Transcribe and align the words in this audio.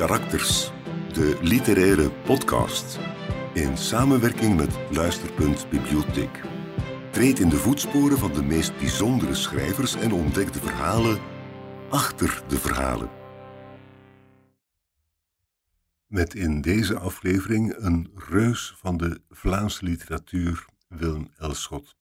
Karakters, 0.00 0.70
de 1.12 1.38
literaire 1.42 2.10
podcast. 2.10 2.98
In 3.54 3.76
samenwerking 3.76 4.56
met 4.56 4.78
Luisterpunt 4.90 5.70
Bibliotheek. 5.70 6.40
Treed 7.10 7.38
in 7.38 7.48
de 7.48 7.56
voetsporen 7.56 8.18
van 8.18 8.32
de 8.32 8.42
meest 8.42 8.78
bijzondere 8.78 9.34
schrijvers 9.34 9.94
en 9.94 10.12
ontdek 10.12 10.52
de 10.52 10.58
verhalen 10.58 11.18
achter 11.90 12.42
de 12.48 12.58
verhalen. 12.58 13.10
Met 16.06 16.34
in 16.34 16.60
deze 16.60 16.98
aflevering 16.98 17.74
een 17.76 18.10
reus 18.14 18.74
van 18.76 18.96
de 18.96 19.20
Vlaamse 19.30 19.84
literatuur, 19.84 20.64
Willem 20.88 21.28
Elschot. 21.36 21.96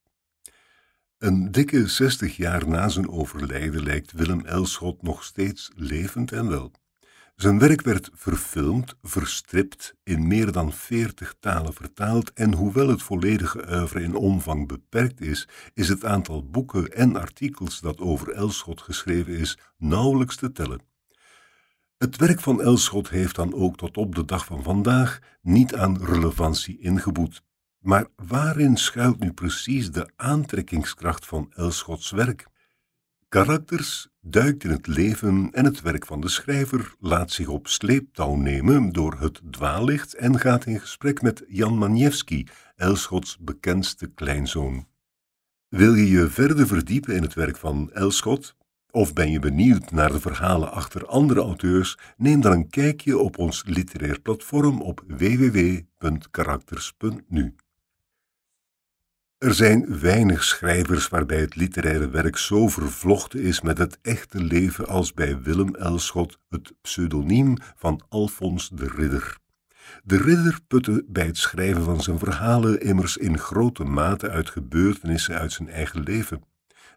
Een 1.18 1.52
dikke 1.52 1.88
zestig 1.88 2.38
jaar 2.38 2.68
na 2.68 2.88
zijn 2.88 3.10
overlijden 3.10 3.84
lijkt 3.84 4.12
Willem 4.12 4.46
Elschot 4.46 5.02
nog 5.02 5.24
steeds 5.24 5.72
levend 5.76 6.32
en 6.32 6.50
wel. 6.50 6.79
Zijn 7.40 7.60
werk 7.60 7.82
werd 7.82 8.10
verfilmd, 8.14 8.96
verstript, 9.02 9.96
in 10.04 10.28
meer 10.28 10.52
dan 10.52 10.74
veertig 10.74 11.36
talen 11.40 11.74
vertaald 11.74 12.34
en 12.34 12.54
hoewel 12.54 12.88
het 12.88 13.04
volledige 13.04 13.66
oeuvre 13.72 14.02
in 14.02 14.16
omvang 14.16 14.68
beperkt 14.68 15.22
is, 15.22 15.48
is 15.74 15.90
het 15.90 16.06
aantal 16.06 16.50
boeken 16.50 16.92
en 16.92 17.16
artikels 17.16 17.80
dat 17.80 18.00
over 18.00 18.32
Elschot 18.34 18.82
geschreven 18.82 19.34
is 19.34 19.58
nauwelijks 19.78 20.36
te 20.36 20.52
tellen. 20.52 20.82
Het 21.98 22.16
werk 22.16 22.40
van 22.40 22.62
Elschot 22.62 23.10
heeft 23.10 23.36
dan 23.36 23.54
ook 23.54 23.78
tot 23.78 23.98
op 23.98 24.16
de 24.16 24.26
dag 24.26 24.46
van 24.46 24.64
vandaag 24.64 25.20
niet 25.42 25.76
aan 25.76 26.04
relevantie 26.06 26.80
ingeboet. 26.80 27.42
Maar 27.80 28.08
waarin 28.16 28.78
schuilt 28.78 29.20
nu 29.20 29.34
precies 29.34 29.92
de 29.92 30.12
aantrekkingskracht 30.16 31.26
van 31.26 31.52
Elschots 31.56 32.12
werk? 32.12 32.48
Karakters 33.30 34.08
duikt 34.22 34.64
in 34.64 34.70
het 34.70 34.88
leven 34.88 35.50
en 35.52 35.66
het 35.66 35.82
werk 35.82 36.06
van 36.06 36.22
de 36.22 36.30
schrijver, 36.30 36.96
laat 37.00 37.32
zich 37.32 37.48
op 37.48 37.68
sleeptouw 37.68 38.36
nemen 38.36 38.92
door 38.92 39.20
het 39.20 39.42
dwaallicht 39.52 40.14
en 40.14 40.40
gaat 40.40 40.66
in 40.66 40.80
gesprek 40.80 41.22
met 41.22 41.44
Jan 41.48 41.78
Maniewski, 41.78 42.48
Elschots 42.76 43.38
bekendste 43.40 44.08
kleinzoon. 44.08 44.88
Wil 45.68 45.94
je 45.94 46.10
je 46.10 46.30
verder 46.30 46.68
verdiepen 46.68 47.16
in 47.16 47.22
het 47.22 47.34
werk 47.34 47.58
van 47.58 47.92
Elschot? 47.92 48.56
Of 48.92 49.14
ben 49.14 49.32
je 49.32 49.40
benieuwd 49.40 49.92
naar 49.92 50.12
de 50.12 50.20
verhalen 50.20 50.72
achter 50.72 51.06
andere 51.06 51.42
auteurs? 51.42 51.98
Neem 52.18 52.42
dan 52.42 52.52
een 52.52 52.70
kijkje 52.70 53.18
op 53.18 53.38
ons 53.38 53.64
literair 53.66 54.22
platform 54.22 54.82
op 54.82 55.04
www.karakters.nu. 55.08 57.56
Er 59.40 59.54
zijn 59.54 60.00
weinig 60.00 60.44
schrijvers 60.44 61.08
waarbij 61.08 61.40
het 61.40 61.56
literaire 61.56 62.10
werk 62.10 62.38
zo 62.38 62.68
vervlochten 62.68 63.42
is 63.42 63.62
met 63.62 63.78
het 63.78 64.00
echte 64.02 64.44
leven 64.44 64.88
als 64.88 65.14
bij 65.14 65.42
Willem 65.42 65.76
Elschot, 65.76 66.40
het 66.50 66.74
pseudoniem 66.82 67.58
van 67.76 68.02
Alfons 68.10 68.70
de 68.70 68.88
Ridder. 68.88 69.38
De 70.04 70.18
ridder 70.18 70.60
putte 70.68 71.06
bij 71.08 71.26
het 71.26 71.38
schrijven 71.38 71.84
van 71.84 72.02
zijn 72.02 72.20
verhalen 72.20 72.82
immers 72.82 73.18
in 73.18 73.38
grote 73.38 73.84
mate 73.84 74.30
uit 74.30 74.50
gebeurtenissen 74.50 75.36
uit 75.36 75.52
zijn 75.52 75.70
eigen 75.70 76.04
leven. 76.04 76.44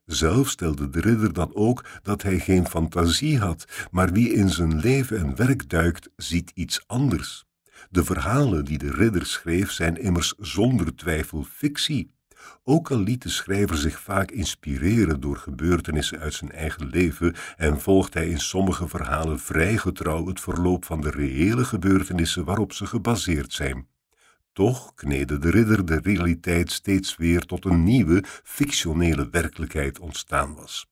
Zelf 0.05 0.48
stelde 0.48 0.89
de 0.89 1.01
ridder 1.01 1.33
dan 1.33 1.55
ook 1.55 1.85
dat 2.03 2.23
hij 2.23 2.39
geen 2.39 2.67
fantasie 2.67 3.39
had, 3.39 3.65
maar 3.91 4.13
wie 4.13 4.33
in 4.33 4.48
zijn 4.48 4.81
leven 4.81 5.19
en 5.19 5.37
werk 5.37 5.69
duikt, 5.69 6.11
ziet 6.17 6.51
iets 6.55 6.83
anders. 6.87 7.45
De 7.91 8.05
verhalen 8.05 8.65
die 8.65 8.79
de 8.79 8.91
ridder 8.91 9.27
schreef 9.27 9.70
zijn 9.70 9.97
immers 9.97 10.35
zonder 10.39 10.95
twijfel 10.97 11.43
fictie. 11.43 12.12
Ook 12.65 12.91
al 12.91 12.98
liet 12.98 13.23
de 13.23 13.29
schrijver 13.29 13.77
zich 13.77 14.01
vaak 14.01 14.31
inspireren 14.31 15.21
door 15.21 15.37
gebeurtenissen 15.37 16.19
uit 16.19 16.35
zijn 16.35 16.53
eigen 16.53 16.87
leven 16.87 17.35
en 17.57 17.81
volgt 17.81 18.15
hij 18.15 18.29
in 18.29 18.41
sommige 18.41 18.89
verhalen 18.89 19.39
vrij 19.39 19.77
getrouw 19.77 20.27
het 20.27 20.41
verloop 20.41 20.85
van 20.85 21.01
de 21.01 21.11
reële 21.11 21.65
gebeurtenissen 21.65 22.45
waarop 22.45 22.73
ze 22.73 22.87
gebaseerd 22.87 23.53
zijn. 23.53 23.86
Toch 24.53 24.95
kneedde 24.95 25.39
de 25.39 25.51
ridder 25.51 25.85
de 25.85 26.01
realiteit 26.03 26.73
steeds 26.73 27.17
weer 27.17 27.41
tot 27.41 27.64
een 27.64 27.85
nieuwe, 27.85 28.25
fictionele 28.42 29.29
werkelijkheid 29.30 29.98
ontstaan 29.98 30.55
was. 30.55 30.86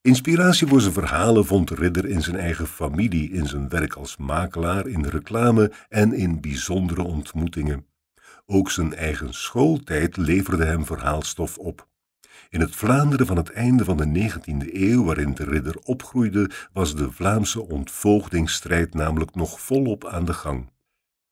Inspiratie 0.00 0.66
voor 0.66 0.80
zijn 0.80 0.92
verhalen 0.92 1.44
vond 1.44 1.68
de 1.68 1.74
ridder 1.74 2.06
in 2.06 2.22
zijn 2.22 2.36
eigen 2.36 2.66
familie, 2.66 3.30
in 3.30 3.46
zijn 3.46 3.68
werk 3.68 3.94
als 3.94 4.16
makelaar, 4.16 4.86
in 4.86 5.04
reclame 5.04 5.72
en 5.88 6.12
in 6.12 6.40
bijzondere 6.40 7.02
ontmoetingen. 7.02 7.86
Ook 8.46 8.70
zijn 8.70 8.94
eigen 8.94 9.34
schooltijd 9.34 10.16
leverde 10.16 10.64
hem 10.64 10.84
verhaalstof 10.84 11.58
op. 11.58 11.88
In 12.48 12.60
het 12.60 12.76
Vlaanderen 12.76 13.26
van 13.26 13.36
het 13.36 13.50
einde 13.50 13.84
van 13.84 13.96
de 13.96 14.30
19e 14.30 14.74
eeuw, 14.74 15.04
waarin 15.04 15.34
de 15.34 15.44
ridder 15.44 15.76
opgroeide, 15.76 16.50
was 16.72 16.96
de 16.96 17.12
Vlaamse 17.12 17.62
ontvoogdingsstrijd 17.62 18.94
namelijk 18.94 19.34
nog 19.34 19.60
volop 19.60 20.06
aan 20.06 20.24
de 20.24 20.32
gang. 20.32 20.70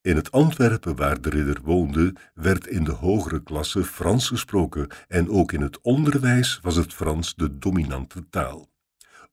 In 0.01 0.15
het 0.15 0.31
Antwerpen 0.31 0.95
waar 0.95 1.21
de 1.21 1.29
ridder 1.29 1.59
woonde, 1.63 2.15
werd 2.33 2.67
in 2.67 2.83
de 2.83 2.91
hogere 2.91 3.43
klasse 3.43 3.83
Frans 3.83 4.27
gesproken 4.27 4.87
en 5.07 5.29
ook 5.29 5.51
in 5.51 5.61
het 5.61 5.81
onderwijs 5.81 6.59
was 6.61 6.75
het 6.75 6.93
Frans 6.93 7.35
de 7.35 7.57
dominante 7.57 8.29
taal. 8.29 8.69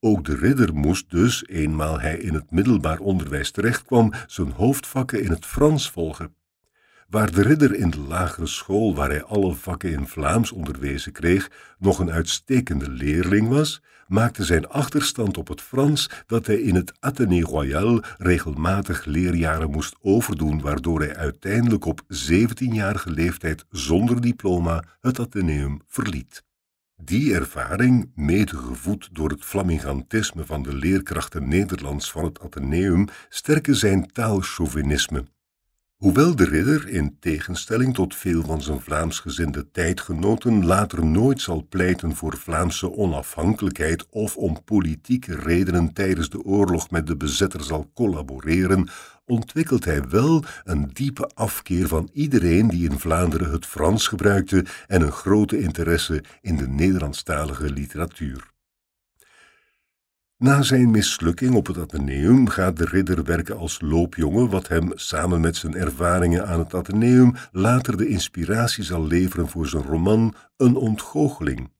Ook 0.00 0.24
de 0.24 0.36
ridder 0.36 0.74
moest 0.74 1.10
dus, 1.10 1.46
eenmaal 1.46 2.00
hij 2.00 2.16
in 2.16 2.34
het 2.34 2.50
middelbaar 2.50 2.98
onderwijs 2.98 3.50
terechtkwam, 3.50 4.12
zijn 4.26 4.50
hoofdvakken 4.50 5.22
in 5.22 5.30
het 5.30 5.46
Frans 5.46 5.90
volgen. 5.90 6.34
Waar 7.12 7.32
de 7.32 7.42
ridder 7.42 7.74
in 7.74 7.90
de 7.90 8.00
lagere 8.00 8.46
school, 8.46 8.94
waar 8.94 9.08
hij 9.08 9.22
alle 9.22 9.54
vakken 9.54 9.90
in 9.90 10.06
Vlaams 10.06 10.52
onderwezen 10.52 11.12
kreeg, 11.12 11.50
nog 11.78 11.98
een 11.98 12.10
uitstekende 12.10 12.90
leerling 12.90 13.48
was, 13.48 13.82
maakte 14.06 14.44
zijn 14.44 14.68
achterstand 14.68 15.38
op 15.38 15.48
het 15.48 15.60
Frans 15.60 16.10
dat 16.26 16.46
hij 16.46 16.60
in 16.60 16.74
het 16.74 16.92
Athénée 17.00 17.44
Royal 17.44 18.02
regelmatig 18.18 19.04
leerjaren 19.04 19.70
moest 19.70 19.96
overdoen, 20.00 20.60
waardoor 20.60 21.00
hij 21.00 21.16
uiteindelijk 21.16 21.84
op 21.84 22.00
17-jarige 22.28 23.10
leeftijd 23.10 23.64
zonder 23.70 24.20
diploma 24.20 24.84
het 25.00 25.18
Atheneum 25.18 25.80
verliet. 25.86 26.44
Die 27.02 27.34
ervaring, 27.34 28.10
medegevoed 28.14 29.08
door 29.12 29.28
het 29.28 29.44
flamingantisme 29.44 30.44
van 30.44 30.62
de 30.62 30.74
leerkrachten 30.74 31.48
Nederlands 31.48 32.10
van 32.10 32.24
het 32.24 32.40
Atheneum, 32.40 33.06
sterke 33.28 33.74
zijn 33.74 34.12
taalchauvinisme. 34.12 35.24
Hoewel 36.02 36.36
de 36.36 36.44
ridder, 36.44 36.88
in 36.88 37.16
tegenstelling 37.20 37.94
tot 37.94 38.14
veel 38.14 38.42
van 38.42 38.62
zijn 38.62 38.80
Vlaamsgezinde 38.80 39.70
tijdgenoten, 39.70 40.64
later 40.64 41.04
nooit 41.04 41.40
zal 41.40 41.66
pleiten 41.68 42.14
voor 42.16 42.36
Vlaamse 42.36 42.92
onafhankelijkheid 42.92 44.06
of 44.10 44.36
om 44.36 44.64
politieke 44.64 45.36
redenen 45.36 45.92
tijdens 45.92 46.30
de 46.30 46.42
oorlog 46.42 46.90
met 46.90 47.06
de 47.06 47.16
bezetter 47.16 47.64
zal 47.64 47.90
collaboreren, 47.94 48.88
ontwikkelt 49.24 49.84
hij 49.84 50.08
wel 50.08 50.44
een 50.64 50.90
diepe 50.92 51.30
afkeer 51.34 51.88
van 51.88 52.10
iedereen 52.12 52.68
die 52.68 52.90
in 52.90 52.98
Vlaanderen 52.98 53.52
het 53.52 53.66
Frans 53.66 54.06
gebruikte 54.06 54.64
en 54.86 55.02
een 55.02 55.12
grote 55.12 55.60
interesse 55.60 56.24
in 56.40 56.56
de 56.56 56.68
Nederlandstalige 56.68 57.70
literatuur. 57.70 58.51
Na 60.42 60.62
zijn 60.62 60.90
mislukking 60.90 61.54
op 61.54 61.66
het 61.66 61.78
Atheneum 61.78 62.48
gaat 62.48 62.76
de 62.76 62.84
ridder 62.84 63.24
werken 63.24 63.58
als 63.58 63.80
loopjongen, 63.80 64.50
wat 64.50 64.68
hem 64.68 64.90
samen 64.94 65.40
met 65.40 65.56
zijn 65.56 65.74
ervaringen 65.74 66.46
aan 66.46 66.58
het 66.58 66.74
Atheneum 66.74 67.34
later 67.52 67.96
de 67.96 68.08
inspiratie 68.08 68.84
zal 68.84 69.06
leveren 69.06 69.48
voor 69.48 69.66
zijn 69.66 69.82
roman 69.82 70.34
Een 70.56 70.76
ontgoocheling. 70.76 71.70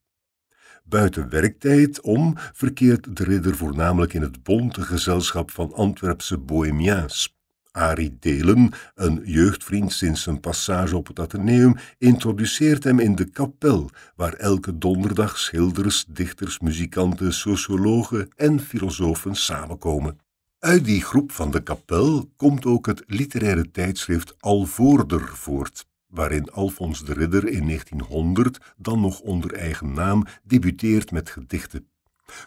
Buiten 0.85 1.29
werktijd 1.29 2.01
om 2.01 2.35
verkeert 2.37 3.17
de 3.17 3.25
ridder 3.25 3.57
voornamelijk 3.57 4.15
in 4.15 4.23
het 4.23 4.43
bonte 4.43 4.83
gezelschap 4.83 5.51
van 5.51 5.75
Antwerpse 5.75 6.39
bohemiaans. 6.39 7.42
Arie 7.73 8.17
Delen, 8.21 8.73
een 8.95 9.21
jeugdvriend 9.25 9.93
sinds 9.93 10.23
zijn 10.23 10.41
passage 10.41 10.97
op 10.97 11.07
het 11.07 11.19
Atheneum, 11.19 11.77
introduceert 11.99 12.85
hem 12.85 12.99
in 12.99 13.15
de 13.15 13.25
kapel, 13.25 13.91
waar 14.17 14.33
elke 14.33 14.79
donderdag 14.79 15.39
schilders, 15.39 16.05
dichters, 16.09 16.59
muzikanten, 16.59 17.33
sociologen 17.33 18.29
en 18.37 18.61
filosofen 18.61 19.35
samenkomen. 19.35 20.19
Uit 20.59 20.85
die 20.85 21.03
groep 21.03 21.33
van 21.33 21.51
de 21.51 21.63
kapel 21.63 22.31
komt 22.37 22.65
ook 22.67 22.87
het 22.87 23.03
literaire 23.07 23.71
tijdschrift 23.71 24.35
Alvorder 24.39 25.37
voort, 25.37 25.87
waarin 26.07 26.51
Alfons 26.51 27.05
de 27.05 27.13
Ridder 27.13 27.49
in 27.49 27.67
1900, 27.67 28.75
dan 28.77 29.01
nog 29.01 29.21
onder 29.21 29.55
eigen 29.55 29.93
naam, 29.93 30.27
debuteert 30.43 31.11
met 31.11 31.31
gedichten. 31.31 31.92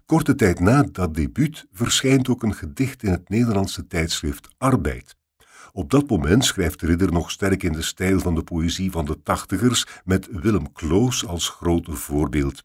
Korte 0.06 0.36
tijd 0.36 0.60
na 0.60 0.84
dat 0.92 1.14
debuut 1.14 1.66
verschijnt 1.72 2.30
ook 2.30 2.44
een 2.44 2.56
gedicht 2.56 3.04
in 3.04 3.12
het 3.12 3.30
Nederlandse 3.30 3.88
tijdschrift 3.88 4.48
Arbeid. 4.58 5.16
Op 5.72 5.90
dat 5.90 6.10
moment 6.10 6.46
schrijft 6.46 6.82
Ridder 6.82 7.12
nog 7.12 7.32
sterk 7.32 7.64
in 7.64 7.74
de 7.74 7.82
stijl 7.82 8.20
van 8.20 8.36
de 8.36 8.44
poëzie 8.44 8.92
van 8.92 9.06
de 9.06 9.22
tachtigers, 9.24 9.86
met 10.04 10.28
Willem 10.32 10.72
Kloos 10.72 11.26
als 11.26 11.50
grote 11.50 11.92
voorbeeld. 11.92 12.64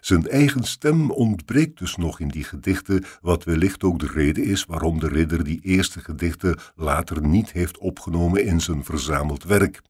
Zijn 0.00 0.28
eigen 0.28 0.64
stem 0.64 1.10
ontbreekt 1.10 1.78
dus 1.78 1.96
nog 1.96 2.20
in 2.20 2.28
die 2.28 2.44
gedichten, 2.44 3.04
wat 3.20 3.44
wellicht 3.44 3.82
ook 3.82 3.98
de 3.98 4.06
reden 4.06 4.44
is 4.44 4.64
waarom 4.64 5.00
de 5.00 5.08
ridder 5.08 5.44
die 5.44 5.60
eerste 5.60 6.00
gedichten 6.00 6.58
later 6.74 7.22
niet 7.26 7.52
heeft 7.52 7.78
opgenomen 7.78 8.44
in 8.44 8.60
zijn 8.60 8.84
verzameld 8.84 9.44
werk. 9.44 9.80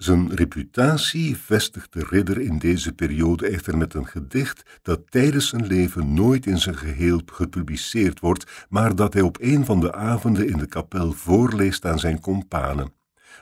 Zijn 0.00 0.34
reputatie 0.34 1.36
vestigt 1.36 1.92
de 1.92 2.06
ridder 2.08 2.40
in 2.40 2.58
deze 2.58 2.92
periode 2.92 3.48
echter 3.48 3.76
met 3.76 3.94
een 3.94 4.06
gedicht 4.06 4.62
dat 4.82 5.10
tijdens 5.10 5.48
zijn 5.48 5.66
leven 5.66 6.14
nooit 6.14 6.46
in 6.46 6.58
zijn 6.58 6.76
geheel 6.76 7.22
gepubliceerd 7.26 8.20
wordt, 8.20 8.66
maar 8.68 8.96
dat 8.96 9.12
hij 9.12 9.22
op 9.22 9.36
een 9.40 9.64
van 9.64 9.80
de 9.80 9.94
avonden 9.94 10.48
in 10.48 10.58
de 10.58 10.66
kapel 10.66 11.12
voorleest 11.12 11.84
aan 11.84 11.98
zijn 11.98 12.20
kompanen. 12.20 12.92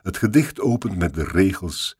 Het 0.03 0.17
gedicht 0.17 0.61
opent 0.61 0.99
met 0.99 1.15
de 1.15 1.25
regels 1.25 1.99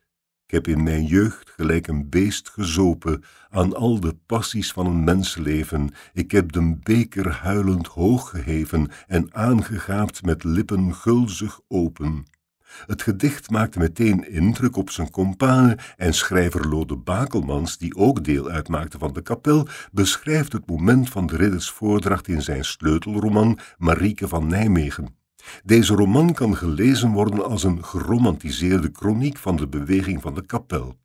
ik 0.49 0.55
heb 0.55 0.67
in 0.67 0.83
mijn 0.83 1.05
jeugd 1.05 1.49
gelijk 1.49 1.87
een 1.87 2.09
beest 2.09 2.49
gezopen 2.49 3.23
aan 3.49 3.75
al 3.75 3.99
de 3.99 4.15
passies 4.25 4.71
van 4.71 4.85
een 4.85 5.03
mensenleven. 5.03 5.89
Ik 6.13 6.31
heb 6.31 6.51
de 6.51 6.77
beker 6.83 7.31
huilend 7.31 7.87
hoog 7.87 8.29
geheven 8.29 8.91
en 9.07 9.33
aangegaapt 9.33 10.21
met 10.21 10.43
lippen 10.43 10.95
gulzig 10.95 11.59
open. 11.67 12.25
Het 12.85 13.01
gedicht 13.01 13.49
maakte 13.49 13.79
meteen 13.79 14.31
indruk 14.31 14.75
op 14.75 14.89
zijn 14.89 15.11
companen 15.11 15.77
en 15.97 16.13
schrijver 16.13 16.67
Lode 16.67 16.95
Bakelmans, 16.95 17.77
die 17.77 17.95
ook 17.95 18.23
deel 18.23 18.49
uitmaakte 18.49 18.97
van 18.97 19.13
de 19.13 19.21
kapel, 19.21 19.67
beschrijft 19.91 20.53
het 20.53 20.67
moment 20.67 21.09
van 21.09 21.27
de 21.27 21.35
riddersvoordracht 21.35 22.27
in 22.27 22.41
zijn 22.41 22.65
sleutelroman 22.65 23.59
Marieke 23.77 24.27
van 24.27 24.47
Nijmegen. 24.47 25.17
Deze 25.63 25.93
roman 25.93 26.33
kan 26.33 26.57
gelezen 26.57 27.11
worden 27.11 27.45
als 27.45 27.63
een 27.63 27.83
geromantiseerde 27.83 28.89
kroniek 28.91 29.37
van 29.37 29.55
de 29.55 29.67
beweging 29.67 30.21
van 30.21 30.33
de 30.33 30.45
kapel. 30.45 30.97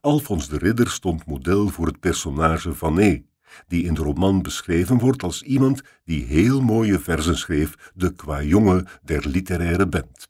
Alfons 0.00 0.48
de 0.48 0.58
Ridder 0.58 0.90
stond 0.90 1.26
model 1.26 1.68
voor 1.68 1.86
het 1.86 2.00
personage 2.00 2.74
Vanet, 2.74 3.22
die 3.66 3.84
in 3.84 3.94
de 3.94 4.02
roman 4.02 4.42
beschreven 4.42 4.98
wordt 4.98 5.22
als 5.22 5.42
iemand 5.42 5.82
die 6.04 6.24
heel 6.24 6.60
mooie 6.60 6.98
verzen 6.98 7.36
schreef, 7.36 7.92
de 7.94 8.14
kwajonge 8.14 8.86
der 9.02 9.28
literaire 9.28 9.86
band. 9.86 10.28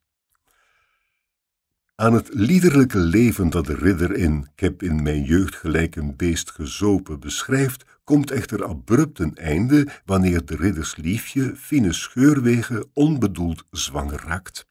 Aan 2.01 2.13
het 2.13 2.29
liederlijke 2.33 2.99
leven 2.99 3.51
dat 3.51 3.67
de 3.67 3.75
ridder 3.75 4.17
in 4.17 4.49
Ik 4.55 4.61
heb 4.61 4.83
in 4.83 5.03
mijn 5.03 5.23
jeugd 5.23 5.55
gelijk 5.55 5.97
een 5.97 6.17
beest 6.17 6.51
gezopen 6.51 7.21
beschrijft, 7.21 7.85
komt 8.05 8.31
echter 8.31 8.65
abrupt 8.65 9.19
een 9.19 9.35
einde 9.37 9.87
wanneer 10.05 10.45
de 10.45 10.57
riddersliefje 10.57 11.53
Fine 11.57 11.93
Scheurwegen 11.93 12.87
onbedoeld 12.93 13.65
zwanger 13.71 14.23
raakt. 14.27 14.67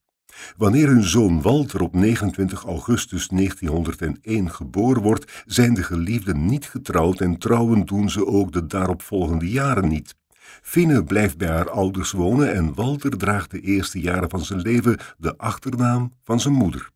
Wanneer 0.58 0.88
hun 0.88 1.04
zoon 1.04 1.42
Walter 1.42 1.82
op 1.82 1.94
29 1.94 2.64
augustus 2.64 3.28
1901 3.28 4.52
geboren 4.52 5.02
wordt, 5.02 5.44
zijn 5.46 5.74
de 5.74 5.84
geliefden 5.84 6.46
niet 6.46 6.66
getrouwd 6.66 7.22
en 7.22 7.38
trouwen 7.38 7.86
doen 7.86 8.10
ze 8.10 8.26
ook 8.26 8.52
de 8.52 8.68
daaropvolgende 8.68 9.50
jaren 9.50 9.88
niet. 9.88 10.16
Fine 10.62 11.04
blijft 11.04 11.38
bij 11.38 11.50
haar 11.50 11.70
ouders 11.70 12.12
wonen 12.12 12.54
en 12.54 12.74
Walter 12.74 13.18
draagt 13.18 13.52
de 13.52 13.62
eerste 13.62 14.00
jaren 14.00 14.30
van 14.30 14.46
zijn 14.46 14.62
leven 14.62 14.98
de 15.18 15.38
achternaam 15.38 16.14
van 16.24 16.40
zijn 16.40 16.54
moeder. 16.54 16.96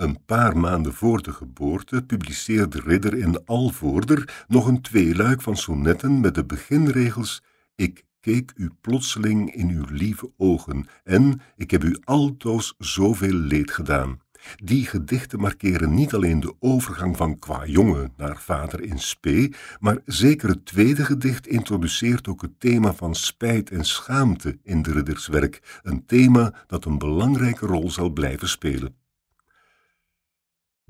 Een 0.00 0.24
paar 0.24 0.56
maanden 0.56 0.94
voor 0.94 1.22
de 1.22 1.32
geboorte 1.32 2.02
publiceerde 2.02 2.80
Ridder 2.80 3.14
in 3.14 3.44
Alvorder 3.44 4.44
nog 4.48 4.66
een 4.66 4.80
tweeluik 4.80 5.42
van 5.42 5.56
sonnetten 5.56 6.20
met 6.20 6.34
de 6.34 6.44
beginregels 6.44 7.42
Ik 7.76 8.04
keek 8.20 8.52
u 8.56 8.70
plotseling 8.80 9.54
in 9.54 9.68
uw 9.68 9.84
lieve 9.90 10.32
ogen 10.36 10.86
en 11.04 11.40
ik 11.56 11.70
heb 11.70 11.84
u 11.84 11.96
altoos 12.04 12.74
zoveel 12.78 13.32
leed 13.32 13.70
gedaan. 13.70 14.20
Die 14.64 14.86
gedichten 14.86 15.40
markeren 15.40 15.94
niet 15.94 16.14
alleen 16.14 16.40
de 16.40 16.54
overgang 16.58 17.16
van 17.16 17.38
qua 17.38 17.66
jongen 17.66 18.12
naar 18.16 18.40
vader 18.40 18.82
in 18.82 18.98
spe, 18.98 19.52
maar 19.80 19.98
zeker 20.04 20.48
het 20.48 20.66
tweede 20.66 21.04
gedicht 21.04 21.46
introduceert 21.46 22.28
ook 22.28 22.42
het 22.42 22.60
thema 22.60 22.94
van 22.94 23.14
spijt 23.14 23.70
en 23.70 23.84
schaamte 23.84 24.58
in 24.62 24.82
de 24.82 24.92
ridderswerk, 24.92 25.80
een 25.82 26.06
thema 26.06 26.54
dat 26.66 26.84
een 26.84 26.98
belangrijke 26.98 27.66
rol 27.66 27.90
zal 27.90 28.10
blijven 28.10 28.48
spelen. 28.48 28.99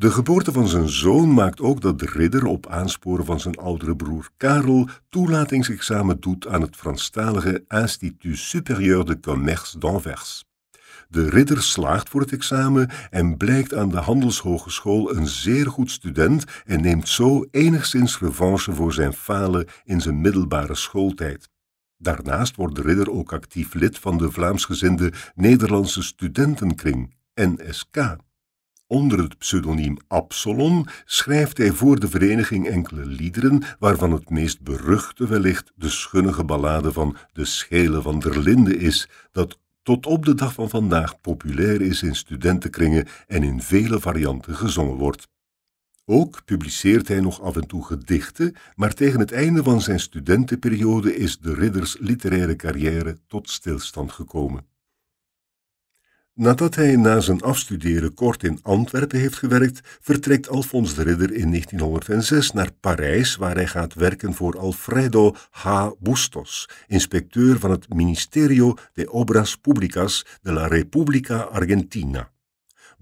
De 0.00 0.11
geboorte 0.11 0.52
van 0.52 0.69
zijn 0.69 0.88
zoon 0.88 1.35
maakt 1.35 1.61
ook 1.61 1.81
dat 1.81 1.99
de 1.99 2.06
ridder 2.06 2.44
op 2.44 2.67
aansporen 2.67 3.25
van 3.25 3.41
zijn 3.41 3.56
oudere 3.56 3.97
broer 3.97 4.29
Karel 4.37 4.88
toelatingsexamen 5.08 6.20
doet 6.20 6.47
aan 6.47 6.61
het 6.61 6.76
Franstalige 6.76 7.64
Institut 7.69 8.38
Supérieur 8.38 9.05
de 9.05 9.20
Commerce 9.20 9.79
d'Anvers. 9.79 10.44
De 11.08 11.29
ridder 11.29 11.62
slaagt 11.62 12.08
voor 12.08 12.20
het 12.20 12.32
examen 12.32 12.91
en 13.11 13.37
blijkt 13.37 13.75
aan 13.75 13.88
de 13.88 13.97
Handelshogeschool 13.97 15.17
een 15.17 15.26
zeer 15.26 15.67
goed 15.67 15.91
student 15.91 16.44
en 16.64 16.81
neemt 16.81 17.08
zo 17.08 17.44
enigszins 17.50 18.19
revanche 18.19 18.73
voor 18.73 18.93
zijn 18.93 19.12
falen 19.12 19.67
in 19.85 20.00
zijn 20.00 20.20
middelbare 20.20 20.75
schooltijd. 20.75 21.49
Daarnaast 21.97 22.56
wordt 22.56 22.75
de 22.75 22.82
ridder 22.82 23.11
ook 23.11 23.32
actief 23.32 23.75
lid 23.75 23.99
van 23.99 24.19
de 24.19 24.31
Vlaamsgezinde 24.31 25.12
Nederlandse 25.35 26.02
Studentenkring, 26.02 27.14
NSK. 27.35 28.17
Onder 28.91 29.19
het 29.19 29.39
pseudoniem 29.39 29.97
Absalon 30.09 30.87
schrijft 31.05 31.59
hij 31.59 31.73
voor 31.73 32.01
de 32.01 32.09
vereniging 32.09 32.69
enkele 32.69 33.07
liederen, 33.07 33.63
waarvan 33.79 34.13
het 34.13 34.31
meest 34.31 34.61
beruchte 34.61 35.27
wellicht 35.27 35.73
de 35.75 35.89
schunnige 35.89 36.45
ballade 36.45 36.93
van 36.93 37.17
De 37.33 37.45
Schele 37.45 38.03
van 38.03 38.19
der 38.19 38.39
Linde 38.39 38.77
is, 38.77 39.09
dat 39.33 39.59
tot 39.83 40.07
op 40.07 40.25
de 40.25 40.35
dag 40.35 40.53
van 40.53 40.69
vandaag 40.69 41.21
populair 41.21 41.81
is 41.81 42.03
in 42.03 42.15
studentenkringen 42.15 43.07
en 43.27 43.43
in 43.43 43.63
vele 43.63 44.01
varianten 44.01 44.55
gezongen 44.57 44.97
wordt. 44.97 45.29
Ook 46.05 46.45
publiceert 46.45 47.09
hij 47.09 47.21
nog 47.21 47.41
af 47.41 47.57
en 47.57 47.67
toe 47.67 47.85
gedichten, 47.85 48.55
maar 48.75 48.95
tegen 48.95 49.21
het 49.21 49.33
einde 49.33 49.63
van 49.63 49.81
zijn 49.81 50.01
studentenperiode 50.01 51.17
is 51.17 51.39
de 51.39 51.55
ridders 51.55 51.97
literaire 51.99 52.57
carrière 52.57 53.19
tot 53.27 53.51
stilstand 53.51 54.13
gekomen. 54.13 54.70
Nadat 56.35 56.75
hij 56.75 56.97
na 56.97 57.21
zijn 57.21 57.41
afstuderen 57.41 58.15
kort 58.15 58.43
in 58.43 58.59
Antwerpen 58.62 59.19
heeft 59.19 59.37
gewerkt, 59.37 59.81
vertrekt 60.00 60.49
Alfons 60.49 60.94
de 60.94 61.03
Ridder 61.03 61.32
in 61.32 61.49
1906 61.50 62.53
naar 62.53 62.71
Parijs, 62.81 63.37
waar 63.37 63.55
hij 63.55 63.67
gaat 63.67 63.94
werken 63.94 64.35
voor 64.35 64.59
Alfredo 64.59 65.35
H. 65.50 65.88
Bustos, 65.99 66.69
inspecteur 66.87 67.59
van 67.59 67.71
het 67.71 67.94
Ministerio 67.94 68.75
de 68.93 69.12
Obras 69.12 69.56
Públicas 69.56 70.27
de 70.43 70.53
la 70.53 70.67
República 70.67 71.38
Argentina. 71.38 72.31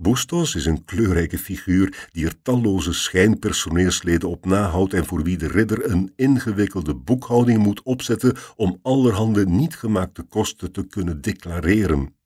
Bustos 0.00 0.54
is 0.54 0.66
een 0.66 0.84
kleurrijke 0.84 1.38
figuur 1.38 2.08
die 2.12 2.26
er 2.26 2.42
talloze 2.42 2.92
schijnpersoneelsleden 2.92 4.28
op 4.28 4.44
nahoudt 4.44 4.94
en 4.94 5.06
voor 5.06 5.22
wie 5.22 5.36
de 5.36 5.48
ridder 5.48 5.90
een 5.90 6.12
ingewikkelde 6.16 6.94
boekhouding 6.94 7.62
moet 7.62 7.82
opzetten 7.82 8.36
om 8.56 8.78
allerhande 8.82 9.46
niet 9.46 9.76
gemaakte 9.76 10.22
kosten 10.22 10.72
te 10.72 10.86
kunnen 10.86 11.20
declareren. 11.20 12.17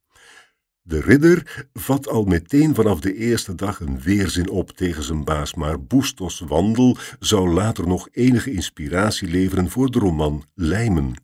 De 0.84 1.00
ridder 1.00 1.66
vat 1.72 2.08
al 2.08 2.24
meteen 2.24 2.74
vanaf 2.74 3.00
de 3.00 3.14
eerste 3.14 3.54
dag 3.54 3.80
een 3.80 4.00
weerzin 4.00 4.50
op 4.50 4.70
tegen 4.70 5.02
zijn 5.02 5.24
baas, 5.24 5.54
maar 5.54 5.82
Bustos 5.82 6.40
wandel 6.40 6.96
zou 7.18 7.48
later 7.48 7.86
nog 7.86 8.08
enige 8.12 8.52
inspiratie 8.52 9.28
leveren 9.28 9.70
voor 9.70 9.90
de 9.90 9.98
roman 9.98 10.44
Lijmen. 10.54 11.14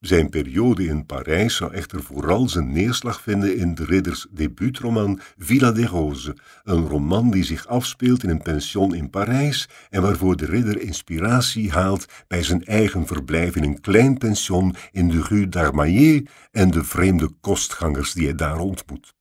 Zijn 0.00 0.28
periode 0.28 0.86
in 0.86 1.06
Parijs 1.06 1.56
zou 1.56 1.72
echter 1.72 2.02
vooral 2.02 2.48
zijn 2.48 2.72
neerslag 2.72 3.20
vinden 3.20 3.56
in 3.56 3.74
de 3.74 3.84
ridders 3.84 4.26
debuutroman 4.30 5.20
Villa 5.38 5.72
des 5.72 5.86
Roses, 5.86 6.34
een 6.64 6.86
roman 6.88 7.30
die 7.30 7.44
zich 7.44 7.66
afspeelt 7.66 8.22
in 8.22 8.30
een 8.30 8.42
pension 8.42 8.94
in 8.94 9.10
Parijs 9.10 9.68
en 9.90 10.02
waarvoor 10.02 10.36
de 10.36 10.44
ridder 10.46 10.80
inspiratie 10.80 11.70
haalt 11.70 12.06
bij 12.28 12.42
zijn 12.42 12.64
eigen 12.64 13.06
verblijf 13.06 13.56
in 13.56 13.62
een 13.62 13.80
klein 13.80 14.18
pension 14.18 14.74
in 14.90 15.08
de 15.08 15.22
rue 15.22 15.48
d'Armaillet 15.48 16.30
en 16.50 16.70
de 16.70 16.84
vreemde 16.84 17.30
kostgangers 17.40 18.12
die 18.12 18.24
hij 18.24 18.34
daar 18.34 18.58
ontmoet. 18.58 19.14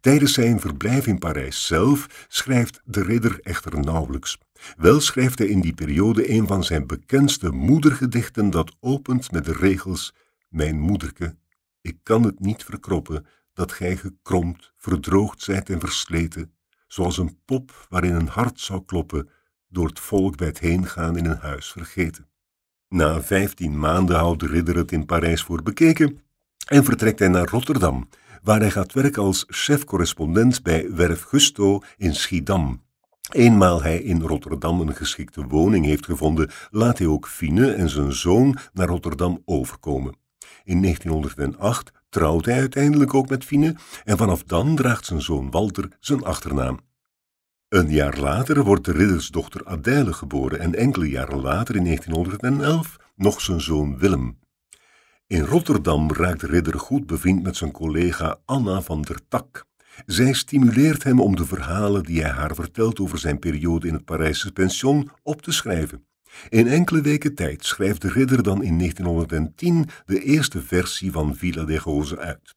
Tijdens 0.00 0.32
zijn 0.32 0.60
verblijf 0.60 1.06
in 1.06 1.18
Parijs 1.18 1.66
zelf 1.66 2.26
schrijft 2.28 2.80
de 2.84 3.02
ridder 3.02 3.38
echter 3.40 3.80
nauwelijks. 3.80 4.38
Wel 4.76 5.00
schrijft 5.00 5.38
hij 5.38 5.48
in 5.48 5.60
die 5.60 5.74
periode 5.74 6.30
een 6.30 6.46
van 6.46 6.64
zijn 6.64 6.86
bekendste 6.86 7.50
moedergedichten 7.50 8.50
dat 8.50 8.76
opent 8.80 9.32
met 9.32 9.44
de 9.44 9.52
regels 9.52 10.14
Mijn 10.48 10.80
moederke, 10.80 11.36
ik 11.80 11.96
kan 12.02 12.22
het 12.22 12.40
niet 12.40 12.64
verkroppen 12.64 13.26
dat 13.52 13.72
gij 13.72 13.96
gekromd, 13.96 14.72
verdroogd 14.76 15.42
zijt 15.42 15.70
en 15.70 15.80
versleten, 15.80 16.52
zoals 16.88 17.18
een 17.18 17.38
pop 17.44 17.86
waarin 17.88 18.14
een 18.14 18.28
hart 18.28 18.60
zou 18.60 18.84
kloppen, 18.84 19.28
door 19.68 19.86
het 19.86 20.00
volk 20.00 20.36
bij 20.36 20.46
het 20.46 20.58
heengaan 20.58 21.16
in 21.16 21.24
een 21.24 21.38
huis 21.38 21.70
vergeten. 21.70 22.28
Na 22.88 23.22
vijftien 23.22 23.78
maanden 23.78 24.16
houdt 24.16 24.40
de 24.40 24.46
ridder 24.46 24.76
het 24.76 24.92
in 24.92 25.06
Parijs 25.06 25.42
voor 25.42 25.62
bekeken 25.62 26.20
en 26.66 26.84
vertrekt 26.84 27.18
hij 27.18 27.28
naar 27.28 27.48
Rotterdam, 27.48 28.08
waar 28.42 28.60
hij 28.60 28.70
gaat 28.70 28.92
werken 28.92 29.22
als 29.22 29.44
chef-correspondent 29.48 30.62
bij 30.62 30.92
Werf 30.94 31.22
Gusto 31.22 31.82
in 31.96 32.14
Schiedam. 32.14 32.82
Eenmaal 33.30 33.82
hij 33.82 34.02
in 34.02 34.20
Rotterdam 34.20 34.80
een 34.80 34.94
geschikte 34.94 35.46
woning 35.46 35.84
heeft 35.84 36.04
gevonden, 36.04 36.50
laat 36.70 36.98
hij 36.98 37.06
ook 37.06 37.28
Fine 37.28 37.72
en 37.72 37.88
zijn 37.88 38.12
zoon 38.12 38.58
naar 38.72 38.88
Rotterdam 38.88 39.42
overkomen. 39.44 40.16
In 40.64 40.82
1908 40.82 41.92
trouwt 42.08 42.44
hij 42.44 42.58
uiteindelijk 42.58 43.14
ook 43.14 43.28
met 43.28 43.44
Fine 43.44 43.76
en 44.04 44.16
vanaf 44.16 44.42
dan 44.42 44.76
draagt 44.76 45.06
zijn 45.06 45.22
zoon 45.22 45.50
Walter 45.50 45.88
zijn 46.00 46.24
achternaam. 46.24 46.78
Een 47.68 47.90
jaar 47.90 48.18
later 48.18 48.64
wordt 48.64 48.84
de 48.84 48.92
riddersdochter 48.92 49.66
Adèle 49.66 50.12
geboren 50.12 50.60
en 50.60 50.74
enkele 50.74 51.08
jaren 51.08 51.40
later, 51.40 51.76
in 51.76 51.84
1911, 51.84 52.96
nog 53.16 53.40
zijn 53.40 53.60
zoon 53.60 53.98
Willem. 53.98 54.38
In 55.26 55.44
Rotterdam 55.44 56.12
raakt 56.12 56.40
de 56.40 56.46
ridder 56.46 56.78
goed 56.78 57.06
bevriend 57.06 57.42
met 57.42 57.56
zijn 57.56 57.72
collega 57.72 58.38
Anna 58.44 58.80
van 58.80 59.02
der 59.02 59.18
Tak. 59.28 59.68
Zij 60.06 60.32
stimuleert 60.32 61.02
hem 61.02 61.20
om 61.20 61.36
de 61.36 61.46
verhalen 61.46 62.02
die 62.02 62.22
hij 62.22 62.30
haar 62.30 62.54
vertelt 62.54 63.00
over 63.00 63.18
zijn 63.18 63.38
periode 63.38 63.86
in 63.86 63.94
het 63.94 64.04
Parijse 64.04 64.52
pension 64.52 65.10
op 65.22 65.42
te 65.42 65.52
schrijven. 65.52 66.04
In 66.48 66.66
enkele 66.66 67.00
weken 67.00 67.34
tijd 67.34 67.64
schrijft 67.64 68.02
de 68.02 68.08
ridder 68.08 68.42
dan 68.42 68.62
in 68.62 68.78
1910 68.78 69.88
de 70.06 70.22
eerste 70.22 70.62
versie 70.62 71.12
van 71.12 71.36
Villa 71.36 71.64
de 71.64 71.78
Rose 71.78 72.18
uit. 72.18 72.54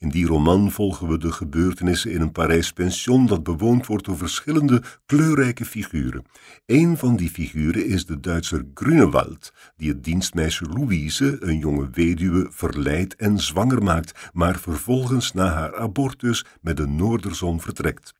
In 0.00 0.08
die 0.08 0.26
roman 0.26 0.70
volgen 0.70 1.08
we 1.08 1.18
de 1.18 1.32
gebeurtenissen 1.32 2.10
in 2.10 2.20
een 2.20 2.32
Parijs 2.32 2.72
pension 2.72 3.26
dat 3.26 3.42
bewoond 3.42 3.86
wordt 3.86 4.04
door 4.04 4.16
verschillende 4.16 4.82
kleurrijke 5.06 5.64
figuren. 5.64 6.24
Een 6.66 6.96
van 6.96 7.16
die 7.16 7.30
figuren 7.30 7.86
is 7.86 8.06
de 8.06 8.20
Duitser 8.20 8.66
Grunewald, 8.74 9.52
die 9.76 9.88
het 9.88 10.04
dienstmeisje 10.04 10.64
Louise, 10.64 11.36
een 11.40 11.58
jonge 11.58 11.88
weduwe, 11.92 12.46
verleidt 12.50 13.16
en 13.16 13.38
zwanger 13.38 13.82
maakt, 13.82 14.30
maar 14.32 14.58
vervolgens 14.58 15.32
na 15.32 15.46
haar 15.46 15.76
abortus 15.76 16.44
met 16.60 16.76
de 16.76 16.86
Noorderzon 16.86 17.60
vertrekt. 17.60 18.14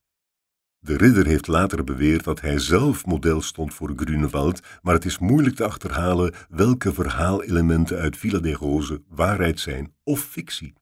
De 0.78 0.96
ridder 0.96 1.26
heeft 1.26 1.46
later 1.46 1.84
beweerd 1.84 2.24
dat 2.24 2.40
hij 2.40 2.58
zelf 2.58 3.06
model 3.06 3.42
stond 3.42 3.74
voor 3.74 3.92
Grunewald, 3.96 4.60
maar 4.82 4.94
het 4.94 5.04
is 5.04 5.18
moeilijk 5.18 5.56
te 5.56 5.64
achterhalen 5.64 6.34
welke 6.48 6.94
verhaalelementen 6.94 7.98
uit 7.98 8.16
Villa 8.16 8.38
de 8.38 8.52
Rose 8.52 9.02
waarheid 9.08 9.60
zijn 9.60 9.92
of 10.04 10.20
fictie. 10.20 10.78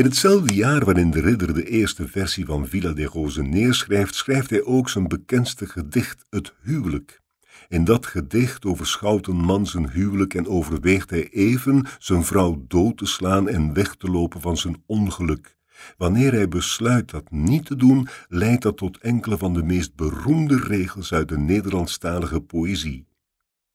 In 0.00 0.06
hetzelfde 0.06 0.54
jaar 0.54 0.84
waarin 0.84 1.10
de 1.10 1.20
ridder 1.20 1.54
de 1.54 1.68
eerste 1.68 2.08
versie 2.08 2.44
van 2.44 2.66
Villa 2.66 2.92
de 2.92 3.04
Rose 3.04 3.42
neerschrijft, 3.42 4.14
schrijft 4.14 4.50
hij 4.50 4.64
ook 4.64 4.88
zijn 4.88 5.08
bekendste 5.08 5.66
gedicht, 5.66 6.24
Het 6.30 6.54
Huwelijk. 6.62 7.20
In 7.68 7.84
dat 7.84 8.06
gedicht 8.06 8.64
overschouwt 8.64 9.26
een 9.26 9.36
man 9.36 9.66
zijn 9.66 9.90
huwelijk 9.90 10.34
en 10.34 10.46
overweegt 10.46 11.10
hij 11.10 11.28
even 11.28 11.86
zijn 11.98 12.24
vrouw 12.24 12.64
dood 12.68 12.96
te 12.96 13.06
slaan 13.06 13.48
en 13.48 13.72
weg 13.72 13.94
te 13.94 14.10
lopen 14.10 14.40
van 14.40 14.56
zijn 14.56 14.82
ongeluk. 14.86 15.56
Wanneer 15.96 16.32
hij 16.32 16.48
besluit 16.48 17.10
dat 17.10 17.30
niet 17.30 17.66
te 17.66 17.76
doen, 17.76 18.08
leidt 18.28 18.62
dat 18.62 18.76
tot 18.76 18.98
enkele 18.98 19.38
van 19.38 19.54
de 19.54 19.62
meest 19.62 19.94
beroemde 19.94 20.56
regels 20.56 21.12
uit 21.12 21.28
de 21.28 21.38
Nederlandstalige 21.38 22.40
poëzie. 22.40 23.06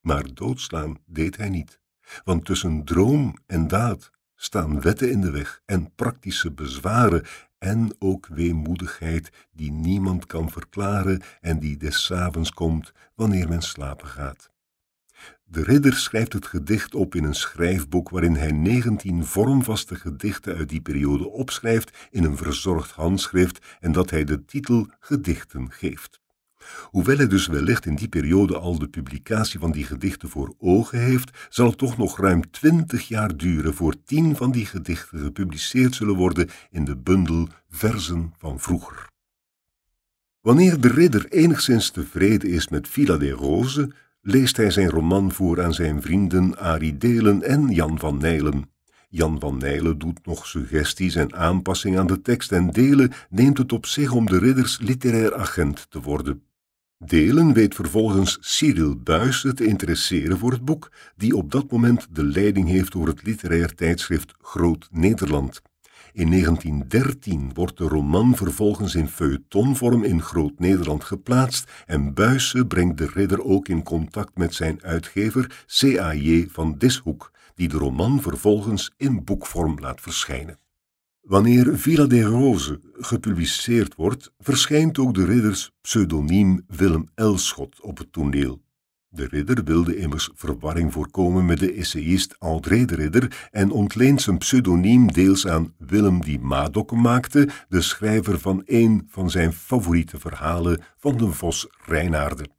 Maar 0.01 0.25
doodslaan 0.33 0.97
deed 1.05 1.37
hij 1.37 1.49
niet, 1.49 1.79
want 2.23 2.45
tussen 2.45 2.83
droom 2.83 3.37
en 3.45 3.67
daad 3.67 4.13
staan 4.35 4.81
wetten 4.81 5.11
in 5.11 5.21
de 5.21 5.31
weg 5.31 5.61
en 5.65 5.95
praktische 5.95 6.51
bezwaren 6.51 7.23
en 7.57 7.95
ook 7.99 8.27
weemoedigheid 8.27 9.29
die 9.51 9.71
niemand 9.71 10.25
kan 10.25 10.51
verklaren 10.51 11.21
en 11.41 11.59
die 11.59 11.77
des 11.77 12.11
avonds 12.11 12.51
komt 12.51 12.93
wanneer 13.15 13.49
men 13.49 13.61
slapen 13.61 14.07
gaat. 14.07 14.53
De 15.43 15.63
ridder 15.63 15.93
schrijft 15.93 16.33
het 16.33 16.45
gedicht 16.45 16.95
op 16.95 17.15
in 17.15 17.23
een 17.23 17.35
schrijfboek 17.35 18.09
waarin 18.09 18.35
hij 18.35 18.51
negentien 18.51 19.25
vormvaste 19.25 19.95
gedichten 19.95 20.55
uit 20.55 20.69
die 20.69 20.81
periode 20.81 21.29
opschrijft 21.29 22.07
in 22.11 22.23
een 22.23 22.37
verzorgd 22.37 22.91
handschrift 22.91 23.77
en 23.79 23.91
dat 23.91 24.09
hij 24.09 24.23
de 24.23 24.45
titel 24.45 24.87
Gedichten 24.99 25.71
geeft. 25.71 26.23
Hoewel 26.83 27.17
hij 27.17 27.27
dus 27.27 27.47
wellicht 27.47 27.85
in 27.85 27.95
die 27.95 28.07
periode 28.07 28.57
al 28.57 28.79
de 28.79 28.87
publicatie 28.87 29.59
van 29.59 29.71
die 29.71 29.83
gedichten 29.83 30.29
voor 30.29 30.55
ogen 30.57 30.99
heeft, 30.99 31.47
zal 31.49 31.67
het 31.67 31.77
toch 31.77 31.97
nog 31.97 32.19
ruim 32.19 32.51
twintig 32.51 33.07
jaar 33.07 33.37
duren 33.37 33.73
voor 33.73 33.95
tien 34.05 34.35
van 34.35 34.51
die 34.51 34.65
gedichten 34.65 35.19
gepubliceerd 35.19 35.95
zullen 35.95 36.15
worden 36.15 36.49
in 36.71 36.85
de 36.85 36.97
bundel 36.97 37.47
Verzen 37.69 38.33
van 38.37 38.59
vroeger. 38.59 39.07
Wanneer 40.41 40.81
de 40.81 40.87
ridder 40.87 41.25
enigszins 41.29 41.89
tevreden 41.89 42.49
is 42.49 42.67
met 42.67 42.87
Villa 42.87 43.17
de 43.17 43.29
Rose, 43.29 43.91
leest 44.21 44.57
hij 44.57 44.71
zijn 44.71 44.89
roman 44.89 45.31
voor 45.31 45.63
aan 45.63 45.73
zijn 45.73 46.01
vrienden 46.01 46.57
Arie 46.57 46.97
Delen 46.97 47.43
en 47.43 47.69
Jan 47.69 47.99
van 47.99 48.17
Nijlen. 48.17 48.69
Jan 49.09 49.39
van 49.39 49.57
Nijlen 49.57 49.97
doet 49.97 50.25
nog 50.25 50.47
suggesties 50.47 51.15
en 51.15 51.35
aanpassingen 51.35 51.99
aan 51.99 52.07
de 52.07 52.21
tekst 52.21 52.51
en 52.51 52.71
Delen 52.71 53.11
neemt 53.29 53.57
het 53.57 53.73
op 53.73 53.85
zich 53.85 54.11
om 54.11 54.25
de 54.25 54.37
ridders 54.37 54.79
literair 54.79 55.35
agent 55.35 55.89
te 55.89 56.01
worden. 56.01 56.43
Delen 57.05 57.53
weet 57.53 57.75
vervolgens 57.75 58.37
Cyril 58.39 58.95
Buijsen 58.95 59.55
te 59.55 59.65
interesseren 59.65 60.37
voor 60.37 60.51
het 60.51 60.65
boek, 60.65 60.91
die 61.15 61.35
op 61.35 61.51
dat 61.51 61.71
moment 61.71 62.07
de 62.11 62.23
leiding 62.23 62.67
heeft 62.67 62.95
over 62.95 63.09
het 63.09 63.23
literair 63.23 63.75
tijdschrift 63.75 64.33
Groot 64.41 64.87
Nederland. 64.91 65.61
In 66.13 66.29
1913 66.29 67.51
wordt 67.53 67.77
de 67.77 67.83
roman 67.83 68.35
vervolgens 68.35 68.95
in 68.95 69.07
feuilletonvorm 69.07 70.03
in 70.03 70.21
Groot-Nederland 70.21 71.03
geplaatst 71.03 71.71
en 71.85 72.13
Buijsen 72.13 72.67
brengt 72.67 72.97
de 72.97 73.09
ridder 73.13 73.43
ook 73.43 73.67
in 73.67 73.83
contact 73.83 74.37
met 74.37 74.53
zijn 74.53 74.83
uitgever 74.83 75.65
C.A.J. 75.79 76.47
van 76.51 76.75
Dishoek, 76.77 77.31
die 77.55 77.67
de 77.67 77.77
roman 77.77 78.21
vervolgens 78.21 78.93
in 78.97 79.23
boekvorm 79.23 79.79
laat 79.79 80.01
verschijnen. 80.01 80.59
Wanneer 81.25 81.77
Villa 81.77 82.05
de 82.05 82.21
Rose 82.21 82.79
gepubliceerd 82.93 83.95
wordt, 83.95 84.31
verschijnt 84.37 84.97
ook 84.97 85.13
de 85.13 85.25
ridders 85.25 85.71
pseudoniem 85.81 86.63
Willem 86.67 87.09
Elschot 87.15 87.81
op 87.81 87.97
het 87.97 88.11
toneel. 88.11 88.61
De 89.09 89.27
ridder 89.27 89.63
wilde 89.63 89.97
immers 89.97 90.29
verwarring 90.33 90.93
voorkomen 90.93 91.45
met 91.45 91.59
de 91.59 91.73
essayist 91.73 92.35
André 92.39 92.85
de 92.85 92.95
Ridder 92.95 93.47
en 93.51 93.71
ontleent 93.71 94.21
zijn 94.21 94.37
pseudoniem 94.37 95.11
deels 95.11 95.47
aan 95.47 95.73
Willem 95.77 96.21
die 96.21 96.39
Madoc 96.39 96.91
maakte, 96.91 97.49
de 97.69 97.81
schrijver 97.81 98.39
van 98.39 98.61
een 98.65 99.05
van 99.09 99.29
zijn 99.29 99.53
favoriete 99.53 100.19
verhalen 100.19 100.81
van 100.97 101.17
de 101.17 101.31
Vos 101.31 101.67
Reinaarden. 101.85 102.54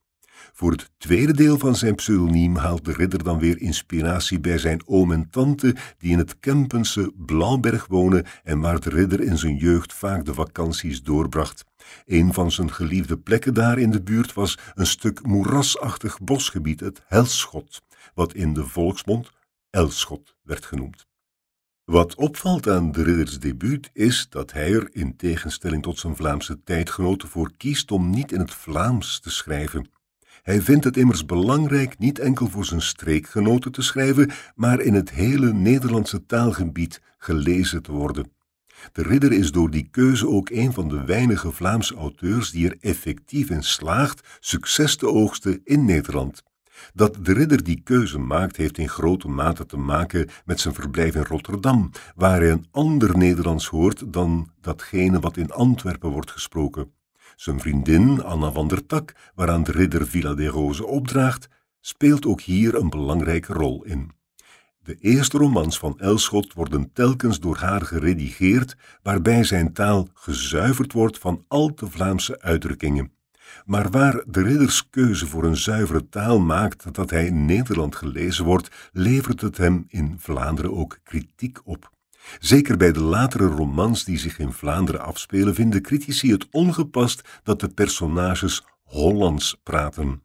Voor 0.59 0.71
het 0.71 0.91
tweede 0.99 1.33
deel 1.33 1.59
van 1.59 1.77
zijn 1.77 1.95
pseudoniem 1.95 2.57
haalt 2.57 2.85
de 2.85 2.93
ridder 2.93 3.23
dan 3.23 3.39
weer 3.39 3.61
inspiratie 3.61 4.41
bij 4.41 4.59
zijn 4.59 4.83
oom 4.87 5.13
en 5.13 5.31
tante 5.31 5.77
die 5.99 6.13
in 6.13 6.19
het 6.19 6.39
Kempense 6.39 7.13
Blauwberg 7.17 7.87
wonen 7.87 8.25
en 8.43 8.61
waar 8.61 8.81
de 8.81 8.91
ridder 8.91 9.21
in 9.21 9.39
zijn 9.39 9.57
jeugd 9.57 9.93
vaak 9.93 10.25
de 10.25 10.35
vakanties 10.35 11.03
doorbracht. 11.03 11.65
Een 12.07 12.33
van 12.33 12.53
zijn 12.53 12.73
geliefde 12.73 13.19
plekken 13.19 13.55
daar 13.55 13.79
in 13.79 13.91
de 13.91 14.03
buurt 14.03 14.33
was 14.33 14.59
een 14.75 14.87
stuk 14.87 15.27
moerasachtig 15.27 16.21
bosgebied, 16.21 16.81
het 16.81 17.03
Helschot, 17.07 17.83
wat 18.15 18.35
in 18.35 18.55
de 18.55 18.67
volksmond 18.67 19.31
Elschot 19.71 20.37
werd 20.43 20.65
genoemd. 20.65 21.07
Wat 21.85 22.15
opvalt 22.15 22.69
aan 22.69 22.93
de 22.93 23.03
ridders 23.03 23.39
debuut 23.39 23.91
is 23.93 24.27
dat 24.31 24.53
hij 24.53 24.73
er, 24.73 24.89
in 24.93 25.17
tegenstelling 25.17 25.83
tot 25.83 25.99
zijn 25.99 26.17
Vlaamse 26.17 26.63
tijdgenoten, 26.63 27.29
voor 27.29 27.53
kiest 27.57 27.91
om 27.91 28.11
niet 28.11 28.33
in 28.33 28.41
het 28.41 28.55
Vlaams 28.55 29.21
te 29.21 29.31
schrijven. 29.31 29.96
Hij 30.47 30.63
vindt 30.63 30.85
het 30.85 30.97
immers 30.97 31.27
belangrijk 31.27 31.99
niet 31.99 32.19
enkel 32.19 32.47
voor 32.47 32.65
zijn 32.65 32.81
streekgenoten 32.81 33.73
te 33.73 33.83
schrijven, 33.83 34.31
maar 34.55 34.81
in 34.81 34.95
het 34.95 35.11
hele 35.11 35.53
Nederlandse 35.53 36.27
taalgebied 36.27 37.03
gelezen 37.19 37.83
te 37.83 37.93
worden. 37.93 38.33
De 38.93 39.03
ridder 39.03 39.33
is 39.33 39.53
door 39.53 39.71
die 39.71 39.89
keuze 39.91 40.29
ook 40.29 40.51
een 40.51 40.73
van 40.73 40.89
de 40.89 41.05
weinige 41.05 41.53
Vlaamse 41.53 41.95
auteurs 41.95 42.51
die 42.51 42.69
er 42.69 42.77
effectief 42.81 43.51
in 43.51 43.63
slaagt 43.63 44.39
succes 44.41 44.97
te 44.97 45.09
oogsten 45.09 45.61
in 45.65 45.85
Nederland. 45.85 46.43
Dat 46.95 47.19
de 47.23 47.33
ridder 47.33 47.65
die 47.65 47.81
keuze 47.85 48.19
maakt, 48.19 48.57
heeft 48.57 48.79
in 48.79 48.89
grote 48.89 49.29
mate 49.29 49.67
te 49.67 49.77
maken 49.77 50.29
met 50.45 50.61
zijn 50.61 50.75
verblijf 50.75 51.15
in 51.15 51.25
Rotterdam, 51.25 51.91
waar 52.15 52.41
hij 52.41 52.51
een 52.51 52.67
ander 52.71 53.19
Nederlands 53.19 53.67
hoort 53.67 54.13
dan 54.13 54.51
datgene 54.61 55.21
wat 55.21 55.37
in 55.37 55.51
Antwerpen 55.51 56.11
wordt 56.11 56.31
gesproken. 56.31 56.96
Zijn 57.37 57.61
vriendin 57.61 58.23
Anna 58.23 58.53
van 58.53 58.69
der 58.69 58.87
Tak, 58.87 59.15
waaraan 59.35 59.63
de 59.63 59.73
ridder 59.73 60.07
Villa 60.07 60.35
de 60.35 60.47
Rose 60.47 60.87
opdraagt, 60.87 61.49
speelt 61.81 62.27
ook 62.27 62.41
hier 62.41 62.75
een 62.75 62.91
belangrijke 62.91 63.53
rol 63.53 63.85
in. 63.85 64.11
De 64.79 64.97
eerste 65.01 65.39
romans 65.39 65.79
van 65.79 65.99
Elschot 65.99 66.53
worden 66.53 66.93
telkens 66.93 67.41
door 67.41 67.57
haar 67.57 67.83
geredigeerd, 67.83 68.77
waarbij 69.03 69.45
zijn 69.45 69.73
taal 69.73 70.09
gezuiverd 70.15 70.93
wordt 70.93 71.19
van 71.19 71.45
al 71.49 71.75
te 71.75 71.91
Vlaamse 71.91 72.41
uitdrukkingen. 72.41 73.13
Maar 73.65 73.91
waar 73.91 74.23
de 74.27 74.43
ridders 74.43 74.91
keuze 74.91 75.27
voor 75.27 75.45
een 75.45 75.57
zuivere 75.57 76.09
taal 76.09 76.41
maakt 76.41 76.95
dat 76.95 77.11
hij 77.11 77.27
in 77.27 77.45
Nederland 77.45 77.97
gelezen 77.97 78.45
wordt, 78.45 78.91
levert 78.93 79.41
het 79.41 79.57
hem 79.57 79.85
in 79.89 80.15
Vlaanderen 80.19 80.77
ook 80.77 80.99
kritiek 81.03 81.59
op. 81.65 81.95
Zeker 82.39 82.77
bij 82.77 82.93
de 82.93 83.01
latere 83.01 83.47
romans 83.47 84.05
die 84.05 84.19
zich 84.19 84.39
in 84.39 84.53
Vlaanderen 84.53 85.01
afspelen, 85.01 85.55
vinden 85.55 85.83
critici 85.83 86.33
het 86.33 86.47
ongepast 86.51 87.41
dat 87.43 87.61
de 87.61 87.69
personages 87.69 88.65
Hollands 88.83 89.57
praten. 89.63 90.25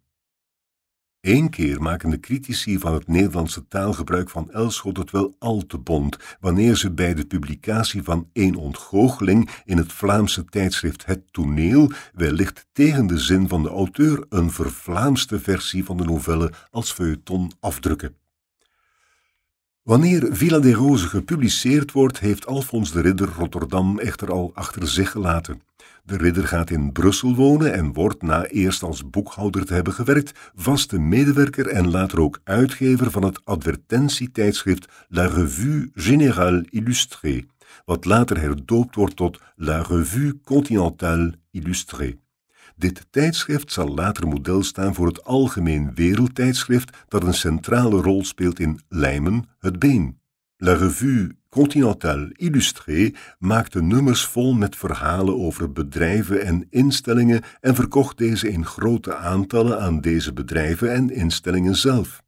Eén 1.21 1.49
keer 1.49 1.81
maken 1.81 2.09
de 2.09 2.19
critici 2.19 2.79
van 2.79 2.93
het 2.93 3.07
Nederlandse 3.07 3.67
taalgebruik 3.67 4.29
van 4.29 4.51
Elschot 4.51 4.97
het 4.97 5.11
wel 5.11 5.35
al 5.39 5.65
te 5.65 5.77
bond, 5.77 6.17
wanneer 6.39 6.75
ze 6.75 6.91
bij 6.91 7.13
de 7.13 7.25
publicatie 7.25 8.03
van 8.03 8.29
een 8.33 8.55
ontgoocheling 8.55 9.49
in 9.65 9.77
het 9.77 9.93
Vlaamse 9.93 10.45
tijdschrift 10.45 11.05
Het 11.05 11.33
Toneel 11.33 11.91
wellicht 12.13 12.67
tegen 12.71 13.07
de 13.07 13.17
zin 13.17 13.47
van 13.47 13.63
de 13.63 13.69
auteur 13.69 14.25
een 14.29 14.51
vervlaamste 14.51 15.39
versie 15.39 15.85
van 15.85 15.97
de 15.97 16.03
novelle 16.03 16.51
als 16.71 16.91
feuilleton 16.91 17.51
afdrukken. 17.59 18.20
Wanneer 19.83 20.27
Villa 20.31 20.59
de 20.59 20.73
Rose 20.73 21.07
gepubliceerd 21.07 21.91
wordt, 21.91 22.19
heeft 22.19 22.45
Alfons 22.45 22.91
de 22.91 23.01
Ridder 23.01 23.29
Rotterdam 23.37 23.99
echter 23.99 24.31
al 24.31 24.51
achter 24.53 24.87
zich 24.87 25.11
gelaten. 25.11 25.61
De 26.03 26.17
ridder 26.17 26.47
gaat 26.47 26.69
in 26.69 26.91
Brussel 26.91 27.35
wonen 27.35 27.73
en 27.73 27.93
wordt, 27.93 28.21
na 28.21 28.45
eerst 28.45 28.83
als 28.83 29.09
boekhouder 29.09 29.65
te 29.65 29.73
hebben 29.73 29.93
gewerkt, 29.93 30.51
vaste 30.55 30.99
medewerker 30.99 31.67
en 31.67 31.91
later 31.91 32.19
ook 32.19 32.39
uitgever 32.43 33.11
van 33.11 33.23
het 33.23 33.45
advertentietijdschrift 33.45 34.87
La 35.07 35.25
Revue 35.25 35.91
Générale 35.93 36.65
Illustrée, 36.69 37.45
wat 37.85 38.05
later 38.05 38.39
herdoopt 38.39 38.95
wordt 38.95 39.15
tot 39.15 39.39
La 39.55 39.81
Revue 39.81 40.39
Continentale 40.43 41.33
Illustrée. 41.51 42.19
Dit 42.81 43.05
tijdschrift 43.09 43.71
zal 43.71 43.87
later 43.87 44.27
model 44.27 44.63
staan 44.63 44.93
voor 44.93 45.07
het 45.07 45.23
algemeen 45.23 45.91
wereldtijdschrift 45.95 46.97
dat 47.07 47.23
een 47.23 47.33
centrale 47.33 48.01
rol 48.01 48.23
speelt 48.23 48.59
in 48.59 48.79
lijmen, 48.89 49.45
het 49.59 49.79
been. 49.79 50.19
La 50.57 50.73
Revue 50.73 51.31
Continentale 51.49 52.29
Illustrée 52.35 53.15
maakte 53.39 53.81
nummers 53.81 54.25
vol 54.25 54.53
met 54.53 54.75
verhalen 54.75 55.39
over 55.39 55.71
bedrijven 55.71 56.45
en 56.45 56.67
instellingen 56.69 57.41
en 57.59 57.75
verkocht 57.75 58.17
deze 58.17 58.49
in 58.49 58.65
grote 58.65 59.15
aantallen 59.15 59.81
aan 59.81 60.01
deze 60.01 60.33
bedrijven 60.33 60.93
en 60.93 61.09
instellingen 61.09 61.75
zelf. 61.75 62.23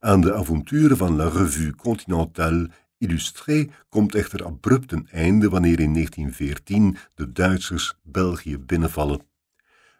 Aan 0.00 0.20
de 0.20 0.34
avonturen 0.34 0.96
van 0.96 1.16
La 1.16 1.28
Revue 1.28 1.74
Continentale 1.74 2.70
Illustrée 2.98 3.70
komt 3.88 4.14
echter 4.14 4.44
abrupt 4.44 4.92
een 4.92 5.08
einde 5.10 5.48
wanneer 5.48 5.80
in 5.80 5.92
1914 5.92 6.96
de 7.14 7.32
Duitsers 7.32 7.94
België 8.02 8.58
binnenvallen. 8.58 9.28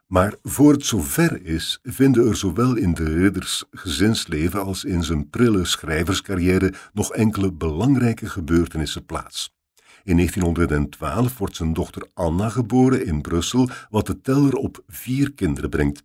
Maar 0.08 0.34
voor 0.42 0.72
het 0.72 0.84
zover 0.84 1.44
is, 1.44 1.78
vinden 1.82 2.28
er 2.28 2.36
zowel 2.36 2.76
in 2.76 2.94
de 2.94 3.04
ridders 3.04 3.64
gezinsleven 3.70 4.64
als 4.64 4.84
in 4.84 5.04
zijn 5.04 5.30
prille 5.30 5.64
schrijverscarrière 5.64 6.72
nog 6.92 7.12
enkele 7.12 7.52
belangrijke 7.52 8.28
gebeurtenissen 8.28 9.04
plaats. 9.04 9.56
In 10.04 10.16
1912 10.16 11.38
wordt 11.38 11.56
zijn 11.56 11.72
dochter 11.72 12.06
Anna 12.14 12.48
geboren 12.48 13.06
in 13.06 13.20
Brussel, 13.20 13.68
wat 13.90 14.06
de 14.06 14.20
teller 14.20 14.54
op 14.54 14.82
vier 14.86 15.32
kinderen 15.32 15.70
brengt. 15.70 16.02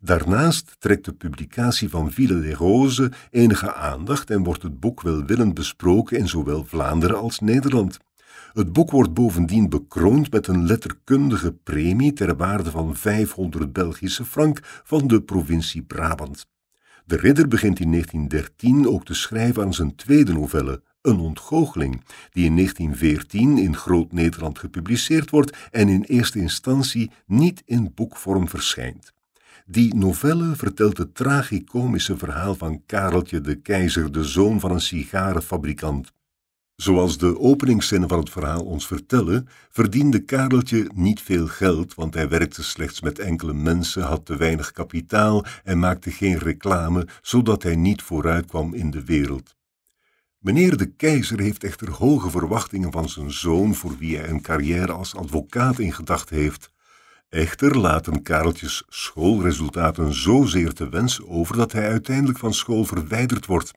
Daarnaast 0.00 0.76
trekt 0.78 1.04
de 1.04 1.12
publicatie 1.12 1.88
van 1.88 2.12
Ville 2.12 2.40
des 2.40 2.54
Roses 2.54 3.08
enige 3.30 3.74
aandacht 3.74 4.30
en 4.30 4.44
wordt 4.44 4.62
het 4.62 4.80
boek 4.80 5.02
welwillend 5.02 5.54
besproken 5.54 6.18
in 6.18 6.28
zowel 6.28 6.64
Vlaanderen 6.64 7.18
als 7.18 7.40
Nederland. 7.40 7.98
Het 8.56 8.72
boek 8.72 8.90
wordt 8.90 9.14
bovendien 9.14 9.68
bekroond 9.68 10.30
met 10.30 10.46
een 10.46 10.66
letterkundige 10.66 11.52
premie 11.52 12.12
ter 12.12 12.36
waarde 12.36 12.70
van 12.70 12.96
500 12.96 13.72
Belgische 13.72 14.24
frank 14.24 14.60
van 14.84 15.06
de 15.06 15.22
provincie 15.22 15.82
Brabant. 15.82 16.46
De 17.04 17.16
ridder 17.16 17.48
begint 17.48 17.80
in 17.80 17.90
1913 17.90 18.88
ook 18.88 19.04
te 19.04 19.14
schrijven 19.14 19.62
aan 19.62 19.74
zijn 19.74 19.94
tweede 19.94 20.32
novelle, 20.32 20.82
Een 21.02 21.18
ontgoocheling, 21.18 22.04
die 22.30 22.44
in 22.44 22.54
1914 22.54 23.58
in 23.58 23.76
Groot-Nederland 23.76 24.58
gepubliceerd 24.58 25.30
wordt 25.30 25.56
en 25.70 25.88
in 25.88 26.02
eerste 26.02 26.38
instantie 26.38 27.10
niet 27.26 27.62
in 27.64 27.92
boekvorm 27.94 28.48
verschijnt. 28.48 29.12
Die 29.66 29.94
novelle 29.94 30.56
vertelt 30.56 30.98
het 30.98 31.14
tragicomische 31.14 32.16
verhaal 32.16 32.54
van 32.54 32.82
Kareltje 32.86 33.40
de 33.40 33.54
Keizer, 33.54 34.12
de 34.12 34.24
zoon 34.24 34.60
van 34.60 34.70
een 34.70 34.80
sigarenfabrikant. 34.80 36.14
Zoals 36.76 37.18
de 37.18 37.38
openingszinnen 37.38 38.08
van 38.08 38.18
het 38.18 38.30
verhaal 38.30 38.64
ons 38.64 38.86
vertellen, 38.86 39.48
verdiende 39.70 40.18
Kareltje 40.18 40.90
niet 40.94 41.20
veel 41.20 41.46
geld, 41.46 41.94
want 41.94 42.14
hij 42.14 42.28
werkte 42.28 42.62
slechts 42.62 43.00
met 43.00 43.18
enkele 43.18 43.52
mensen, 43.52 44.02
had 44.02 44.26
te 44.26 44.36
weinig 44.36 44.72
kapitaal 44.72 45.44
en 45.64 45.78
maakte 45.78 46.10
geen 46.10 46.38
reclame, 46.38 47.06
zodat 47.22 47.62
hij 47.62 47.76
niet 47.76 48.02
vooruit 48.02 48.46
kwam 48.46 48.74
in 48.74 48.90
de 48.90 49.04
wereld. 49.04 49.56
Meneer 50.38 50.76
de 50.76 50.86
keizer 50.86 51.40
heeft 51.40 51.64
echter 51.64 51.90
hoge 51.90 52.30
verwachtingen 52.30 52.92
van 52.92 53.08
zijn 53.08 53.32
zoon, 53.32 53.74
voor 53.74 53.96
wie 53.98 54.16
hij 54.16 54.28
een 54.28 54.42
carrière 54.42 54.92
als 54.92 55.14
advocaat 55.14 55.78
in 55.78 55.92
gedachten 55.92 56.36
heeft. 56.36 56.70
Echter 57.28 57.78
laten 57.78 58.22
Kareltjes 58.22 58.84
schoolresultaten 58.88 60.14
zozeer 60.14 60.72
te 60.72 60.88
wensen 60.88 61.28
over 61.28 61.56
dat 61.56 61.72
hij 61.72 61.88
uiteindelijk 61.88 62.38
van 62.38 62.54
school 62.54 62.84
verwijderd 62.84 63.46
wordt. 63.46 63.72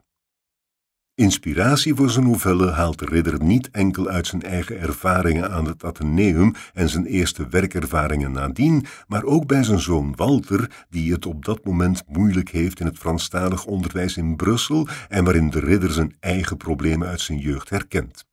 Inspiratie 1.19 1.95
voor 1.95 2.09
zijn 2.09 2.25
novelle 2.25 2.71
haalt 2.71 2.99
de 2.99 3.05
ridder 3.05 3.43
niet 3.43 3.69
enkel 3.71 4.07
uit 4.07 4.27
zijn 4.27 4.41
eigen 4.41 4.79
ervaringen 4.79 5.51
aan 5.51 5.65
het 5.65 5.83
Atheneum 5.83 6.53
en 6.73 6.89
zijn 6.89 7.05
eerste 7.05 7.47
werkervaringen 7.47 8.31
nadien, 8.31 8.85
maar 9.07 9.23
ook 9.23 9.47
bij 9.47 9.63
zijn 9.63 9.79
zoon 9.79 10.15
Walter, 10.15 10.85
die 10.89 11.11
het 11.11 11.25
op 11.25 11.45
dat 11.45 11.65
moment 11.65 12.03
moeilijk 12.07 12.49
heeft 12.49 12.79
in 12.79 12.85
het 12.85 12.97
Franstalig 12.97 13.65
onderwijs 13.65 14.17
in 14.17 14.35
Brussel 14.35 14.87
en 15.09 15.23
waarin 15.23 15.49
de 15.49 15.59
ridder 15.59 15.91
zijn 15.91 16.15
eigen 16.19 16.57
problemen 16.57 17.07
uit 17.07 17.21
zijn 17.21 17.39
jeugd 17.39 17.69
herkent. 17.69 18.25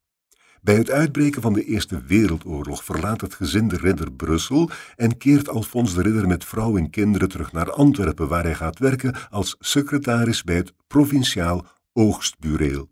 Bij 0.63 0.77
het 0.77 0.91
uitbreken 0.91 1.43
van 1.43 1.53
de 1.53 1.65
Eerste 1.65 2.03
Wereldoorlog 2.07 2.85
verlaat 2.85 3.21
het 3.21 3.35
gezin 3.35 3.69
de 3.69 3.77
ridder 3.77 4.13
Brussel 4.13 4.71
en 4.97 5.17
keert 5.17 5.49
Alfons 5.49 5.95
de 5.95 6.03
Ridder 6.03 6.27
met 6.27 6.45
vrouw 6.45 6.77
en 6.77 6.91
kinderen 6.91 7.29
terug 7.29 7.53
naar 7.53 7.71
Antwerpen, 7.71 8.29
waar 8.29 8.43
hij 8.43 8.55
gaat 8.55 8.79
werken 8.79 9.15
als 9.31 9.57
secretaris 9.59 10.45
bij 10.45 10.57
het 10.57 10.73
provinciaal 10.87 11.67
oogstbureel. 11.97 12.89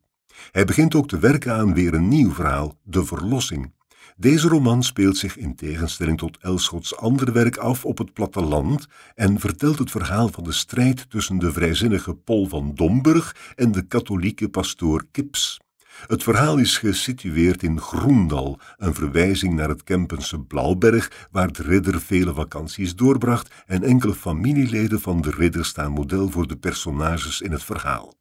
Hij 0.50 0.64
begint 0.64 0.94
ook 0.94 1.08
te 1.08 1.18
werken 1.18 1.54
aan 1.54 1.74
weer 1.74 1.94
een 1.94 2.08
nieuw 2.08 2.32
verhaal, 2.32 2.78
De 2.82 3.04
Verlossing. 3.04 3.72
Deze 4.16 4.48
roman 4.48 4.82
speelt 4.82 5.16
zich 5.16 5.36
in 5.36 5.54
tegenstelling 5.54 6.18
tot 6.18 6.38
Elschots 6.40 6.96
ander 6.96 7.32
werk 7.32 7.56
af 7.56 7.84
op 7.84 7.98
het 7.98 8.12
platteland 8.12 8.86
en 9.14 9.40
vertelt 9.40 9.78
het 9.78 9.90
verhaal 9.90 10.28
van 10.28 10.44
de 10.44 10.52
strijd 10.52 11.10
tussen 11.10 11.38
de 11.38 11.52
vrijzinnige 11.52 12.14
Pol 12.14 12.46
van 12.46 12.74
Domburg 12.74 13.52
en 13.54 13.72
de 13.72 13.86
katholieke 13.86 14.48
pastoor 14.48 15.04
Kips. 15.10 15.60
Het 16.06 16.22
verhaal 16.22 16.58
is 16.58 16.78
gesitueerd 16.78 17.62
in 17.62 17.80
Groendal, 17.80 18.58
een 18.76 18.94
verwijzing 18.94 19.54
naar 19.54 19.68
het 19.68 19.82
Kempense 19.82 20.40
Blauwberg, 20.40 21.28
waar 21.30 21.52
de 21.52 21.62
ridder 21.62 22.00
vele 22.00 22.34
vakanties 22.34 22.94
doorbracht 22.94 23.54
en 23.66 23.82
enkele 23.82 24.14
familieleden 24.14 25.00
van 25.00 25.20
de 25.20 25.30
ridder 25.30 25.64
staan 25.64 25.92
model 25.92 26.28
voor 26.30 26.46
de 26.46 26.56
personages 26.56 27.40
in 27.40 27.52
het 27.52 27.64
verhaal. 27.64 28.14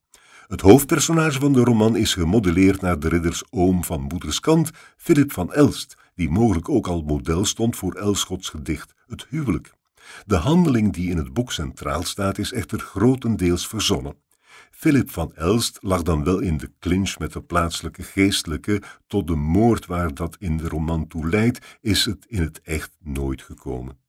Het 0.53 0.61
hoofdpersonage 0.61 1.39
van 1.39 1.53
de 1.53 1.63
roman 1.63 1.95
is 1.95 2.13
gemodelleerd 2.13 2.81
naar 2.81 2.99
de 2.99 3.07
ridders 3.09 3.43
oom 3.49 3.83
van 3.83 4.01
moederskant, 4.01 4.71
Philip 4.97 5.31
van 5.31 5.53
Elst, 5.53 5.97
die 6.15 6.29
mogelijk 6.29 6.69
ook 6.69 6.87
al 6.87 7.01
model 7.01 7.45
stond 7.45 7.75
voor 7.75 7.93
Elschots 7.93 8.49
gedicht 8.49 8.93
Het 9.07 9.25
huwelijk. 9.29 9.73
De 10.25 10.35
handeling 10.35 10.93
die 10.93 11.09
in 11.09 11.17
het 11.17 11.33
boek 11.33 11.51
centraal 11.51 12.03
staat 12.03 12.37
is 12.37 12.51
echter 12.51 12.79
grotendeels 12.79 13.67
verzonnen. 13.67 14.15
Philip 14.71 15.09
van 15.09 15.35
Elst 15.35 15.77
lag 15.81 16.01
dan 16.01 16.23
wel 16.23 16.39
in 16.39 16.57
de 16.57 16.71
clinch 16.79 17.17
met 17.17 17.33
de 17.33 17.41
plaatselijke 17.41 18.03
geestelijke, 18.03 18.81
tot 19.07 19.27
de 19.27 19.35
moord 19.35 19.85
waar 19.85 20.13
dat 20.13 20.35
in 20.39 20.57
de 20.57 20.67
roman 20.67 21.07
toe 21.07 21.29
leidt, 21.29 21.77
is 21.81 22.05
het 22.05 22.25
in 22.27 22.41
het 22.41 22.61
echt 22.61 22.91
nooit 22.99 23.41
gekomen. 23.41 24.02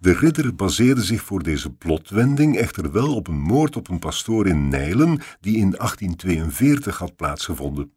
De 0.00 0.12
ridder 0.12 0.54
baseerde 0.54 1.02
zich 1.02 1.22
voor 1.22 1.42
deze 1.42 1.70
plotwending 1.70 2.56
echter 2.56 2.92
wel 2.92 3.14
op 3.14 3.28
een 3.28 3.40
moord 3.40 3.76
op 3.76 3.88
een 3.88 3.98
pastoor 3.98 4.46
in 4.46 4.68
Nijlen 4.68 5.20
die 5.40 5.56
in 5.56 5.70
1842 5.70 6.98
had 6.98 7.16
plaatsgevonden. 7.16 7.92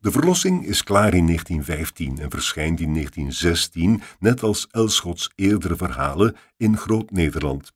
De 0.00 0.10
verlossing 0.10 0.66
is 0.66 0.82
klaar 0.82 1.14
in 1.14 1.26
1915 1.26 2.18
en 2.18 2.30
verschijnt 2.30 2.80
in 2.80 2.92
1916, 2.92 4.02
net 4.18 4.42
als 4.42 4.66
Elschots 4.70 5.30
eerdere 5.34 5.76
verhalen, 5.76 6.36
in 6.56 6.76
Groot-Nederland. 6.76 7.72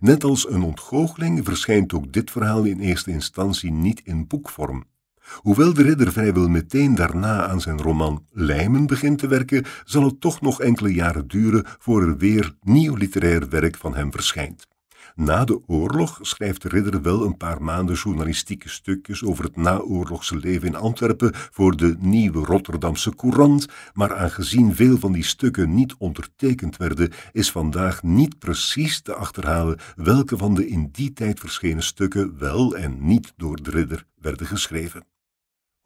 Net 0.00 0.24
als 0.24 0.48
een 0.50 0.62
ontgoocheling 0.62 1.44
verschijnt 1.44 1.92
ook 1.92 2.12
dit 2.12 2.30
verhaal 2.30 2.64
in 2.64 2.80
eerste 2.80 3.10
instantie 3.10 3.70
niet 3.70 4.00
in 4.04 4.26
boekvorm. 4.26 4.84
Hoewel 5.36 5.74
de 5.74 5.82
ridder 5.82 6.12
vrijwel 6.12 6.48
meteen 6.48 6.94
daarna 6.94 7.46
aan 7.46 7.60
zijn 7.60 7.80
roman 7.80 8.24
Lijmen 8.32 8.86
begint 8.86 9.18
te 9.18 9.26
werken, 9.26 9.64
zal 9.84 10.04
het 10.04 10.20
toch 10.20 10.40
nog 10.40 10.60
enkele 10.60 10.94
jaren 10.94 11.28
duren 11.28 11.64
voor 11.78 12.02
er 12.02 12.16
weer 12.16 12.54
nieuw 12.62 12.94
literair 12.94 13.48
werk 13.48 13.76
van 13.76 13.94
hem 13.94 14.12
verschijnt. 14.12 14.66
Na 15.14 15.44
de 15.44 15.60
oorlog 15.66 16.18
schrijft 16.20 16.62
de 16.62 16.68
ridder 16.68 17.02
wel 17.02 17.24
een 17.24 17.36
paar 17.36 17.62
maanden 17.62 17.94
journalistieke 17.96 18.68
stukjes 18.68 19.24
over 19.24 19.44
het 19.44 19.56
naoorlogse 19.56 20.36
leven 20.36 20.68
in 20.68 20.74
Antwerpen 20.74 21.30
voor 21.34 21.76
de 21.76 21.96
nieuwe 21.98 22.44
Rotterdamse 22.44 23.14
Courant, 23.14 23.66
maar 23.92 24.14
aangezien 24.14 24.74
veel 24.74 24.98
van 24.98 25.12
die 25.12 25.24
stukken 25.24 25.74
niet 25.74 25.94
ondertekend 25.98 26.76
werden, 26.76 27.12
is 27.32 27.50
vandaag 27.50 28.02
niet 28.02 28.38
precies 28.38 29.00
te 29.00 29.14
achterhalen 29.14 29.78
welke 29.96 30.36
van 30.36 30.54
de 30.54 30.68
in 30.68 30.88
die 30.92 31.12
tijd 31.12 31.40
verschenen 31.40 31.82
stukken 31.82 32.38
wel 32.38 32.76
en 32.76 32.96
niet 33.06 33.32
door 33.36 33.62
de 33.62 33.70
ridder 33.70 34.04
werden 34.20 34.46
geschreven. 34.46 35.17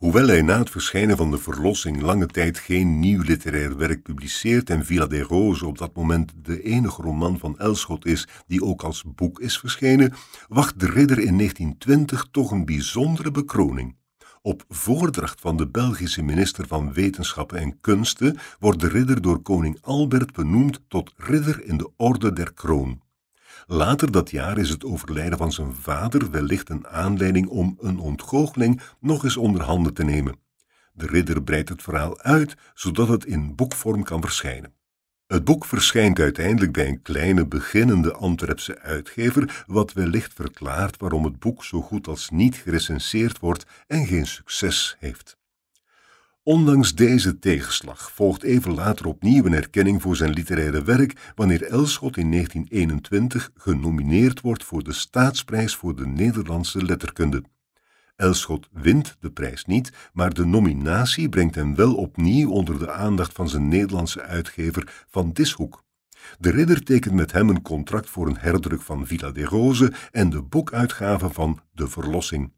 Hoewel 0.03 0.27
hij 0.27 0.43
na 0.43 0.59
het 0.59 0.71
verschijnen 0.71 1.17
van 1.17 1.31
de 1.31 1.39
verlossing 1.39 2.01
lange 2.01 2.27
tijd 2.27 2.59
geen 2.59 2.99
nieuw 2.99 3.23
literair 3.23 3.77
werk 3.77 4.03
publiceert 4.03 4.71
en 4.71 4.85
Villa 4.85 5.07
des 5.07 5.27
Roses 5.27 5.63
op 5.63 5.79
dat 5.79 5.95
moment 5.95 6.33
de 6.37 6.63
enige 6.63 7.03
roman 7.03 7.39
van 7.39 7.59
Elschot 7.59 8.07
is 8.07 8.29
die 8.47 8.65
ook 8.65 8.83
als 8.83 9.05
boek 9.15 9.41
is 9.41 9.59
verschenen, 9.59 10.13
wacht 10.49 10.81
de 10.81 10.87
ridder 10.87 11.19
in 11.19 11.39
1920 11.39 12.27
toch 12.31 12.51
een 12.51 12.65
bijzondere 12.65 13.31
bekroning. 13.31 13.97
Op 14.41 14.65
voordracht 14.69 15.41
van 15.41 15.57
de 15.57 15.69
Belgische 15.69 16.23
minister 16.23 16.67
van 16.67 16.93
Wetenschappen 16.93 17.59
en 17.59 17.81
Kunsten 17.81 18.39
wordt 18.59 18.81
de 18.81 18.89
ridder 18.89 19.23
door 19.23 19.43
koning 19.43 19.79
Albert 19.81 20.33
benoemd 20.33 20.81
tot 20.89 21.13
ridder 21.17 21.65
in 21.65 21.77
de 21.77 21.91
Orde 21.97 22.33
der 22.33 22.53
Kroon. 22.53 23.01
Later 23.67 24.11
dat 24.11 24.31
jaar 24.31 24.59
is 24.59 24.69
het 24.69 24.85
overlijden 24.85 25.39
van 25.39 25.53
zijn 25.53 25.75
vader 25.75 26.31
wellicht 26.31 26.69
een 26.69 26.87
aanleiding 26.87 27.47
om 27.49 27.79
een 27.81 27.99
ontgoocheling 27.99 28.81
nog 29.01 29.25
eens 29.25 29.37
onder 29.37 29.63
handen 29.63 29.95
te 29.95 30.05
nemen. 30.05 30.41
De 30.93 31.07
ridder 31.07 31.43
breidt 31.43 31.69
het 31.69 31.83
verhaal 31.83 32.21
uit, 32.21 32.55
zodat 32.75 33.09
het 33.09 33.25
in 33.25 33.55
boekvorm 33.55 34.03
kan 34.03 34.21
verschijnen. 34.21 34.73
Het 35.27 35.45
boek 35.45 35.65
verschijnt 35.65 36.19
uiteindelijk 36.19 36.73
bij 36.73 36.89
een 36.89 37.03
kleine 37.03 37.47
beginnende 37.47 38.13
Antwerpse 38.13 38.79
uitgever, 38.79 39.65
wat 39.67 39.93
wellicht 39.93 40.33
verklaart 40.33 40.97
waarom 40.97 41.25
het 41.25 41.39
boek 41.39 41.65
zo 41.65 41.81
goed 41.81 42.07
als 42.07 42.31
niet 42.31 42.57
gerecenseerd 42.57 43.39
wordt 43.39 43.67
en 43.87 44.07
geen 44.07 44.27
succes 44.27 44.97
heeft. 44.99 45.37
Ondanks 46.45 46.95
deze 46.95 47.39
tegenslag 47.39 48.13
volgt 48.13 48.43
even 48.43 48.75
later 48.75 49.07
opnieuw 49.07 49.45
een 49.45 49.53
erkenning 49.53 50.03
voor 50.03 50.17
zijn 50.17 50.33
literaire 50.33 50.83
werk 50.83 51.33
wanneer 51.35 51.63
Elschot 51.63 52.17
in 52.17 52.31
1921 52.31 53.51
genomineerd 53.55 54.41
wordt 54.41 54.65
voor 54.65 54.83
de 54.83 54.93
Staatsprijs 54.93 55.75
voor 55.75 55.97
de 55.97 56.07
Nederlandse 56.07 56.85
letterkunde. 56.85 57.43
Elschot 58.17 58.69
wint 58.73 59.17
de 59.21 59.31
prijs 59.31 59.65
niet, 59.65 59.93
maar 60.13 60.35
de 60.35 60.45
nominatie 60.45 61.29
brengt 61.29 61.55
hem 61.55 61.75
wel 61.75 61.95
opnieuw 61.95 62.51
onder 62.51 62.79
de 62.79 62.93
aandacht 62.93 63.33
van 63.33 63.49
zijn 63.49 63.69
Nederlandse 63.69 64.23
uitgever 64.23 65.05
Van 65.09 65.33
Dishoek. 65.33 65.85
De 66.39 66.51
ridder 66.51 66.83
tekent 66.83 67.15
met 67.15 67.33
hem 67.33 67.49
een 67.49 67.63
contract 67.63 68.11
voor 68.11 68.27
een 68.27 68.39
herdruk 68.39 68.83
van 68.83 69.07
Villa 69.07 69.31
de 69.31 69.45
Rose 69.45 69.93
en 70.11 70.31
de 70.31 70.43
boekuitgave 70.43 71.31
van 71.31 71.61
De 71.73 71.89
Verlossing. 71.89 72.53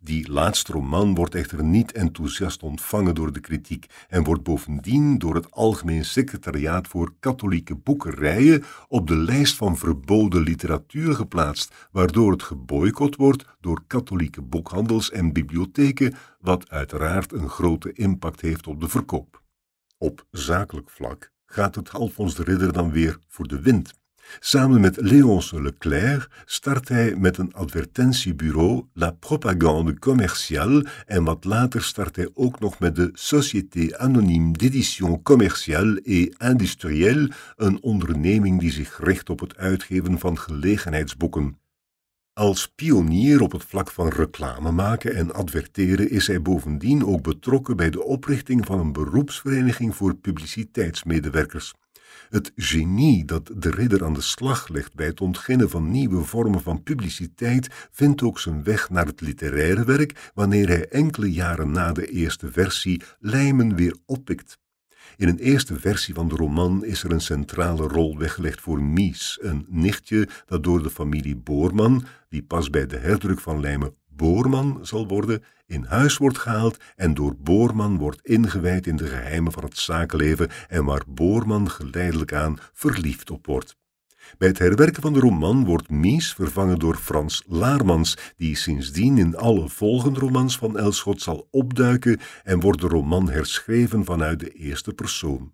Die 0.00 0.30
laatste 0.30 0.72
roman 0.72 1.14
wordt 1.14 1.34
echter 1.34 1.64
niet 1.64 1.92
enthousiast 1.92 2.62
ontvangen 2.62 3.14
door 3.14 3.32
de 3.32 3.40
kritiek 3.40 3.86
en 4.08 4.24
wordt 4.24 4.42
bovendien 4.42 5.18
door 5.18 5.34
het 5.34 5.50
Algemeen 5.50 6.04
Secretariaat 6.04 6.88
voor 6.88 7.14
Katholieke 7.20 7.74
Boekerijen 7.74 8.64
op 8.88 9.06
de 9.06 9.16
lijst 9.16 9.56
van 9.56 9.76
verboden 9.76 10.42
literatuur 10.42 11.14
geplaatst, 11.14 11.88
waardoor 11.90 12.32
het 12.32 12.42
geboycott 12.42 13.16
wordt 13.16 13.44
door 13.60 13.82
katholieke 13.86 14.42
boekhandels 14.42 15.10
en 15.10 15.32
bibliotheken, 15.32 16.14
wat 16.40 16.70
uiteraard 16.70 17.32
een 17.32 17.48
grote 17.48 17.92
impact 17.92 18.40
heeft 18.40 18.66
op 18.66 18.80
de 18.80 18.88
verkoop. 18.88 19.42
Op 19.98 20.26
zakelijk 20.30 20.90
vlak 20.90 21.32
gaat 21.46 21.74
het 21.74 21.92
Alfons 21.92 22.34
de 22.34 22.42
Ridder 22.42 22.72
dan 22.72 22.90
weer 22.90 23.18
voor 23.28 23.48
de 23.48 23.60
wind. 23.60 23.92
Samen 24.40 24.80
met 24.80 24.96
Léonce 25.00 25.62
Leclerc 25.62 26.28
start 26.44 26.88
hij 26.88 27.16
met 27.16 27.38
een 27.38 27.54
advertentiebureau 27.54 28.84
La 28.92 29.10
Propagande 29.10 29.98
Commerciale 29.98 30.86
en 31.06 31.24
wat 31.24 31.44
later 31.44 31.82
start 31.82 32.16
hij 32.16 32.28
ook 32.34 32.60
nog 32.60 32.78
met 32.78 32.96
de 32.96 33.10
Société 33.12 33.98
Anonyme 33.98 34.52
d'Édition 34.52 35.22
Commerciale 35.22 36.00
et 36.02 36.50
Industrielle, 36.50 37.30
een 37.56 37.82
onderneming 37.82 38.60
die 38.60 38.72
zich 38.72 38.98
richt 39.02 39.30
op 39.30 39.40
het 39.40 39.56
uitgeven 39.56 40.18
van 40.18 40.38
gelegenheidsboeken. 40.38 41.58
Als 42.32 42.72
pionier 42.74 43.40
op 43.40 43.52
het 43.52 43.64
vlak 43.64 43.90
van 43.90 44.08
reclame 44.08 44.70
maken 44.70 45.14
en 45.14 45.34
adverteren 45.34 46.10
is 46.10 46.26
hij 46.26 46.42
bovendien 46.42 47.06
ook 47.06 47.22
betrokken 47.22 47.76
bij 47.76 47.90
de 47.90 48.04
oprichting 48.04 48.66
van 48.66 48.78
een 48.78 48.92
beroepsvereniging 48.92 49.96
voor 49.96 50.14
publiciteitsmedewerkers. 50.14 51.74
Het 52.28 52.52
genie 52.56 53.24
dat 53.24 53.50
de 53.56 53.70
ridder 53.70 54.04
aan 54.04 54.14
de 54.14 54.20
slag 54.20 54.68
legt 54.68 54.94
bij 54.94 55.06
het 55.06 55.20
ontginnen 55.20 55.70
van 55.70 55.90
nieuwe 55.90 56.24
vormen 56.24 56.60
van 56.62 56.82
publiciteit 56.82 57.88
vindt 57.90 58.22
ook 58.22 58.38
zijn 58.38 58.62
weg 58.62 58.90
naar 58.90 59.06
het 59.06 59.20
literaire 59.20 59.84
werk 59.84 60.30
wanneer 60.34 60.68
hij 60.68 60.88
enkele 60.88 61.32
jaren 61.32 61.70
na 61.70 61.92
de 61.92 62.06
eerste 62.06 62.52
versie 62.52 63.02
Lijmen 63.18 63.74
weer 63.74 63.96
oppikt. 64.06 64.58
In 65.16 65.28
een 65.28 65.38
eerste 65.38 65.78
versie 65.78 66.14
van 66.14 66.28
de 66.28 66.34
roman 66.34 66.84
is 66.84 67.02
er 67.02 67.12
een 67.12 67.20
centrale 67.20 67.88
rol 67.88 68.18
weggelegd 68.18 68.60
voor 68.60 68.82
Mies, 68.82 69.38
een 69.40 69.66
nichtje 69.68 70.28
dat 70.46 70.64
door 70.64 70.82
de 70.82 70.90
familie 70.90 71.36
Boorman, 71.36 72.04
die 72.28 72.42
pas 72.42 72.70
bij 72.70 72.86
de 72.86 72.96
herdruk 72.96 73.40
van 73.40 73.60
Lijmen 73.60 73.97
Boorman 74.18 74.78
zal 74.82 75.06
worden, 75.06 75.42
in 75.66 75.84
huis 75.84 76.16
wordt 76.16 76.38
gehaald 76.38 76.76
en 76.96 77.14
door 77.14 77.36
Boorman 77.36 77.98
wordt 77.98 78.26
ingewijd 78.26 78.86
in 78.86 78.96
de 78.96 79.06
geheimen 79.06 79.52
van 79.52 79.64
het 79.64 79.78
zakenleven 79.78 80.48
en 80.68 80.84
waar 80.84 81.02
Boorman 81.08 81.70
geleidelijk 81.70 82.32
aan 82.32 82.58
verliefd 82.72 83.30
op 83.30 83.46
wordt. 83.46 83.76
Bij 84.38 84.48
het 84.48 84.58
herwerken 84.58 85.02
van 85.02 85.12
de 85.12 85.20
roman 85.20 85.64
wordt 85.64 85.90
Mies 85.90 86.34
vervangen 86.34 86.78
door 86.78 86.96
Frans 86.96 87.42
Laarmans, 87.46 88.16
die 88.36 88.56
sindsdien 88.56 89.18
in 89.18 89.36
alle 89.36 89.68
volgende 89.68 90.20
romans 90.20 90.58
van 90.58 90.78
Elschot 90.78 91.22
zal 91.22 91.48
opduiken 91.50 92.20
en 92.44 92.60
wordt 92.60 92.80
de 92.80 92.88
roman 92.88 93.30
herschreven 93.30 94.04
vanuit 94.04 94.40
de 94.40 94.50
eerste 94.50 94.92
persoon. 94.92 95.52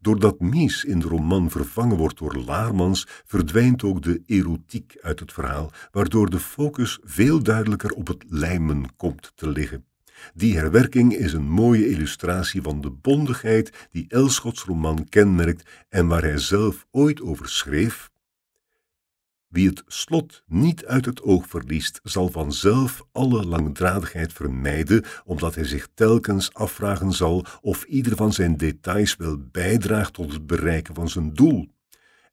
Doordat 0.00 0.40
Mies 0.40 0.84
in 0.84 0.98
de 0.98 1.08
roman 1.08 1.50
vervangen 1.50 1.96
wordt 1.96 2.18
door 2.18 2.36
Laarmans, 2.36 3.06
verdwijnt 3.24 3.82
ook 3.82 4.02
de 4.02 4.22
erotiek 4.26 4.96
uit 5.00 5.20
het 5.20 5.32
verhaal, 5.32 5.72
waardoor 5.90 6.30
de 6.30 6.40
focus 6.40 6.98
veel 7.02 7.42
duidelijker 7.42 7.90
op 7.90 8.06
het 8.06 8.24
lijmen 8.28 8.96
komt 8.96 9.32
te 9.34 9.48
liggen. 9.48 9.84
Die 10.34 10.56
herwerking 10.56 11.14
is 11.14 11.32
een 11.32 11.50
mooie 11.50 11.88
illustratie 11.88 12.62
van 12.62 12.80
de 12.80 12.90
bondigheid 12.90 13.88
die 13.90 14.04
Elschots 14.08 14.62
roman 14.62 15.08
kenmerkt 15.08 15.70
en 15.88 16.06
waar 16.06 16.22
hij 16.22 16.38
zelf 16.38 16.86
ooit 16.90 17.20
over 17.20 17.48
schreef, 17.48 18.10
wie 19.56 19.68
het 19.68 19.82
slot 19.86 20.42
niet 20.46 20.84
uit 20.86 21.04
het 21.04 21.22
oog 21.22 21.46
verliest, 21.48 22.00
zal 22.02 22.28
vanzelf 22.30 23.02
alle 23.12 23.44
langdradigheid 23.44 24.32
vermijden, 24.32 25.04
omdat 25.24 25.54
hij 25.54 25.64
zich 25.64 25.88
telkens 25.94 26.54
afvragen 26.54 27.12
zal 27.12 27.44
of 27.60 27.84
ieder 27.84 28.16
van 28.16 28.32
zijn 28.32 28.56
details 28.56 29.16
wel 29.16 29.38
bijdraagt 29.50 30.12
tot 30.12 30.32
het 30.32 30.46
bereiken 30.46 30.94
van 30.94 31.08
zijn 31.08 31.34
doel. 31.34 31.66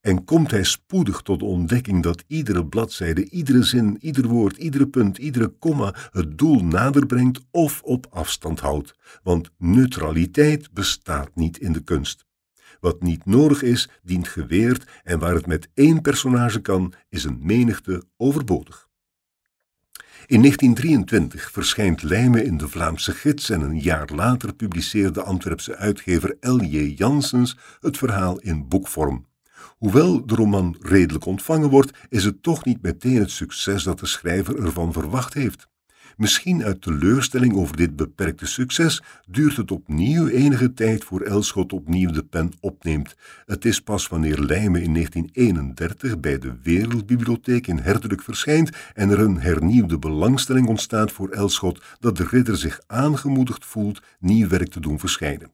En 0.01 0.23
komt 0.23 0.51
hij 0.51 0.63
spoedig 0.63 1.21
tot 1.21 1.39
de 1.39 1.45
ontdekking 1.45 2.03
dat 2.03 2.23
iedere 2.27 2.65
bladzijde, 2.65 3.29
iedere 3.29 3.63
zin, 3.63 3.97
ieder 3.99 4.27
woord, 4.27 4.57
iedere 4.57 4.87
punt, 4.87 5.17
iedere 5.17 5.47
komma 5.47 5.95
het 6.11 6.37
doel 6.37 6.63
nader 6.63 7.05
brengt 7.05 7.39
of 7.51 7.81
op 7.83 8.07
afstand 8.09 8.59
houdt, 8.59 8.95
want 9.21 9.49
neutraliteit 9.57 10.73
bestaat 10.73 11.35
niet 11.35 11.57
in 11.57 11.73
de 11.73 11.83
kunst. 11.83 12.25
Wat 12.83 13.01
niet 13.01 13.25
nodig 13.25 13.61
is, 13.61 13.89
dient 14.01 14.27
geweerd 14.27 14.87
en 15.03 15.19
waar 15.19 15.33
het 15.33 15.45
met 15.45 15.69
één 15.73 16.01
personage 16.01 16.61
kan, 16.61 16.93
is 17.09 17.23
een 17.23 17.39
menigte 17.41 18.03
overbodig. 18.17 18.89
In 20.25 20.39
1923 20.41 21.51
verschijnt 21.51 22.03
Lijmen 22.03 22.45
in 22.45 22.57
de 22.57 22.67
Vlaamse 22.67 23.11
Gids 23.11 23.49
en 23.49 23.61
een 23.61 23.79
jaar 23.79 24.09
later 24.15 24.53
publiceerde 24.53 25.21
Antwerpse 25.21 25.75
uitgever 25.75 26.37
L.J. 26.39 26.93
Janssens 26.97 27.57
het 27.79 27.97
verhaal 27.97 28.39
in 28.39 28.67
boekvorm. 28.67 29.25
Hoewel 29.77 30.25
de 30.25 30.35
roman 30.35 30.77
redelijk 30.81 31.25
ontvangen 31.25 31.69
wordt, 31.69 31.97
is 32.09 32.23
het 32.23 32.43
toch 32.43 32.65
niet 32.65 32.81
meteen 32.81 33.19
het 33.19 33.31
succes 33.31 33.83
dat 33.83 33.99
de 33.99 34.05
schrijver 34.05 34.63
ervan 34.63 34.93
verwacht 34.93 35.33
heeft. 35.33 35.67
Misschien 36.17 36.63
uit 36.63 36.81
teleurstelling 36.81 37.53
over 37.53 37.77
dit 37.77 37.95
beperkte 37.95 38.45
succes 38.45 39.03
duurt 39.27 39.57
het 39.57 39.71
opnieuw 39.71 40.27
enige 40.27 40.73
tijd 40.73 41.03
voor 41.03 41.21
Elschot 41.21 41.73
opnieuw 41.73 42.11
de 42.11 42.23
pen 42.23 42.51
opneemt. 42.59 43.15
Het 43.45 43.65
is 43.65 43.81
pas 43.81 44.07
wanneer 44.07 44.39
Lijmen 44.39 44.81
in 44.81 44.93
1931 44.93 46.19
bij 46.19 46.39
de 46.39 46.53
Wereldbibliotheek 46.63 47.67
in 47.67 47.77
herdruk 47.77 48.21
verschijnt 48.21 48.69
en 48.93 49.09
er 49.09 49.19
een 49.19 49.39
hernieuwde 49.39 49.99
belangstelling 49.99 50.67
ontstaat 50.67 51.11
voor 51.11 51.29
Elschot 51.29 51.83
dat 51.99 52.17
de 52.17 52.27
ridder 52.29 52.57
zich 52.57 52.79
aangemoedigd 52.87 53.65
voelt 53.65 54.01
nieuw 54.19 54.47
werk 54.47 54.69
te 54.69 54.79
doen 54.79 54.99
verschijnen. 54.99 55.51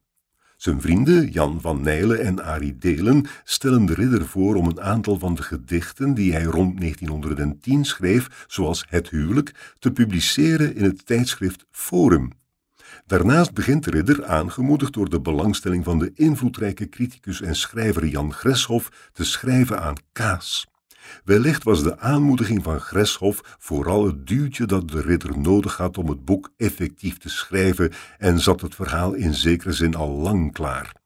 Zijn 0.59 0.81
vrienden 0.81 1.29
Jan 1.31 1.61
van 1.61 1.81
Nijlen 1.81 2.19
en 2.19 2.43
Arie 2.43 2.77
Delen 2.77 3.25
stellen 3.43 3.85
de 3.85 3.93
ridder 3.93 4.25
voor 4.25 4.55
om 4.55 4.67
een 4.67 4.81
aantal 4.81 5.19
van 5.19 5.35
de 5.35 5.41
gedichten 5.41 6.13
die 6.13 6.31
hij 6.31 6.43
rond 6.43 6.79
1910 6.79 7.85
schreef, 7.85 8.45
zoals 8.47 8.85
Het 8.87 9.09
huwelijk, 9.09 9.73
te 9.79 9.91
publiceren 9.91 10.75
in 10.75 10.83
het 10.83 11.05
tijdschrift 11.05 11.65
Forum. 11.71 12.31
Daarnaast 13.05 13.53
begint 13.53 13.83
de 13.83 13.91
ridder, 13.91 14.25
aangemoedigd 14.25 14.93
door 14.93 15.09
de 15.09 15.21
belangstelling 15.21 15.83
van 15.83 15.99
de 15.99 16.11
invloedrijke 16.15 16.89
criticus 16.89 17.41
en 17.41 17.55
schrijver 17.55 18.05
Jan 18.05 18.33
Greshoff, 18.33 19.09
te 19.13 19.25
schrijven 19.25 19.81
aan 19.81 19.95
kaas. 20.11 20.67
Wellicht 21.23 21.63
was 21.63 21.83
de 21.83 21.99
aanmoediging 21.99 22.63
van 22.63 22.79
Greshoff 22.79 23.55
vooral 23.59 24.05
het 24.05 24.27
duwtje 24.27 24.65
dat 24.65 24.89
de 24.89 25.01
ridder 25.01 25.39
nodig 25.39 25.77
had 25.77 25.97
om 25.97 26.09
het 26.09 26.25
boek 26.25 26.51
effectief 26.57 27.17
te 27.17 27.29
schrijven 27.29 27.91
en 28.17 28.39
zat 28.39 28.61
het 28.61 28.75
verhaal 28.75 29.13
in 29.13 29.33
zekere 29.33 29.71
zin 29.71 29.95
al 29.95 30.09
lang 30.09 30.53
klaar. 30.53 30.97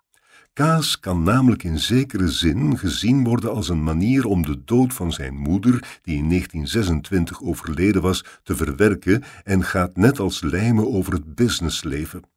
Kaas 0.54 1.00
kan 1.00 1.24
namelijk 1.24 1.64
in 1.64 1.80
zekere 1.80 2.28
zin 2.28 2.78
gezien 2.78 3.24
worden 3.24 3.52
als 3.52 3.70
een 3.70 3.84
manier 3.84 4.26
om 4.26 4.42
de 4.46 4.64
dood 4.66 4.94
van 4.94 5.12
zijn 5.12 5.36
moeder, 5.36 6.00
die 6.02 6.18
in 6.18 6.30
1926 6.30 7.42
overleden 7.42 8.02
was, 8.02 8.26
te 8.44 8.56
verwerken 8.56 9.24
en 9.44 9.64
gaat 9.64 9.98
net 9.98 10.20
als 10.20 10.42
Lijmen 10.42 10.94
over 10.94 11.14
het 11.14 11.36
businessleven. 11.36 12.33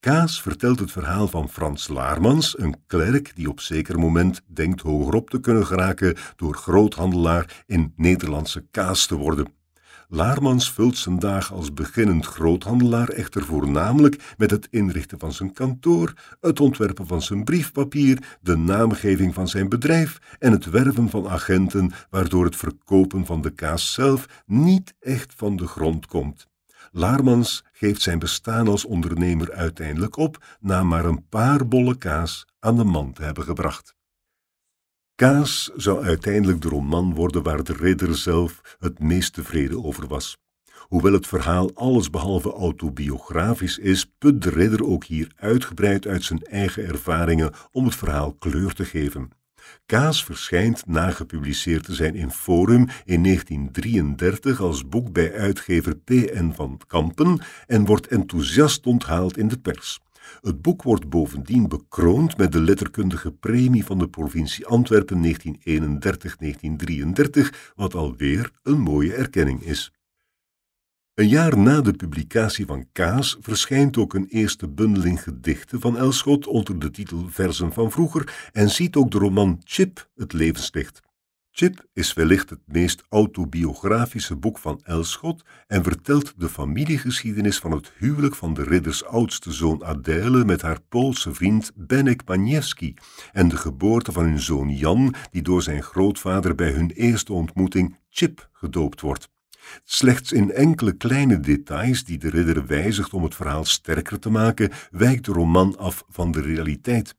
Kaas 0.00 0.42
vertelt 0.42 0.78
het 0.78 0.92
verhaal 0.92 1.28
van 1.28 1.48
Frans 1.48 1.88
Laarmans, 1.88 2.58
een 2.58 2.76
klerk 2.86 3.32
die 3.34 3.48
op 3.48 3.60
zeker 3.60 3.98
moment 3.98 4.40
denkt 4.46 4.80
hogerop 4.80 5.30
te 5.30 5.40
kunnen 5.40 5.66
geraken 5.66 6.16
door 6.36 6.54
groothandelaar 6.54 7.64
in 7.66 7.92
Nederlandse 7.96 8.66
kaas 8.70 9.06
te 9.06 9.16
worden. 9.16 9.56
Laarmans 10.10 10.72
vult 10.72 10.96
zijn 10.96 11.18
dagen 11.18 11.56
als 11.56 11.72
beginnend 11.72 12.26
groothandelaar 12.26 13.08
echter 13.08 13.44
voornamelijk 13.44 14.34
met 14.36 14.50
het 14.50 14.68
inrichten 14.70 15.18
van 15.18 15.32
zijn 15.32 15.52
kantoor, 15.52 16.12
het 16.40 16.60
ontwerpen 16.60 17.06
van 17.06 17.22
zijn 17.22 17.44
briefpapier, 17.44 18.38
de 18.40 18.56
naamgeving 18.56 19.34
van 19.34 19.48
zijn 19.48 19.68
bedrijf 19.68 20.18
en 20.38 20.52
het 20.52 20.70
werven 20.70 21.10
van 21.10 21.28
agenten, 21.28 21.92
waardoor 22.10 22.44
het 22.44 22.56
verkopen 22.56 23.26
van 23.26 23.42
de 23.42 23.50
kaas 23.50 23.92
zelf 23.92 24.42
niet 24.46 24.94
echt 25.00 25.34
van 25.36 25.56
de 25.56 25.66
grond 25.66 26.06
komt. 26.06 26.48
Laarmans 26.98 27.64
geeft 27.72 28.02
zijn 28.02 28.18
bestaan 28.18 28.68
als 28.68 28.84
ondernemer 28.84 29.52
uiteindelijk 29.52 30.16
op 30.16 30.56
na 30.60 30.82
maar 30.82 31.04
een 31.04 31.28
paar 31.28 31.68
bolle 31.68 31.98
kaas 31.98 32.46
aan 32.58 32.76
de 32.76 32.84
man 32.84 33.12
te 33.12 33.22
hebben 33.22 33.44
gebracht. 33.44 33.94
Kaas 35.14 35.70
zou 35.76 36.04
uiteindelijk 36.04 36.62
de 36.62 36.68
roman 36.68 37.14
worden 37.14 37.42
waar 37.42 37.64
de 37.64 37.72
ridder 37.72 38.16
zelf 38.16 38.76
het 38.78 38.98
meest 38.98 39.32
tevreden 39.32 39.84
over 39.84 40.06
was. 40.06 40.36
Hoewel 40.78 41.12
het 41.12 41.26
verhaal 41.26 41.74
allesbehalve 41.74 42.52
autobiografisch 42.52 43.78
is, 43.78 44.12
put 44.18 44.42
de 44.42 44.50
ridder 44.50 44.84
ook 44.84 45.04
hier 45.04 45.32
uitgebreid 45.36 46.06
uit 46.06 46.24
zijn 46.24 46.42
eigen 46.42 46.86
ervaringen 46.86 47.52
om 47.70 47.84
het 47.84 47.94
verhaal 47.94 48.32
kleur 48.32 48.74
te 48.74 48.84
geven. 48.84 49.37
Kaas 49.86 50.24
verschijnt 50.24 50.86
na 50.86 51.10
gepubliceerd 51.10 51.84
te 51.84 51.94
zijn 51.94 52.14
in 52.14 52.30
Forum 52.30 52.86
in 53.04 53.22
1933 53.22 54.60
als 54.60 54.88
boek 54.88 55.12
bij 55.12 55.34
uitgever 55.34 55.96
P.N. 55.96 56.52
van 56.54 56.80
Kampen 56.86 57.40
en 57.66 57.84
wordt 57.84 58.06
enthousiast 58.06 58.86
onthaald 58.86 59.36
in 59.36 59.48
de 59.48 59.58
pers. 59.58 60.00
Het 60.40 60.62
boek 60.62 60.82
wordt 60.82 61.08
bovendien 61.08 61.68
bekroond 61.68 62.36
met 62.36 62.52
de 62.52 62.60
letterkundige 62.60 63.32
premie 63.32 63.84
van 63.84 63.98
de 63.98 64.08
provincie 64.08 64.66
Antwerpen 64.66 65.24
1931-1933, 65.24 65.30
wat 67.74 67.94
alweer 67.94 68.50
een 68.62 68.80
mooie 68.80 69.14
erkenning 69.14 69.62
is. 69.62 69.92
Een 71.18 71.28
jaar 71.28 71.58
na 71.58 71.80
de 71.80 71.92
publicatie 71.92 72.66
van 72.66 72.86
Kaas 72.92 73.36
verschijnt 73.40 73.96
ook 73.96 74.14
een 74.14 74.26
eerste 74.26 74.68
bundeling 74.68 75.22
gedichten 75.22 75.80
van 75.80 75.96
Elschot 75.96 76.46
onder 76.46 76.78
de 76.78 76.90
titel 76.90 77.26
Versen 77.28 77.72
van 77.72 77.90
vroeger 77.90 78.48
en 78.52 78.70
ziet 78.70 78.96
ook 78.96 79.10
de 79.10 79.18
roman 79.18 79.60
Chip 79.64 80.08
het 80.16 80.32
levenslicht. 80.32 81.00
Chip 81.50 81.86
is 81.92 82.12
wellicht 82.14 82.50
het 82.50 82.60
meest 82.64 83.02
autobiografische 83.08 84.36
boek 84.36 84.58
van 84.58 84.80
Elschot 84.82 85.44
en 85.66 85.82
vertelt 85.82 86.34
de 86.36 86.48
familiegeschiedenis 86.48 87.58
van 87.58 87.70
het 87.70 87.92
huwelijk 87.98 88.34
van 88.34 88.54
de 88.54 88.62
ridders 88.62 89.04
oudste 89.04 89.52
zoon 89.52 89.84
Adèle 89.84 90.44
met 90.44 90.62
haar 90.62 90.80
Poolse 90.88 91.34
vriend 91.34 91.72
Benek 91.74 92.24
Paniewski 92.24 92.94
en 93.32 93.48
de 93.48 93.56
geboorte 93.56 94.12
van 94.12 94.24
hun 94.24 94.40
zoon 94.40 94.76
Jan, 94.76 95.14
die 95.30 95.42
door 95.42 95.62
zijn 95.62 95.82
grootvader 95.82 96.54
bij 96.54 96.70
hun 96.70 96.90
eerste 96.90 97.32
ontmoeting 97.32 97.96
Chip 98.08 98.48
gedoopt 98.52 99.00
wordt. 99.00 99.28
Slechts 99.84 100.32
in 100.32 100.52
enkele 100.52 100.92
kleine 100.92 101.40
details 101.40 102.04
die 102.04 102.18
de 102.18 102.30
ridder 102.30 102.66
wijzigt 102.66 103.12
om 103.12 103.22
het 103.22 103.34
verhaal 103.34 103.64
sterker 103.64 104.18
te 104.18 104.30
maken, 104.30 104.70
wijkt 104.90 105.24
de 105.24 105.32
roman 105.32 105.78
af 105.78 106.04
van 106.08 106.30
de 106.30 106.40
realiteit. 106.40 107.16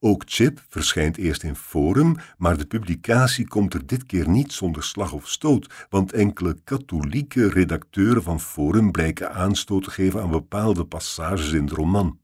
Ook 0.00 0.22
Chip 0.26 0.64
verschijnt 0.68 1.16
eerst 1.16 1.42
in 1.42 1.56
Forum, 1.56 2.16
maar 2.38 2.56
de 2.56 2.66
publicatie 2.66 3.48
komt 3.48 3.74
er 3.74 3.86
dit 3.86 4.06
keer 4.06 4.28
niet 4.28 4.52
zonder 4.52 4.82
slag 4.82 5.12
of 5.12 5.28
stoot, 5.28 5.86
want 5.90 6.12
enkele 6.12 6.56
katholieke 6.64 7.48
redacteuren 7.48 8.22
van 8.22 8.40
Forum 8.40 8.90
blijken 8.90 9.32
aanstoot 9.32 9.84
te 9.84 9.90
geven 9.90 10.22
aan 10.22 10.30
bepaalde 10.30 10.84
passages 10.84 11.52
in 11.52 11.66
de 11.66 11.74
roman. 11.74 12.21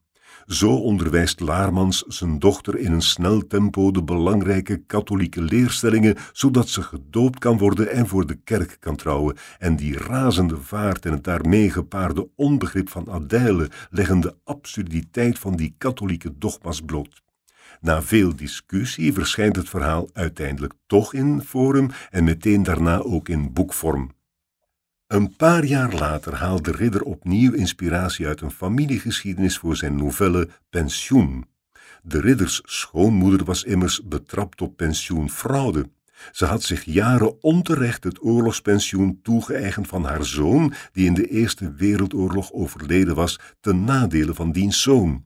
Zo 0.48 0.74
onderwijst 0.74 1.40
Laarmans 1.40 2.04
zijn 2.06 2.38
dochter 2.38 2.78
in 2.78 2.92
een 2.92 3.02
snel 3.02 3.46
tempo 3.46 3.90
de 3.90 4.02
belangrijke 4.02 4.76
katholieke 4.86 5.42
leerstellingen, 5.42 6.16
zodat 6.32 6.68
ze 6.68 6.82
gedoopt 6.82 7.38
kan 7.38 7.58
worden 7.58 7.90
en 7.90 8.06
voor 8.06 8.26
de 8.26 8.34
kerk 8.44 8.76
kan 8.80 8.96
trouwen. 8.96 9.36
En 9.58 9.76
die 9.76 9.98
razende 9.98 10.56
vaart 10.56 11.06
en 11.06 11.12
het 11.12 11.24
daarmee 11.24 11.70
gepaarde 11.70 12.28
onbegrip 12.36 12.88
van 12.88 13.10
Adèle 13.10 13.70
leggen 13.90 14.20
de 14.20 14.34
absurditeit 14.44 15.38
van 15.38 15.56
die 15.56 15.74
katholieke 15.78 16.38
dogma's 16.38 16.80
bloot. 16.80 17.22
Na 17.80 18.02
veel 18.02 18.36
discussie 18.36 19.12
verschijnt 19.12 19.56
het 19.56 19.68
verhaal 19.68 20.08
uiteindelijk 20.12 20.72
toch 20.86 21.14
in 21.14 21.42
Forum 21.42 21.90
en 22.10 22.24
meteen 22.24 22.62
daarna 22.62 22.98
ook 22.98 23.28
in 23.28 23.52
boekvorm. 23.52 24.16
Een 25.08 25.36
paar 25.36 25.64
jaar 25.64 25.94
later 25.94 26.34
haalt 26.34 26.64
de 26.64 26.72
ridder 26.72 27.02
opnieuw 27.02 27.52
inspiratie 27.52 28.26
uit 28.26 28.40
een 28.40 28.50
familiegeschiedenis 28.50 29.58
voor 29.58 29.76
zijn 29.76 29.96
novelle 29.96 30.48
Pensioen. 30.70 31.46
De 32.02 32.20
ridders 32.20 32.60
schoonmoeder 32.64 33.44
was 33.44 33.64
immers 33.64 34.02
betrapt 34.04 34.60
op 34.60 34.76
pensioenfraude. 34.76 35.90
Ze 36.32 36.44
had 36.44 36.62
zich 36.62 36.84
jaren 36.84 37.42
onterecht 37.42 38.04
het 38.04 38.24
oorlogspensioen 38.24 39.20
toegeëigend 39.22 39.86
van 39.86 40.04
haar 40.04 40.24
zoon, 40.24 40.72
die 40.92 41.06
in 41.06 41.14
de 41.14 41.26
Eerste 41.26 41.72
Wereldoorlog 41.72 42.52
overleden 42.52 43.14
was, 43.14 43.38
ten 43.60 43.84
nadele 43.84 44.34
van 44.34 44.52
diens 44.52 44.82
zoon. 44.82 45.24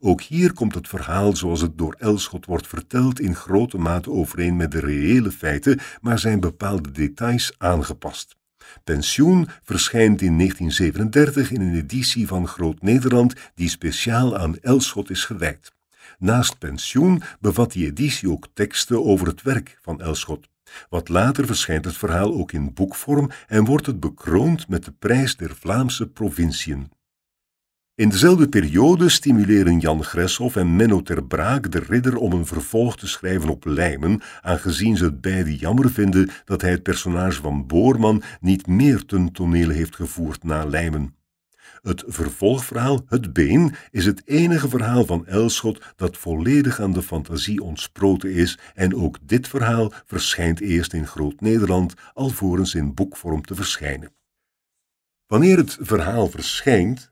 Ook 0.00 0.22
hier 0.22 0.52
komt 0.52 0.74
het 0.74 0.88
verhaal 0.88 1.36
zoals 1.36 1.60
het 1.60 1.78
door 1.78 1.94
Elschot 1.98 2.46
wordt 2.46 2.66
verteld 2.66 3.20
in 3.20 3.34
grote 3.34 3.78
mate 3.78 4.10
overeen 4.10 4.56
met 4.56 4.70
de 4.70 4.80
reële 4.80 5.30
feiten, 5.30 5.78
maar 6.00 6.18
zijn 6.18 6.40
bepaalde 6.40 6.90
details 6.90 7.54
aangepast. 7.58 8.40
Pensioen 8.84 9.48
verschijnt 9.62 10.22
in 10.22 10.38
1937 10.38 11.50
in 11.50 11.60
een 11.60 11.74
editie 11.74 12.26
van 12.26 12.48
Groot-Nederland 12.48 13.34
die 13.54 13.68
speciaal 13.68 14.36
aan 14.36 14.58
Elschot 14.58 15.10
is 15.10 15.24
gewijd. 15.24 15.72
Naast 16.18 16.58
pensioen 16.58 17.22
bevat 17.40 17.72
die 17.72 17.86
editie 17.86 18.30
ook 18.30 18.46
teksten 18.54 19.04
over 19.04 19.26
het 19.26 19.42
werk 19.42 19.78
van 19.82 20.00
Elschot. 20.00 20.48
Wat 20.88 21.08
later 21.08 21.46
verschijnt 21.46 21.84
het 21.84 21.96
verhaal 21.96 22.34
ook 22.34 22.52
in 22.52 22.74
boekvorm 22.74 23.30
en 23.46 23.64
wordt 23.64 23.86
het 23.86 24.00
bekroond 24.00 24.68
met 24.68 24.84
de 24.84 24.92
prijs 24.98 25.36
der 25.36 25.56
Vlaamse 25.56 26.06
provinciën. 26.08 26.90
In 27.94 28.08
dezelfde 28.08 28.48
periode 28.48 29.08
stimuleren 29.08 29.78
Jan 29.78 30.04
Greshoff 30.04 30.56
en 30.56 30.76
Menno 30.76 31.02
ter 31.02 31.24
Braak 31.24 31.70
de 31.70 31.78
ridder 31.78 32.16
om 32.16 32.32
een 32.32 32.46
vervolg 32.46 32.96
te 32.96 33.06
schrijven 33.06 33.48
op 33.48 33.64
Lijmen, 33.64 34.20
aangezien 34.40 34.96
ze 34.96 35.04
het 35.04 35.20
beide 35.20 35.56
jammer 35.56 35.90
vinden 35.90 36.30
dat 36.44 36.60
hij 36.60 36.70
het 36.70 36.82
personage 36.82 37.40
van 37.40 37.66
Boorman 37.66 38.22
niet 38.40 38.66
meer 38.66 39.04
ten 39.04 39.32
toneel 39.32 39.68
heeft 39.68 39.96
gevoerd 39.96 40.44
na 40.44 40.64
Lijmen. 40.64 41.14
Het 41.82 42.04
vervolgverhaal 42.06 43.04
Het 43.06 43.32
Been 43.32 43.74
is 43.90 44.04
het 44.04 44.22
enige 44.24 44.68
verhaal 44.68 45.04
van 45.04 45.26
Elschot 45.26 45.82
dat 45.96 46.16
volledig 46.16 46.80
aan 46.80 46.92
de 46.92 47.02
fantasie 47.02 47.62
ontsproten 47.62 48.32
is 48.32 48.58
en 48.74 48.94
ook 48.94 49.18
dit 49.22 49.48
verhaal 49.48 49.92
verschijnt 50.06 50.60
eerst 50.60 50.92
in 50.92 51.06
Groot-Nederland 51.06 51.94
alvorens 52.12 52.74
in 52.74 52.94
boekvorm 52.94 53.42
te 53.42 53.54
verschijnen. 53.54 54.12
Wanneer 55.26 55.56
het 55.56 55.78
verhaal 55.80 56.28
verschijnt, 56.28 57.11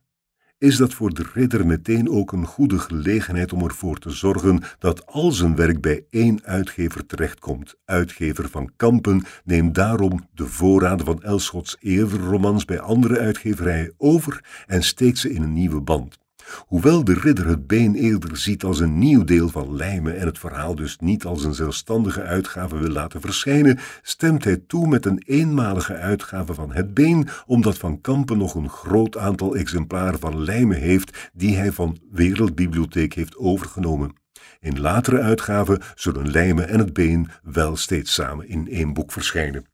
is 0.60 0.76
dat 0.76 0.94
voor 0.94 1.14
de 1.14 1.24
ridder 1.34 1.66
meteen 1.66 2.10
ook 2.10 2.32
een 2.32 2.46
goede 2.46 2.78
gelegenheid 2.78 3.52
om 3.52 3.64
ervoor 3.64 3.98
te 3.98 4.10
zorgen 4.10 4.62
dat 4.78 5.06
al 5.06 5.32
zijn 5.32 5.56
werk 5.56 5.80
bij 5.80 6.04
één 6.10 6.44
uitgever 6.44 7.06
terechtkomt. 7.06 7.74
Uitgever 7.84 8.48
van 8.48 8.70
Kampen 8.76 9.24
neemt 9.44 9.74
daarom 9.74 10.28
de 10.34 10.46
voorraden 10.46 11.06
van 11.06 11.22
Elschots 11.22 11.76
eerdere 11.80 12.22
romans 12.22 12.64
bij 12.64 12.80
andere 12.80 13.18
uitgeverijen 13.18 13.94
over 13.96 14.64
en 14.66 14.82
steekt 14.82 15.18
ze 15.18 15.32
in 15.32 15.42
een 15.42 15.52
nieuwe 15.52 15.80
band. 15.80 16.19
Hoewel 16.66 17.04
de 17.04 17.14
ridder 17.14 17.46
het 17.46 17.66
been 17.66 17.94
eerder 17.94 18.36
ziet 18.36 18.64
als 18.64 18.80
een 18.80 18.98
nieuw 18.98 19.24
deel 19.24 19.48
van 19.48 19.76
Lijmen 19.76 20.18
en 20.18 20.26
het 20.26 20.38
verhaal 20.38 20.74
dus 20.74 20.96
niet 20.98 21.24
als 21.24 21.44
een 21.44 21.54
zelfstandige 21.54 22.22
uitgave 22.22 22.78
wil 22.78 22.90
laten 22.90 23.20
verschijnen, 23.20 23.78
stemt 24.02 24.44
hij 24.44 24.62
toe 24.66 24.88
met 24.88 25.06
een 25.06 25.22
eenmalige 25.26 25.94
uitgave 25.94 26.54
van 26.54 26.72
het 26.72 26.94
been, 26.94 27.28
omdat 27.46 27.78
Van 27.78 28.00
Kampen 28.00 28.38
nog 28.38 28.54
een 28.54 28.68
groot 28.68 29.16
aantal 29.16 29.56
exemplaren 29.56 30.18
van 30.18 30.42
Lijmen 30.44 30.78
heeft 30.78 31.30
die 31.32 31.56
hij 31.56 31.72
van 31.72 31.98
Wereldbibliotheek 32.10 33.14
heeft 33.14 33.36
overgenomen. 33.36 34.18
In 34.60 34.80
latere 34.80 35.20
uitgaven 35.20 35.82
zullen 35.94 36.30
Lijmen 36.30 36.68
en 36.68 36.78
het 36.78 36.92
been 36.92 37.28
wel 37.42 37.76
steeds 37.76 38.14
samen 38.14 38.48
in 38.48 38.68
één 38.68 38.92
boek 38.92 39.12
verschijnen. 39.12 39.64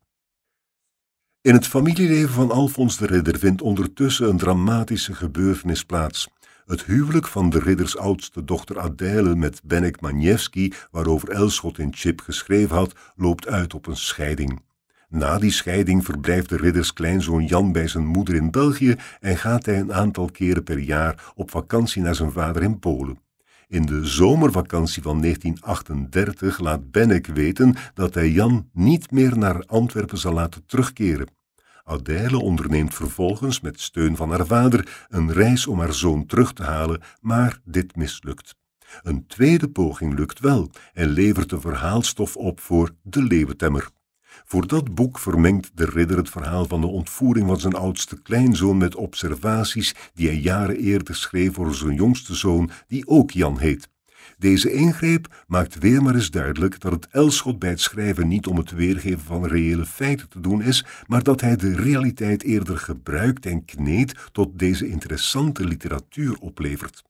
In 1.41 1.55
het 1.55 1.67
familieleven 1.67 2.35
van 2.35 2.51
Alfons 2.51 2.99
de 2.99 3.07
Ridder 3.07 3.39
vindt 3.39 3.63
ondertussen 3.63 4.29
een 4.29 4.39
dramatische 4.39 5.15
gebeurtenis 5.15 5.85
plaats. 5.85 6.29
Het 6.67 6.85
huwelijk 6.85 7.27
van 7.27 7.51
de 7.51 7.59
ridders 7.59 7.97
oudste 7.97 8.45
dochter 8.45 8.79
Adèle 8.79 9.35
met 9.35 9.61
Benek 9.65 10.01
Maniewski, 10.01 10.73
waarover 10.91 11.31
Elschot 11.31 11.79
in 11.79 11.95
Chip 11.95 12.21
geschreven 12.21 12.77
had, 12.77 12.95
loopt 13.17 13.47
uit 13.47 13.75
op 13.75 13.87
een 13.87 13.97
scheiding. 13.97 14.61
Na 15.09 15.39
die 15.39 15.51
scheiding 15.51 16.05
verblijft 16.05 16.49
de 16.49 16.57
ridders 16.57 16.93
kleinzoon 16.93 17.45
Jan 17.45 17.73
bij 17.73 17.89
zijn 17.89 18.07
moeder 18.07 18.35
in 18.35 18.51
België 18.51 18.97
en 19.21 19.37
gaat 19.37 19.67
hij 19.67 19.79
een 19.79 19.93
aantal 19.93 20.31
keren 20.31 20.63
per 20.63 20.79
jaar 20.79 21.33
op 21.35 21.51
vakantie 21.51 22.03
naar 22.03 22.15
zijn 22.15 22.33
vader 22.33 22.63
in 22.63 22.79
Polen. 22.79 23.19
In 23.69 23.87
de 23.87 24.07
zomervakantie 24.07 25.03
van 25.03 25.21
1938 25.21 26.59
laat 26.59 26.91
Bennek 26.91 27.27
weten 27.27 27.75
dat 27.95 28.15
hij 28.15 28.31
Jan 28.31 28.69
niet 28.73 29.11
meer 29.11 29.39
naar 29.39 29.65
Antwerpen 29.67 30.19
zal 30.19 30.33
laten 30.33 30.67
terugkeren. 30.67 31.29
Adèle 31.89 32.39
onderneemt 32.39 32.95
vervolgens 32.95 33.61
met 33.61 33.81
steun 33.81 34.17
van 34.17 34.31
haar 34.31 34.47
vader 34.47 35.07
een 35.09 35.33
reis 35.33 35.67
om 35.67 35.79
haar 35.79 35.93
zoon 35.93 36.27
terug 36.27 36.53
te 36.53 36.63
halen, 36.63 37.01
maar 37.21 37.61
dit 37.65 37.97
mislukt. 37.97 38.57
Een 39.03 39.27
tweede 39.27 39.69
poging 39.69 40.15
lukt 40.15 40.41
wel 40.41 40.71
en 40.93 41.09
levert 41.09 41.51
de 41.51 41.61
verhaalstof 41.61 42.37
op 42.37 42.61
voor 42.61 42.95
De 43.03 43.23
Leeuwentemmer. 43.23 43.91
Voor 44.45 44.67
dat 44.67 44.95
boek 44.95 45.19
vermengt 45.19 45.71
de 45.75 45.85
ridder 45.85 46.17
het 46.17 46.31
verhaal 46.31 46.67
van 46.67 46.81
de 46.81 46.87
ontvoering 46.87 47.47
van 47.47 47.61
zijn 47.61 47.75
oudste 47.75 48.23
kleinzoon 48.23 48.77
met 48.77 48.95
observaties 48.95 49.95
die 50.15 50.27
hij 50.27 50.39
jaren 50.39 50.77
eerder 50.77 51.15
schreef 51.15 51.55
voor 51.55 51.75
zijn 51.75 51.95
jongste 51.95 52.35
zoon, 52.35 52.71
die 52.89 53.07
ook 53.07 53.31
Jan 53.31 53.59
heet. 53.59 53.89
Deze 54.39 54.73
ingreep 54.73 55.45
maakt 55.47 55.79
weer 55.79 56.03
maar 56.03 56.15
eens 56.15 56.31
duidelijk 56.31 56.81
dat 56.81 56.93
het 56.93 57.09
Elschot 57.11 57.59
bij 57.59 57.71
het 57.71 57.81
schrijven 57.81 58.29
niet 58.29 58.47
om 58.47 58.57
het 58.57 58.71
weergeven 58.71 59.21
van 59.21 59.47
reële 59.47 59.87
feiten 59.87 60.29
te 60.29 60.41
doen 60.41 60.63
is, 60.63 60.85
maar 61.07 61.23
dat 61.23 61.41
hij 61.41 61.57
de 61.57 61.75
realiteit 61.75 62.43
eerder 62.43 62.79
gebruikt 62.79 63.47
en 63.47 63.65
kneedt 63.65 64.29
tot 64.33 64.59
deze 64.59 64.89
interessante 64.89 65.65
literatuur 65.65 66.37
oplevert. 66.39 67.03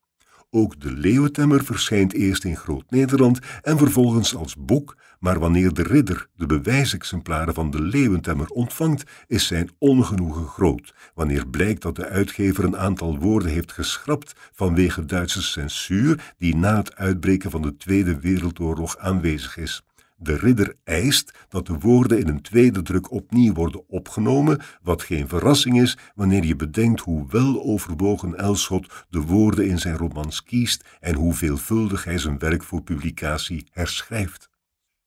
Ook 0.51 0.81
de 0.81 0.93
Leeuwentemmer 0.93 1.65
verschijnt 1.65 2.13
eerst 2.13 2.45
in 2.45 2.57
Groot-Nederland 2.57 3.39
en 3.63 3.79
vervolgens 3.79 4.35
als 4.35 4.57
boek, 4.59 4.97
maar 5.19 5.39
wanneer 5.39 5.73
de 5.73 5.83
ridder 5.83 6.29
de 6.37 6.47
bewijsexemplaren 6.47 7.55
van 7.55 7.71
de 7.71 7.83
Leeuwentemmer 7.83 8.49
ontvangt, 8.49 9.11
is 9.27 9.47
zijn 9.47 9.71
ongenoegen 9.79 10.47
groot, 10.47 10.95
wanneer 11.15 11.47
blijkt 11.49 11.83
dat 11.83 11.97
de 11.97 12.07
uitgever 12.07 12.65
een 12.65 12.77
aantal 12.77 13.19
woorden 13.19 13.51
heeft 13.51 13.73
geschrapt 13.73 14.33
vanwege 14.53 15.05
Duitse 15.05 15.43
censuur 15.43 16.35
die 16.39 16.57
na 16.57 16.77
het 16.77 16.97
uitbreken 16.97 17.51
van 17.51 17.63
de 17.63 17.77
Tweede 17.77 18.21
Wereldoorlog 18.21 18.99
aanwezig 18.99 19.57
is. 19.57 19.83
De 20.19 20.37
ridder 20.37 20.75
eist 20.85 21.47
dat 21.49 21.67
de 21.67 21.79
woorden 21.79 22.19
in 22.19 22.29
een 22.29 22.43
tweede 22.43 22.83
druk 22.83 23.11
opnieuw 23.11 23.53
worden 23.53 23.89
opgenomen, 23.89 24.61
wat 24.83 25.03
geen 25.03 25.29
verrassing 25.29 25.81
is 25.81 25.99
wanneer 26.15 26.45
je 26.45 26.57
bedenkt 26.57 27.01
hoe 27.01 27.27
wel 27.29 27.63
overwogen 27.63 28.39
Elschot 28.39 29.07
de 29.09 29.21
woorden 29.21 29.69
in 29.69 29.79
zijn 29.79 29.97
romans 29.97 30.43
kiest 30.43 30.85
en 31.01 31.15
hoe 31.15 31.35
veelvuldig 31.35 32.05
hij 32.05 32.19
zijn 32.19 32.39
werk 32.39 32.63
voor 32.63 32.83
publicatie 32.83 33.67
herschrijft. 33.71 34.49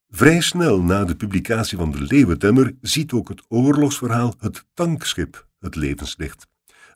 Vrij 0.10 0.42
snel 0.42 0.82
na 0.82 1.06
de 1.06 1.16
publicatie 1.16 1.78
van 1.78 1.92
de 1.92 2.02
Leeuwentemmer 2.02 2.76
ziet 2.82 3.12
ook 3.12 3.30
het 3.30 3.44
oorlogsverhaal 3.48 4.34
Het 4.40 4.66
Tankschip 4.74 5.48
het 5.60 5.76
levenslicht. 5.76 6.48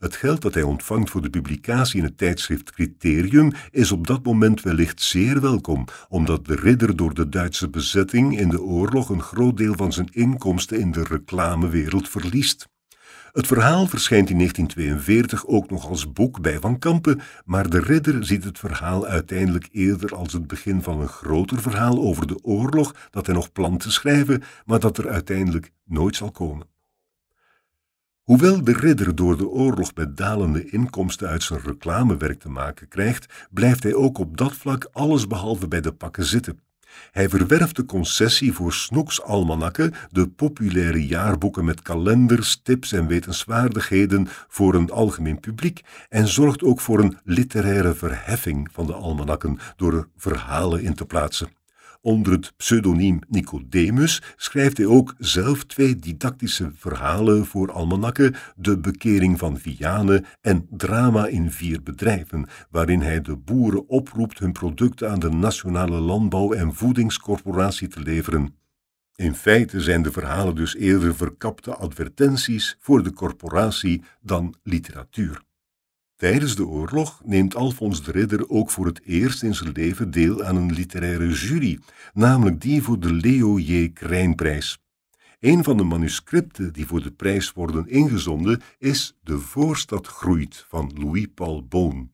Het 0.04 0.16
geld 0.16 0.42
dat 0.42 0.54
hij 0.54 0.64
ontvangt 0.64 1.10
voor 1.10 1.22
de 1.22 1.30
publicatie 1.30 2.00
in 2.00 2.06
het 2.06 2.18
tijdschrift 2.18 2.72
Criterium 2.72 3.52
is 3.72 3.92
op 3.92 4.08
dat 4.08 4.24
moment 4.24 4.62
wellicht 4.62 5.02
zeer 5.02 5.42
welkom, 5.42 5.86
omdat 6.10 6.46
de 6.46 6.56
ridder 6.56 6.96
door 6.96 7.14
de 7.14 7.30
Duitse 7.30 7.70
bezetting 7.70 8.40
in 8.40 8.50
de 8.50 8.62
oorlog 8.62 9.10
een 9.10 9.22
groot 9.22 9.58
deel 9.58 9.74
van 9.76 9.94
zijn 9.94 10.10
inkomsten 10.12 10.80
in 10.80 10.92
de 10.92 11.04
reclamewereld 11.04 12.10
verliest. 12.10 12.68
Het 13.32 13.48
verhaal 13.48 13.88
verschijnt 13.88 14.30
in 14.30 14.38
1942 14.38 15.48
ook 15.48 15.70
nog 15.70 15.90
als 15.90 16.14
boek 16.14 16.42
bij 16.42 16.60
Van 16.60 16.80
Kampen, 16.80 17.22
maar 17.46 17.70
de 17.70 17.80
ridder 17.80 18.26
ziet 18.26 18.44
het 18.44 18.60
verhaal 18.60 19.06
uiteindelijk 19.06 19.70
eerder 19.72 20.16
als 20.16 20.34
het 20.34 20.48
begin 20.48 20.82
van 20.82 21.02
een 21.02 21.08
groter 21.08 21.62
verhaal 21.62 21.98
over 21.98 22.28
de 22.28 22.44
oorlog 22.44 22.96
dat 23.10 23.26
hij 23.26 23.36
nog 23.36 23.52
plant 23.52 23.80
te 23.80 23.92
schrijven, 23.92 24.44
maar 24.66 24.80
dat 24.80 24.98
er 24.98 25.10
uiteindelijk 25.10 25.72
nooit 25.84 26.16
zal 26.16 26.32
komen. 26.32 26.73
Hoewel 28.24 28.64
de 28.64 28.74
ridder 28.74 29.16
door 29.16 29.38
de 29.38 29.48
oorlog 29.48 29.96
met 29.96 30.18
dalende 30.18 30.66
inkomsten 30.70 31.28
uit 31.28 31.44
zijn 31.44 31.60
reclamewerk 31.64 32.40
te 32.40 32.50
maken 32.50 32.88
krijgt, 32.88 33.48
blijft 33.52 33.84
hij 33.84 33.94
ook 33.94 34.18
op 34.18 34.38
dat 34.38 34.54
vlak 34.54 34.90
allesbehalve 34.92 35.68
bij 35.68 35.82
de 35.82 35.94
pakken 35.94 36.26
zitten. 36.26 36.60
Hij 37.12 37.30
verwerft 37.30 37.76
de 37.76 37.86
concessie 37.86 38.54
voor 38.54 38.74
Snoeks 38.74 39.22
almanakken, 39.22 39.94
de 40.12 40.28
populaire 40.28 41.08
jaarboeken 41.08 41.66
met 41.66 41.82
kalenders, 41.82 42.60
tips 42.62 42.92
en 42.92 43.08
wetenswaardigheden 43.08 44.28
voor 44.48 44.74
een 44.74 44.92
algemeen 44.92 45.40
publiek, 45.40 45.82
en 46.10 46.28
zorgt 46.28 46.64
ook 46.64 46.80
voor 46.80 47.00
een 47.00 47.18
literaire 47.24 47.94
verheffing 47.94 48.70
van 48.72 48.86
de 48.86 48.94
almanakken 48.94 49.58
door 49.76 49.94
er 49.94 50.08
verhalen 50.18 50.82
in 50.82 50.94
te 50.94 51.06
plaatsen. 51.06 51.63
Onder 52.04 52.32
het 52.32 52.54
pseudoniem 52.58 53.20
Nicodemus 53.28 54.22
schrijft 54.36 54.78
hij 54.78 54.86
ook 54.86 55.16
zelf 55.18 55.64
twee 55.64 55.96
didactische 55.96 56.72
verhalen 56.76 57.46
voor 57.46 57.72
almanakken, 57.72 58.36
De 58.56 58.80
Bekering 58.80 59.40
van 59.40 59.58
Vianen 59.58 60.26
en 60.42 60.68
Drama 60.70 61.28
in 61.28 61.52
vier 61.52 61.84
bedrijven, 61.84 62.48
waarin 62.70 63.02
hij 63.02 63.22
de 63.22 63.36
boeren 63.36 63.90
oproept 63.90 64.40
hun 64.40 64.52
producten 64.52 65.12
aan 65.12 65.20
de 65.20 65.30
Nationale 65.30 66.00
Landbouw- 66.00 66.54
en 66.54 66.74
Voedingscorporatie 66.74 67.88
te 67.88 68.00
leveren. 68.00 68.56
In 69.16 69.36
feite 69.36 69.82
zijn 69.82 70.02
de 70.02 70.12
verhalen 70.12 70.56
dus 70.56 70.76
eerder 70.76 71.16
verkapte 71.16 71.76
advertenties 71.76 72.78
voor 72.80 73.04
de 73.04 73.14
corporatie 73.14 74.04
dan 74.22 74.56
literatuur. 74.64 75.42
Tijdens 76.24 76.56
de 76.56 76.66
oorlog 76.66 77.22
neemt 77.24 77.56
Alfons 77.56 78.04
de 78.04 78.12
Ridder 78.12 78.50
ook 78.50 78.70
voor 78.70 78.86
het 78.86 79.02
eerst 79.06 79.44
in 79.44 79.56
zijn 79.56 79.72
leven 79.72 80.12
deel 80.12 80.44
aan 80.44 80.56
een 80.56 80.72
literaire 80.72 81.30
jury, 81.30 81.80
namelijk 82.14 82.62
die 82.62 82.82
voor 82.82 83.00
de 83.00 83.14
Leo 83.14 83.60
J. 83.60 83.90
Krijnprijs. 83.94 84.82
Een 85.40 85.64
van 85.64 85.78
de 85.78 85.84
manuscripten 85.84 86.74
die 86.74 86.86
voor 86.86 87.04
de 87.04 87.12
prijs 87.12 87.52
worden 87.52 87.88
ingezonden 87.88 88.62
is 88.78 89.18
De 89.24 89.40
Voorstad 89.40 90.08
groeit 90.08 90.66
van 90.70 90.92
Louis-Paul 90.96 91.66
Boon. 91.68 92.12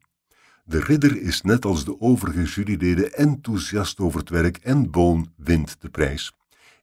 De 0.65 0.80
ridder 0.80 1.22
is 1.22 1.41
net 1.41 1.65
als 1.65 1.86
de 1.86 2.02
overige 2.02 2.43
juryleden 2.43 3.13
enthousiast 3.13 4.00
over 4.00 4.19
het 4.19 4.30
werk 4.30 4.58
en 4.58 4.91
Boon 4.91 5.32
wint 5.36 5.76
de 5.80 5.89
prijs. 5.89 6.34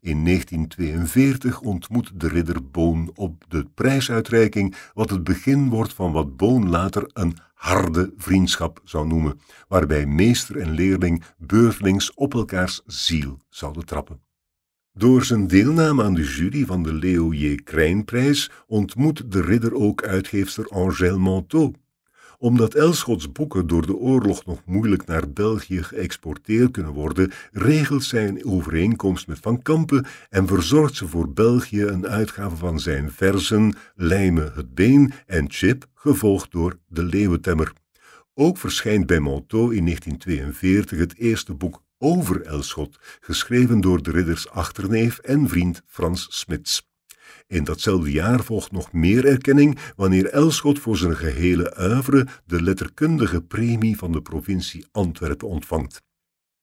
In 0.06 0.24
1942 0.24 1.60
ontmoet 1.60 2.10
de 2.14 2.28
ridder 2.28 2.70
Boon 2.70 3.10
op 3.14 3.44
de 3.48 3.66
prijsuitreiking 3.74 4.76
wat 4.94 5.10
het 5.10 5.24
begin 5.24 5.68
wordt 5.68 5.92
van 5.92 6.12
wat 6.12 6.36
Boon 6.36 6.68
later 6.68 7.10
een 7.12 7.36
harde 7.54 8.12
vriendschap 8.16 8.80
zou 8.84 9.06
noemen, 9.06 9.40
waarbij 9.68 10.06
meester 10.06 10.56
en 10.56 10.70
leerling 10.70 11.22
beurtelings 11.38 12.14
op 12.14 12.34
elkaars 12.34 12.80
ziel 12.86 13.38
zouden 13.48 13.86
trappen. 13.86 14.20
Door 14.92 15.24
zijn 15.24 15.46
deelname 15.46 16.02
aan 16.02 16.14
de 16.14 16.24
jury 16.24 16.64
van 16.64 16.82
de 16.82 16.92
Leo 16.92 17.32
J. 17.32 17.54
Krijnprijs 17.54 18.50
ontmoet 18.66 19.32
de 19.32 19.40
ridder 19.40 19.74
ook 19.74 20.04
uitgeefster 20.04 20.68
Angèle 20.68 21.18
Manteau, 21.18 21.72
omdat 22.38 22.74
Elschots 22.74 23.32
boeken 23.32 23.66
door 23.66 23.86
de 23.86 23.96
oorlog 23.96 24.44
nog 24.44 24.62
moeilijk 24.64 25.06
naar 25.06 25.30
België 25.30 25.82
geëxporteerd 25.82 26.70
kunnen 26.70 26.92
worden, 26.92 27.32
regelt 27.52 28.04
zij 28.04 28.28
een 28.28 28.44
overeenkomst 28.44 29.26
met 29.26 29.38
Van 29.38 29.62
Kampen 29.62 30.06
en 30.30 30.46
verzorgt 30.46 30.94
ze 30.94 31.08
voor 31.08 31.32
België 31.32 31.82
een 31.82 32.06
uitgave 32.06 32.56
van 32.56 32.80
zijn 32.80 33.10
versen 33.12 33.74
Lijmen 33.94 34.52
het 34.54 34.74
Been 34.74 35.12
en 35.26 35.44
Chip, 35.48 35.86
gevolgd 35.94 36.52
door 36.52 36.78
De 36.86 37.02
Leeuwentemmer. 37.02 37.72
Ook 38.34 38.58
verschijnt 38.58 39.06
bij 39.06 39.20
Montaut 39.20 39.72
in 39.72 39.84
1942 39.84 40.98
het 40.98 41.16
eerste 41.16 41.54
boek 41.54 41.82
over 41.98 42.42
Elschot, 42.42 42.98
geschreven 43.20 43.80
door 43.80 44.02
de 44.02 44.10
ridders 44.10 44.50
achterneef 44.50 45.18
en 45.18 45.48
vriend 45.48 45.82
Frans 45.86 46.26
Smits. 46.30 46.94
In 47.48 47.64
datzelfde 47.64 48.12
jaar 48.12 48.44
volgt 48.44 48.72
nog 48.72 48.92
meer 48.92 49.26
erkenning 49.26 49.78
wanneer 49.96 50.26
Elschot 50.26 50.78
voor 50.78 50.96
zijn 50.96 51.16
gehele 51.16 51.76
oeuvre 51.80 52.26
de 52.44 52.62
letterkundige 52.62 53.42
premie 53.42 53.96
van 53.96 54.12
de 54.12 54.22
provincie 54.22 54.86
Antwerpen 54.92 55.48
ontvangt. 55.48 56.02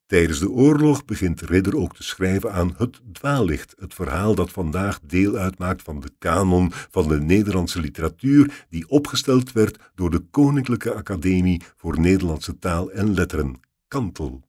Tijdens 0.06 0.38
de 0.38 0.50
oorlog 0.50 1.04
begint 1.04 1.40
Ridder 1.40 1.76
ook 1.76 1.96
te 1.96 2.02
schrijven 2.02 2.52
aan 2.52 2.74
Het 2.76 3.00
Dwaallicht, 3.12 3.74
het 3.78 3.94
verhaal 3.94 4.34
dat 4.34 4.50
vandaag 4.50 5.00
deel 5.00 5.36
uitmaakt 5.36 5.82
van 5.82 6.00
de 6.00 6.10
kanon 6.18 6.72
van 6.90 7.08
de 7.08 7.20
Nederlandse 7.20 7.80
literatuur 7.80 8.66
die 8.68 8.88
opgesteld 8.88 9.52
werd 9.52 9.78
door 9.94 10.10
de 10.10 10.24
Koninklijke 10.30 10.94
Academie 10.94 11.62
voor 11.76 12.00
Nederlandse 12.00 12.58
Taal 12.58 12.90
en 12.90 13.14
Letteren, 13.14 13.60
Kantel. 13.88 14.42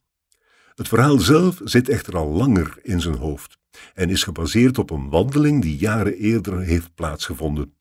Het 0.75 0.87
verhaal 0.87 1.19
zelf 1.19 1.61
zit 1.63 1.89
echter 1.89 2.15
al 2.17 2.29
langer 2.29 2.77
in 2.81 3.01
zijn 3.01 3.15
hoofd 3.15 3.57
en 3.93 4.09
is 4.09 4.23
gebaseerd 4.23 4.77
op 4.77 4.89
een 4.89 5.09
wandeling 5.09 5.61
die 5.61 5.77
jaren 5.77 6.13
eerder 6.13 6.59
heeft 6.59 6.95
plaatsgevonden. 6.95 7.73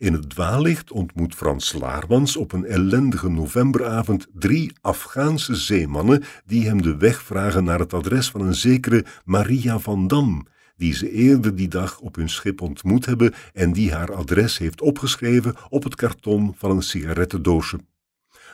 In 0.00 0.12
het 0.12 0.30
dwaallicht 0.30 0.90
ontmoet 0.90 1.34
Frans 1.34 1.72
Laarmans 1.72 2.36
op 2.36 2.52
een 2.52 2.64
ellendige 2.64 3.28
novemberavond 3.28 4.26
drie 4.32 4.72
Afghaanse 4.80 5.54
zeemannen 5.54 6.22
die 6.46 6.66
hem 6.66 6.82
de 6.82 6.96
weg 6.96 7.22
vragen 7.22 7.64
naar 7.64 7.78
het 7.78 7.94
adres 7.94 8.30
van 8.30 8.40
een 8.40 8.54
zekere 8.54 9.04
Maria 9.24 9.78
van 9.78 10.06
Dam, 10.06 10.46
die 10.76 10.94
ze 10.94 11.10
eerder 11.10 11.56
die 11.56 11.68
dag 11.68 11.98
op 11.98 12.14
hun 12.14 12.28
schip 12.28 12.60
ontmoet 12.60 13.06
hebben 13.06 13.34
en 13.52 13.72
die 13.72 13.92
haar 13.92 14.14
adres 14.14 14.58
heeft 14.58 14.80
opgeschreven 14.80 15.54
op 15.68 15.82
het 15.82 15.94
karton 15.94 16.54
van 16.56 16.70
een 16.70 16.82
sigarettendoosje. 16.82 17.78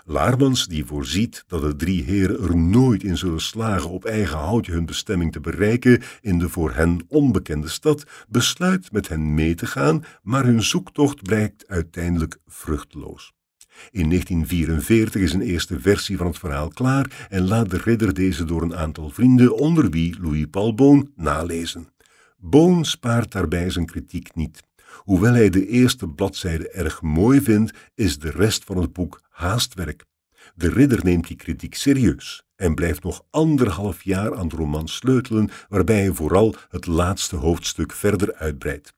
Laarmans, 0.08 0.66
die 0.66 0.84
voorziet 0.84 1.44
dat 1.46 1.60
de 1.60 1.76
drie 1.76 2.02
heren 2.02 2.42
er 2.42 2.56
nooit 2.56 3.02
in 3.02 3.16
zullen 3.16 3.40
slagen 3.40 3.90
op 3.90 4.04
eigen 4.04 4.38
houtje 4.38 4.72
hun 4.72 4.86
bestemming 4.86 5.32
te 5.32 5.40
bereiken 5.40 6.02
in 6.20 6.38
de 6.38 6.48
voor 6.48 6.74
hen 6.74 7.00
onbekende 7.08 7.68
stad, 7.68 8.04
besluit 8.28 8.92
met 8.92 9.08
hen 9.08 9.34
mee 9.34 9.54
te 9.54 9.66
gaan, 9.66 10.04
maar 10.22 10.44
hun 10.44 10.62
zoektocht 10.62 11.22
blijkt 11.22 11.68
uiteindelijk 11.68 12.38
vruchteloos. 12.46 13.32
In 13.90 14.08
1944 14.08 15.20
is 15.20 15.32
een 15.32 15.40
eerste 15.40 15.80
versie 15.80 16.16
van 16.16 16.26
het 16.26 16.38
verhaal 16.38 16.68
klaar 16.68 17.26
en 17.28 17.48
laat 17.48 17.70
de 17.70 17.78
ridder 17.78 18.14
deze 18.14 18.44
door 18.44 18.62
een 18.62 18.76
aantal 18.76 19.10
vrienden, 19.10 19.56
onder 19.56 19.90
wie 19.90 20.20
Louis 20.20 20.46
Paul 20.50 20.74
Boon, 20.74 21.10
nalezen. 21.16 21.88
Boon 22.36 22.84
spaart 22.84 23.32
daarbij 23.32 23.70
zijn 23.70 23.86
kritiek 23.86 24.34
niet. 24.34 24.65
Hoewel 24.96 25.32
hij 25.32 25.50
de 25.50 25.66
eerste 25.66 26.08
bladzijde 26.08 26.68
erg 26.68 27.02
mooi 27.02 27.40
vindt, 27.40 27.72
is 27.94 28.18
de 28.18 28.30
rest 28.30 28.64
van 28.64 28.76
het 28.76 28.92
boek 28.92 29.20
haastwerk. 29.30 30.04
De 30.54 30.68
ridder 30.68 31.04
neemt 31.04 31.26
die 31.26 31.36
kritiek 31.36 31.74
serieus 31.74 32.44
en 32.56 32.74
blijft 32.74 33.02
nog 33.02 33.24
anderhalf 33.30 34.02
jaar 34.02 34.36
aan 34.36 34.48
de 34.48 34.56
roman 34.56 34.88
sleutelen, 34.88 35.50
waarbij 35.68 36.00
hij 36.00 36.12
vooral 36.12 36.54
het 36.68 36.86
laatste 36.86 37.36
hoofdstuk 37.36 37.92
verder 37.92 38.34
uitbreidt. 38.34 38.94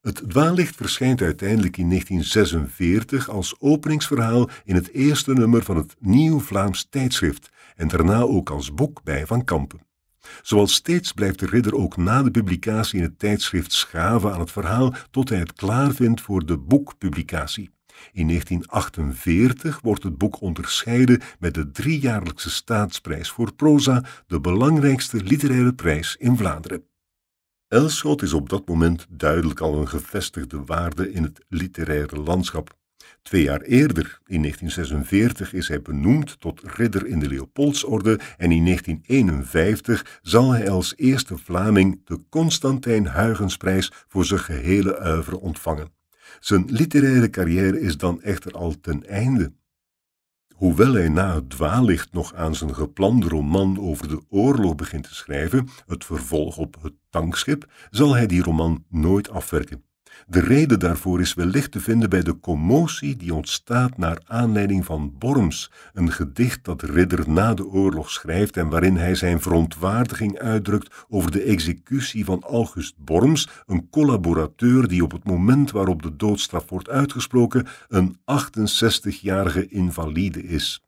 Het 0.00 0.22
dwaallicht 0.28 0.76
verschijnt 0.76 1.22
uiteindelijk 1.22 1.76
in 1.76 1.88
1946 1.88 3.28
als 3.28 3.54
openingsverhaal 3.58 4.48
in 4.64 4.74
het 4.74 4.90
eerste 4.92 5.32
nummer 5.32 5.62
van 5.62 5.76
het 5.76 5.96
Nieuw 5.98 6.40
Vlaams 6.40 6.86
tijdschrift 6.90 7.48
en 7.76 7.88
daarna 7.88 8.20
ook 8.20 8.50
als 8.50 8.74
boek 8.74 9.02
bij 9.02 9.26
Van 9.26 9.44
Kampen. 9.44 9.87
Zoals 10.42 10.74
steeds 10.74 11.12
blijft 11.12 11.38
de 11.38 11.46
ridder 11.46 11.74
ook 11.74 11.96
na 11.96 12.22
de 12.22 12.30
publicatie 12.30 12.98
in 12.98 13.04
het 13.04 13.18
tijdschrift 13.18 13.72
schaven 13.72 14.32
aan 14.32 14.40
het 14.40 14.50
verhaal 14.50 14.94
tot 15.10 15.28
hij 15.28 15.38
het 15.38 15.52
klaar 15.52 15.92
vindt 15.92 16.20
voor 16.20 16.46
de 16.46 16.58
boekpublicatie. 16.58 17.70
In 18.12 18.26
1948 18.26 19.80
wordt 19.82 20.02
het 20.02 20.18
boek 20.18 20.40
onderscheiden 20.40 21.20
met 21.38 21.54
de 21.54 21.70
driejaarlijkse 21.70 22.50
staatsprijs 22.50 23.30
voor 23.30 23.54
proza, 23.54 24.04
de 24.26 24.40
belangrijkste 24.40 25.22
literaire 25.22 25.74
prijs 25.74 26.16
in 26.16 26.36
Vlaanderen. 26.36 26.84
Elschot 27.68 28.22
is 28.22 28.32
op 28.32 28.48
dat 28.48 28.68
moment 28.68 29.06
duidelijk 29.08 29.60
al 29.60 29.80
een 29.80 29.88
gevestigde 29.88 30.64
waarde 30.64 31.12
in 31.12 31.22
het 31.22 31.44
literaire 31.48 32.16
landschap. 32.16 32.77
Twee 33.28 33.42
jaar 33.42 33.60
eerder, 33.60 34.18
in 34.26 34.40
1946, 34.40 35.52
is 35.52 35.68
hij 35.68 35.82
benoemd 35.82 36.40
tot 36.40 36.60
ridder 36.64 37.06
in 37.06 37.18
de 37.18 37.28
Leopoldsorde 37.28 38.18
en 38.36 38.52
in 38.52 38.64
1951 38.64 40.18
zal 40.22 40.50
hij 40.50 40.70
als 40.70 40.92
eerste 40.96 41.38
Vlaming 41.38 42.00
de 42.04 42.20
Constantijn 42.28 43.12
Huygensprijs 43.12 43.92
voor 44.06 44.24
zijn 44.24 44.40
gehele 44.40 45.06
oeuvre 45.06 45.40
ontvangen. 45.40 45.92
Zijn 46.40 46.64
literaire 46.66 47.30
carrière 47.30 47.80
is 47.80 47.96
dan 47.96 48.22
echter 48.22 48.52
al 48.52 48.80
ten 48.80 49.06
einde. 49.06 49.52
Hoewel 50.54 50.92
hij 50.92 51.08
na 51.08 51.34
het 51.34 51.50
dwaallicht 51.50 52.12
nog 52.12 52.34
aan 52.34 52.54
zijn 52.54 52.74
geplande 52.74 53.28
roman 53.28 53.78
over 53.80 54.08
de 54.08 54.22
oorlog 54.28 54.74
begint 54.74 55.04
te 55.04 55.14
schrijven, 55.14 55.68
het 55.86 56.04
vervolg 56.04 56.56
op 56.56 56.76
het 56.82 56.94
tankschip, 57.10 57.72
zal 57.90 58.14
hij 58.14 58.26
die 58.26 58.42
roman 58.42 58.84
nooit 58.88 59.30
afwerken. 59.30 59.87
De 60.26 60.40
reden 60.40 60.78
daarvoor 60.78 61.20
is 61.20 61.34
wellicht 61.34 61.72
te 61.72 61.80
vinden 61.80 62.10
bij 62.10 62.22
de 62.22 62.40
commotie 62.40 63.16
die 63.16 63.34
ontstaat 63.34 63.98
naar 63.98 64.20
aanleiding 64.26 64.84
van 64.84 65.14
Borms, 65.18 65.70
een 65.94 66.12
gedicht 66.12 66.64
dat 66.64 66.82
Ridder 66.82 67.30
na 67.30 67.54
de 67.54 67.66
oorlog 67.66 68.10
schrijft 68.10 68.56
en 68.56 68.68
waarin 68.68 68.96
hij 68.96 69.14
zijn 69.14 69.40
verontwaardiging 69.40 70.38
uitdrukt 70.38 71.06
over 71.08 71.30
de 71.30 71.42
executie 71.42 72.24
van 72.24 72.42
August 72.42 72.94
Borms, 72.98 73.48
een 73.66 73.90
collaborateur 73.90 74.88
die 74.88 75.02
op 75.02 75.12
het 75.12 75.24
moment 75.24 75.70
waarop 75.70 76.02
de 76.02 76.16
doodstraf 76.16 76.68
wordt 76.68 76.88
uitgesproken 76.88 77.66
een 77.88 78.16
68-jarige 78.16 79.68
invalide 79.68 80.42
is. 80.42 80.87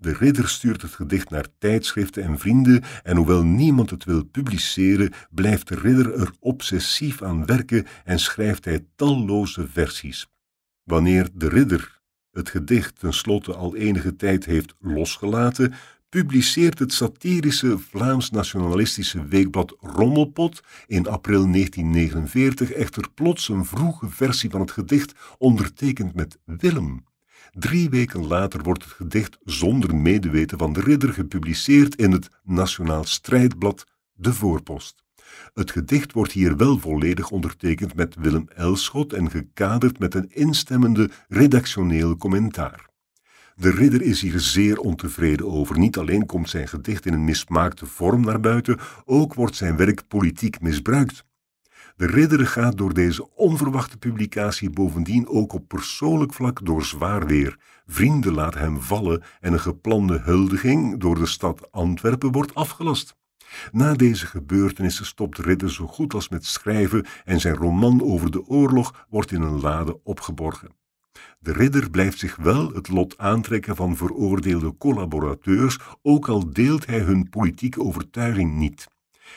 De 0.00 0.12
ridder 0.12 0.48
stuurt 0.48 0.82
het 0.82 0.90
gedicht 0.90 1.30
naar 1.30 1.46
tijdschriften 1.58 2.22
en 2.22 2.38
vrienden 2.38 2.82
en 3.02 3.16
hoewel 3.16 3.42
niemand 3.42 3.90
het 3.90 4.04
wil 4.04 4.24
publiceren, 4.24 5.12
blijft 5.30 5.68
de 5.68 5.74
ridder 5.74 6.14
er 6.14 6.30
obsessief 6.40 7.22
aan 7.22 7.46
werken 7.46 7.86
en 8.04 8.18
schrijft 8.18 8.64
hij 8.64 8.86
talloze 8.96 9.68
versies. 9.68 10.26
Wanneer 10.84 11.28
de 11.34 11.48
ridder 11.48 12.00
het 12.32 12.48
gedicht 12.48 12.98
tenslotte 12.98 13.54
al 13.54 13.76
enige 13.76 14.16
tijd 14.16 14.44
heeft 14.44 14.74
losgelaten, 14.80 15.74
publiceert 16.08 16.78
het 16.78 16.92
satirische 16.92 17.78
Vlaams-nationalistische 17.78 19.26
weekblad 19.26 19.76
Rommelpot 19.80 20.60
in 20.86 21.06
april 21.06 21.50
1949 21.50 22.72
echter 22.72 23.10
plots 23.14 23.48
een 23.48 23.64
vroege 23.64 24.08
versie 24.08 24.50
van 24.50 24.60
het 24.60 24.70
gedicht 24.70 25.14
ondertekend 25.38 26.14
met 26.14 26.38
Willem. 26.44 27.04
Drie 27.52 27.90
weken 27.90 28.26
later 28.26 28.62
wordt 28.62 28.84
het 28.84 28.92
gedicht 28.92 29.38
zonder 29.44 29.96
medeweten 29.96 30.58
van 30.58 30.72
de 30.72 30.80
ridder 30.80 31.12
gepubliceerd 31.12 31.94
in 31.94 32.12
het 32.12 32.28
Nationaal 32.42 33.04
Strijdblad 33.04 33.86
De 34.12 34.34
Voorpost. 34.34 35.02
Het 35.54 35.70
gedicht 35.70 36.12
wordt 36.12 36.32
hier 36.32 36.56
wel 36.56 36.78
volledig 36.78 37.30
ondertekend 37.30 37.94
met 37.94 38.14
Willem 38.18 38.48
Elschot 38.48 39.12
en 39.12 39.30
gekaderd 39.30 39.98
met 39.98 40.14
een 40.14 40.30
instemmende 40.30 41.10
redactioneel 41.28 42.16
commentaar. 42.16 42.88
De 43.54 43.70
ridder 43.70 44.02
is 44.02 44.20
hier 44.20 44.40
zeer 44.40 44.78
ontevreden 44.78 45.46
over. 45.46 45.78
Niet 45.78 45.98
alleen 45.98 46.26
komt 46.26 46.48
zijn 46.48 46.68
gedicht 46.68 47.06
in 47.06 47.12
een 47.12 47.24
mismaakte 47.24 47.86
vorm 47.86 48.20
naar 48.20 48.40
buiten, 48.40 48.78
ook 49.04 49.34
wordt 49.34 49.56
zijn 49.56 49.76
werk 49.76 50.08
politiek 50.08 50.60
misbruikt. 50.60 51.24
De 51.98 52.06
ridder 52.06 52.46
gaat 52.46 52.76
door 52.76 52.94
deze 52.94 53.34
onverwachte 53.34 53.96
publicatie 53.96 54.70
bovendien 54.70 55.28
ook 55.28 55.52
op 55.52 55.68
persoonlijk 55.68 56.34
vlak 56.34 56.66
door 56.66 56.84
zwaar 56.84 57.26
weer. 57.26 57.58
Vrienden 57.86 58.32
laten 58.32 58.60
hem 58.60 58.80
vallen 58.80 59.22
en 59.40 59.52
een 59.52 59.60
geplande 59.60 60.18
huldiging 60.18 61.00
door 61.00 61.14
de 61.14 61.26
stad 61.26 61.72
Antwerpen 61.72 62.32
wordt 62.32 62.54
afgelast. 62.54 63.16
Na 63.72 63.94
deze 63.94 64.26
gebeurtenissen 64.26 65.06
stopt 65.06 65.38
Ridder 65.38 65.72
zo 65.72 65.86
goed 65.86 66.14
als 66.14 66.28
met 66.28 66.44
schrijven 66.44 67.06
en 67.24 67.40
zijn 67.40 67.54
roman 67.54 68.02
over 68.02 68.30
de 68.30 68.46
oorlog 68.46 69.06
wordt 69.08 69.32
in 69.32 69.42
een 69.42 69.60
lade 69.60 70.00
opgeborgen. 70.02 70.70
De 71.38 71.52
ridder 71.52 71.90
blijft 71.90 72.18
zich 72.18 72.36
wel 72.36 72.72
het 72.72 72.88
lot 72.88 73.18
aantrekken 73.18 73.76
van 73.76 73.96
veroordeelde 73.96 74.76
collaborateurs, 74.76 75.78
ook 76.02 76.28
al 76.28 76.52
deelt 76.52 76.86
hij 76.86 77.00
hun 77.00 77.28
politieke 77.28 77.82
overtuiging 77.82 78.54
niet. 78.54 78.86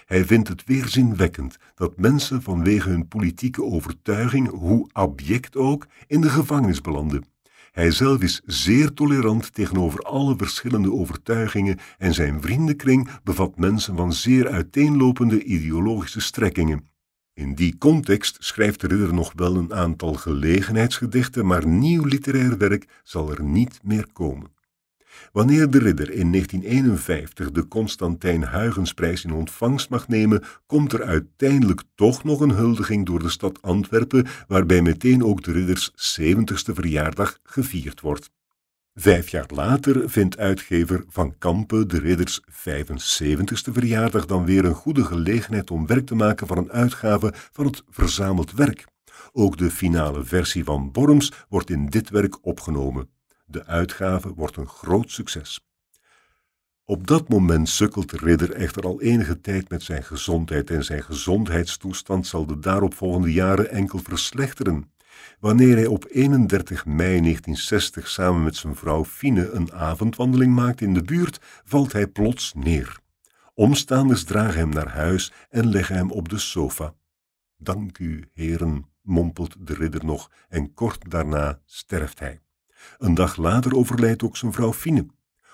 Hij 0.05 0.25
vindt 0.25 0.47
het 0.47 0.63
weerzinwekkend 0.65 1.57
dat 1.75 1.97
mensen 1.97 2.41
vanwege 2.41 2.89
hun 2.89 3.07
politieke 3.07 3.63
overtuiging, 3.63 4.49
hoe 4.49 4.89
abject 4.91 5.55
ook, 5.55 5.87
in 6.07 6.21
de 6.21 6.29
gevangenis 6.29 6.81
belanden. 6.81 7.23
Hij 7.71 7.91
zelf 7.91 8.21
is 8.21 8.41
zeer 8.45 8.93
tolerant 8.93 9.53
tegenover 9.53 9.99
alle 9.99 10.35
verschillende 10.37 10.91
overtuigingen 10.91 11.79
en 11.97 12.13
zijn 12.13 12.41
vriendenkring 12.41 13.09
bevat 13.23 13.57
mensen 13.57 13.95
van 13.95 14.13
zeer 14.13 14.47
uiteenlopende 14.47 15.43
ideologische 15.43 16.21
strekkingen. 16.21 16.89
In 17.33 17.55
die 17.55 17.77
context 17.77 18.37
schrijft 18.39 18.81
de 18.81 18.87
ridder 18.87 19.13
nog 19.13 19.33
wel 19.35 19.55
een 19.55 19.73
aantal 19.73 20.13
gelegenheidsgedichten, 20.13 21.45
maar 21.45 21.67
nieuw 21.67 22.05
literair 22.05 22.57
werk 22.57 22.87
zal 23.03 23.31
er 23.31 23.43
niet 23.43 23.79
meer 23.83 24.07
komen. 24.13 24.51
Wanneer 25.31 25.69
de 25.69 25.79
ridder 25.79 26.11
in 26.11 26.31
1951 26.31 27.51
de 27.51 27.67
Constantijn 27.67 28.49
Huygensprijs 28.49 29.23
in 29.23 29.33
ontvangst 29.33 29.89
mag 29.89 30.07
nemen, 30.07 30.43
komt 30.65 30.93
er 30.93 31.03
uiteindelijk 31.03 31.81
toch 31.95 32.23
nog 32.23 32.39
een 32.39 32.51
huldiging 32.51 33.05
door 33.05 33.19
de 33.19 33.29
stad 33.29 33.61
Antwerpen, 33.61 34.27
waarbij 34.47 34.81
meteen 34.81 35.23
ook 35.23 35.43
de 35.43 35.51
ridders 35.51 35.91
70ste 35.91 36.73
verjaardag 36.73 37.39
gevierd 37.43 38.01
wordt. 38.01 38.29
Vijf 38.93 39.29
jaar 39.29 39.49
later 39.53 40.09
vindt 40.09 40.37
uitgever 40.37 41.03
Van 41.07 41.37
Kampen 41.37 41.87
de 41.87 41.99
ridders 41.99 42.41
75ste 42.49 43.71
verjaardag 43.71 44.25
dan 44.25 44.45
weer 44.45 44.65
een 44.65 44.73
goede 44.73 45.03
gelegenheid 45.03 45.71
om 45.71 45.87
werk 45.87 46.05
te 46.05 46.15
maken 46.15 46.47
van 46.47 46.57
een 46.57 46.71
uitgave 46.71 47.33
van 47.51 47.65
het 47.65 47.83
verzameld 47.89 48.51
werk. 48.51 48.85
Ook 49.31 49.57
de 49.57 49.71
finale 49.71 50.23
versie 50.23 50.63
van 50.63 50.91
Borms 50.91 51.31
wordt 51.49 51.69
in 51.69 51.85
dit 51.85 52.09
werk 52.09 52.45
opgenomen. 52.45 53.09
De 53.51 53.65
uitgave 53.65 54.33
wordt 54.33 54.57
een 54.57 54.67
groot 54.67 55.11
succes. 55.11 55.65
Op 56.85 57.07
dat 57.07 57.29
moment 57.29 57.69
sukkelt 57.69 58.09
de 58.09 58.17
ridder 58.17 58.51
echter 58.51 58.83
al 58.83 59.01
enige 59.01 59.41
tijd 59.41 59.69
met 59.69 59.83
zijn 59.83 60.03
gezondheid 60.03 60.69
en 60.69 60.83
zijn 60.83 61.03
gezondheidstoestand 61.03 62.27
zal 62.27 62.45
de 62.45 62.59
daaropvolgende 62.59 63.33
jaren 63.33 63.71
enkel 63.71 63.99
verslechteren. 63.99 64.91
Wanneer 65.39 65.75
hij 65.75 65.85
op 65.85 66.05
31 66.09 66.85
mei 66.85 67.21
1960 67.21 68.07
samen 68.07 68.43
met 68.43 68.55
zijn 68.55 68.75
vrouw 68.75 69.05
Fine 69.05 69.49
een 69.49 69.73
avondwandeling 69.73 70.55
maakt 70.55 70.81
in 70.81 70.93
de 70.93 71.03
buurt, 71.03 71.39
valt 71.63 71.91
hij 71.91 72.07
plots 72.07 72.53
neer. 72.55 72.99
Omstaanders 73.53 74.23
dragen 74.23 74.59
hem 74.59 74.69
naar 74.69 74.89
huis 74.89 75.31
en 75.49 75.69
leggen 75.69 75.95
hem 75.95 76.11
op 76.11 76.29
de 76.29 76.39
sofa. 76.39 76.93
Dank 77.57 77.97
u, 77.97 78.29
heren, 78.33 78.85
mompelt 79.01 79.55
de 79.59 79.73
ridder 79.73 80.05
nog 80.05 80.31
en 80.49 80.73
kort 80.73 81.09
daarna 81.09 81.59
sterft 81.65 82.19
hij. 82.19 82.39
Een 82.97 83.13
dag 83.13 83.35
later 83.35 83.75
overlijdt 83.75 84.23
ook 84.23 84.37
zijn 84.37 84.53
vrouw 84.53 84.73
Fine. 84.73 85.05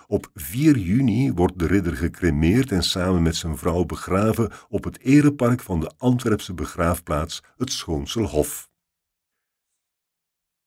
Op 0.07 0.29
4 0.33 0.77
juni 0.77 1.33
wordt 1.33 1.59
de 1.59 1.67
ridder 1.67 1.95
gecremeerd 1.95 2.71
en 2.71 2.83
samen 2.83 3.21
met 3.21 3.35
zijn 3.35 3.57
vrouw 3.57 3.85
begraven 3.85 4.51
op 4.69 4.83
het 4.83 4.99
erepark 4.99 5.61
van 5.61 5.79
de 5.79 5.91
Antwerpse 5.97 6.53
begraafplaats, 6.53 7.43
het 7.57 7.71
Schoonselhof. 7.71 8.69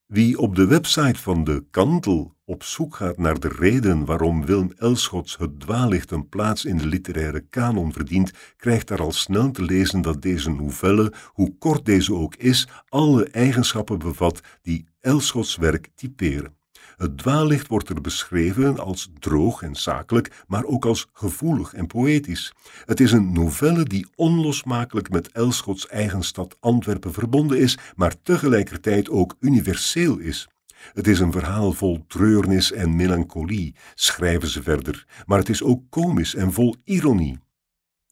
Wie 0.06 0.38
op 0.38 0.54
de 0.54 0.66
website 0.66 1.20
van 1.20 1.44
de 1.44 1.64
Kantel 1.70 2.36
op 2.50 2.62
zoek 2.62 2.94
gaat 2.94 3.18
naar 3.18 3.40
de 3.40 3.48
reden 3.48 4.04
waarom 4.04 4.46
Willem 4.46 4.72
Elschots 4.76 5.36
het 5.36 5.60
dwaallicht 5.60 6.10
een 6.10 6.28
plaats 6.28 6.64
in 6.64 6.76
de 6.76 6.86
literaire 6.86 7.40
kanon 7.50 7.92
verdient, 7.92 8.30
krijgt 8.56 8.88
daar 8.88 9.00
al 9.00 9.12
snel 9.12 9.50
te 9.50 9.62
lezen 9.62 10.00
dat 10.00 10.22
deze 10.22 10.50
novelle, 10.50 11.12
hoe 11.26 11.54
kort 11.58 11.84
deze 11.84 12.14
ook 12.14 12.36
is, 12.36 12.68
alle 12.88 13.24
eigenschappen 13.24 13.98
bevat 13.98 14.40
die 14.62 14.86
Elschots 15.00 15.56
werk 15.56 15.88
typeren. 15.94 16.56
Het 16.96 17.18
dwaallicht 17.18 17.66
wordt 17.66 17.88
er 17.88 18.00
beschreven 18.00 18.78
als 18.78 19.10
droog 19.18 19.62
en 19.62 19.74
zakelijk, 19.74 20.44
maar 20.46 20.64
ook 20.64 20.84
als 20.84 21.06
gevoelig 21.12 21.74
en 21.74 21.86
poëtisch. 21.86 22.52
Het 22.84 23.00
is 23.00 23.12
een 23.12 23.32
novelle 23.32 23.84
die 23.84 24.06
onlosmakelijk 24.14 25.10
met 25.10 25.32
Elschots 25.32 25.86
eigen 25.86 26.22
stad 26.22 26.56
Antwerpen 26.60 27.12
verbonden 27.12 27.58
is, 27.58 27.78
maar 27.96 28.14
tegelijkertijd 28.22 29.10
ook 29.10 29.36
universeel 29.40 30.18
is. 30.18 30.48
Het 30.92 31.06
is 31.06 31.20
een 31.20 31.32
verhaal 31.32 31.72
vol 31.72 32.04
treurnis 32.06 32.72
en 32.72 32.96
melancholie, 32.96 33.74
schrijven 33.94 34.48
ze 34.48 34.62
verder, 34.62 35.06
maar 35.26 35.38
het 35.38 35.48
is 35.48 35.62
ook 35.62 35.82
komisch 35.88 36.34
en 36.34 36.52
vol 36.52 36.74
ironie. 36.84 37.38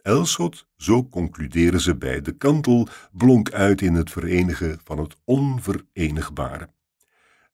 Elschot, 0.03 0.67
zo 0.77 1.09
concluderen 1.09 1.81
ze 1.81 1.97
bij 1.97 2.21
de 2.21 2.33
kantel, 2.33 2.89
blonk 3.13 3.51
uit 3.51 3.81
in 3.81 3.95
het 3.95 4.11
verenigen 4.11 4.81
van 4.85 4.99
het 4.99 5.17
onverenigbare. 5.25 6.69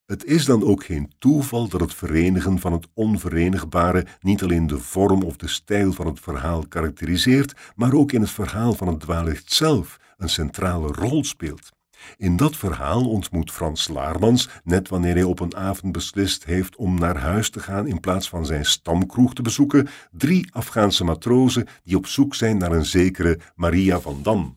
Het 0.06 0.24
is 0.24 0.44
dan 0.44 0.64
ook 0.64 0.84
geen 0.84 1.12
toeval 1.18 1.68
dat 1.68 1.80
het 1.80 1.94
verenigen 1.94 2.58
van 2.58 2.72
het 2.72 2.86
onverenigbare 2.94 4.06
niet 4.20 4.42
alleen 4.42 4.66
de 4.66 4.78
vorm 4.78 5.22
of 5.22 5.36
de 5.36 5.48
stijl 5.48 5.92
van 5.92 6.06
het 6.06 6.20
verhaal 6.20 6.66
karakteriseert, 6.68 7.54
maar 7.76 7.92
ook 7.92 8.12
in 8.12 8.20
het 8.20 8.30
verhaal 8.30 8.72
van 8.72 8.88
het 8.88 9.00
dwaallicht 9.00 9.52
zelf 9.52 10.00
een 10.16 10.28
centrale 10.28 10.86
rol 10.86 11.24
speelt. 11.24 11.73
In 12.16 12.36
dat 12.36 12.56
verhaal 12.56 13.08
ontmoet 13.08 13.50
Frans 13.50 13.88
Laarmans, 13.88 14.48
net 14.64 14.88
wanneer 14.88 15.14
hij 15.14 15.22
op 15.22 15.40
een 15.40 15.56
avond 15.56 15.92
beslist 15.92 16.44
heeft 16.44 16.76
om 16.76 16.98
naar 16.98 17.16
huis 17.16 17.50
te 17.50 17.60
gaan 17.60 17.86
in 17.86 18.00
plaats 18.00 18.28
van 18.28 18.46
zijn 18.46 18.64
stamkroeg 18.64 19.34
te 19.34 19.42
bezoeken, 19.42 19.88
drie 20.12 20.48
Afghaanse 20.52 21.04
matrozen 21.04 21.66
die 21.84 21.96
op 21.96 22.06
zoek 22.06 22.34
zijn 22.34 22.56
naar 22.56 22.72
een 22.72 22.84
zekere 22.84 23.38
Maria 23.54 24.00
van 24.00 24.22
Dam. 24.22 24.56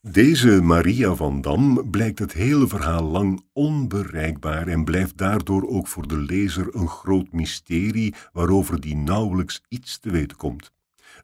Deze 0.00 0.62
Maria 0.62 1.14
van 1.14 1.40
Dam 1.40 1.90
blijkt 1.90 2.18
het 2.18 2.32
hele 2.32 2.68
verhaal 2.68 3.02
lang 3.02 3.44
onbereikbaar 3.52 4.68
en 4.68 4.84
blijft 4.84 5.16
daardoor 5.16 5.68
ook 5.68 5.86
voor 5.86 6.08
de 6.08 6.18
lezer 6.18 6.74
een 6.74 6.88
groot 6.88 7.32
mysterie 7.32 8.14
waarover 8.32 8.80
die 8.80 8.96
nauwelijks 8.96 9.62
iets 9.68 9.98
te 9.98 10.10
weten 10.10 10.36
komt. 10.36 10.72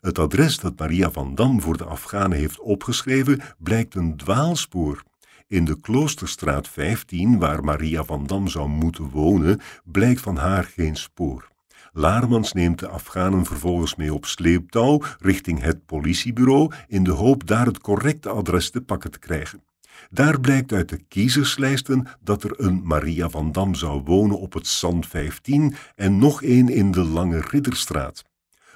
Het 0.02 0.18
adres 0.18 0.58
dat 0.58 0.78
Maria 0.78 1.10
van 1.10 1.34
Dam 1.34 1.60
voor 1.60 1.76
de 1.76 1.84
Afghanen 1.84 2.38
heeft 2.38 2.60
opgeschreven 2.60 3.40
blijkt 3.58 3.94
een 3.94 4.16
dwaalspoor. 4.16 5.02
In 5.46 5.64
de 5.64 5.80
Kloosterstraat 5.80 6.68
15, 6.68 7.38
waar 7.38 7.64
Maria 7.64 8.04
van 8.04 8.26
Dam 8.26 8.48
zou 8.48 8.68
moeten 8.68 9.10
wonen, 9.10 9.60
blijkt 9.84 10.20
van 10.20 10.36
haar 10.36 10.64
geen 10.64 10.96
spoor. 10.96 11.48
Laarmans 11.92 12.52
neemt 12.52 12.78
de 12.78 12.88
Afghanen 12.88 13.44
vervolgens 13.44 13.94
mee 13.94 14.14
op 14.14 14.26
sleeptouw 14.26 15.02
richting 15.18 15.60
het 15.60 15.86
politiebureau 15.86 16.72
in 16.86 17.04
de 17.04 17.10
hoop 17.10 17.46
daar 17.46 17.66
het 17.66 17.78
correcte 17.78 18.28
adres 18.28 18.70
te 18.70 18.80
pakken 18.80 19.10
te 19.10 19.18
krijgen. 19.18 19.62
Daar 20.10 20.40
blijkt 20.40 20.72
uit 20.72 20.88
de 20.88 21.02
kiezerslijsten 21.08 22.06
dat 22.20 22.42
er 22.42 22.54
een 22.56 22.80
Maria 22.84 23.28
van 23.28 23.52
Dam 23.52 23.74
zou 23.74 24.02
wonen 24.04 24.38
op 24.38 24.52
het 24.52 24.66
Zand 24.66 25.06
15 25.06 25.74
en 25.94 26.18
nog 26.18 26.42
één 26.42 26.68
in 26.68 26.90
de 26.90 27.04
Lange 27.04 27.40
Ridderstraat. 27.40 28.30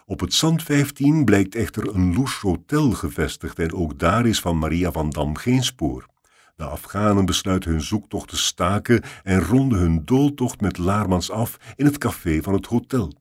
Op 0.08 0.20
het 0.20 0.34
Zand 0.34 0.62
15 0.62 1.24
blijkt 1.24 1.54
echter 1.54 1.94
een 1.94 2.14
louche 2.14 2.46
hotel 2.46 2.90
gevestigd 2.90 3.58
en 3.58 3.74
ook 3.74 3.98
daar 3.98 4.26
is 4.26 4.40
van 4.40 4.58
Maria 4.58 4.92
van 4.92 5.10
Dam 5.10 5.36
geen 5.36 5.62
spoor. 5.62 6.06
De 6.56 6.64
Afghanen 6.64 7.24
besluiten 7.24 7.70
hun 7.70 7.80
zoektocht 7.80 8.28
te 8.28 8.36
staken 8.36 9.02
en 9.22 9.40
ronden 9.40 9.78
hun 9.78 10.04
dooltocht 10.04 10.60
met 10.60 10.78
Laarmans 10.78 11.30
af 11.30 11.56
in 11.76 11.84
het 11.84 11.98
café 11.98 12.42
van 12.42 12.54
het 12.54 12.66
hotel. 12.66 13.12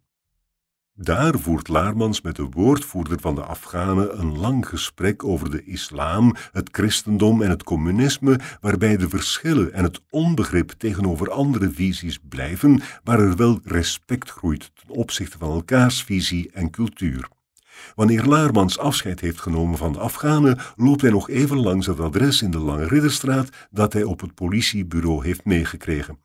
Daar 0.97 1.39
voert 1.39 1.67
Laarmans 1.67 2.21
met 2.21 2.35
de 2.35 2.47
woordvoerder 2.49 3.19
van 3.19 3.35
de 3.35 3.43
Afghanen 3.43 4.19
een 4.19 4.37
lang 4.37 4.67
gesprek 4.67 5.23
over 5.23 5.51
de 5.51 5.63
islam, 5.63 6.35
het 6.51 6.69
christendom 6.71 7.41
en 7.41 7.49
het 7.49 7.63
communisme, 7.63 8.39
waarbij 8.61 8.97
de 8.97 9.09
verschillen 9.09 9.73
en 9.73 9.83
het 9.83 10.01
onbegrip 10.09 10.69
tegenover 10.69 11.31
andere 11.31 11.71
visies 11.71 12.19
blijven, 12.29 12.81
maar 13.03 13.19
er 13.19 13.35
wel 13.35 13.59
respect 13.63 14.29
groeit 14.29 14.71
ten 14.75 14.95
opzichte 14.95 15.37
van 15.37 15.51
elkaars 15.51 16.03
visie 16.03 16.51
en 16.53 16.69
cultuur. 16.69 17.27
Wanneer 17.95 18.23
Laarmans 18.25 18.77
afscheid 18.79 19.19
heeft 19.19 19.41
genomen 19.41 19.77
van 19.77 19.93
de 19.93 19.99
Afghanen, 19.99 20.59
loopt 20.75 21.01
hij 21.01 21.11
nog 21.11 21.29
even 21.29 21.57
langs 21.57 21.87
het 21.87 21.99
adres 21.99 22.41
in 22.41 22.51
de 22.51 22.59
Lange 22.59 22.87
Ridderstraat 22.87 23.49
dat 23.71 23.93
hij 23.93 24.03
op 24.03 24.21
het 24.21 24.35
politiebureau 24.35 25.25
heeft 25.25 25.45
meegekregen. 25.45 26.17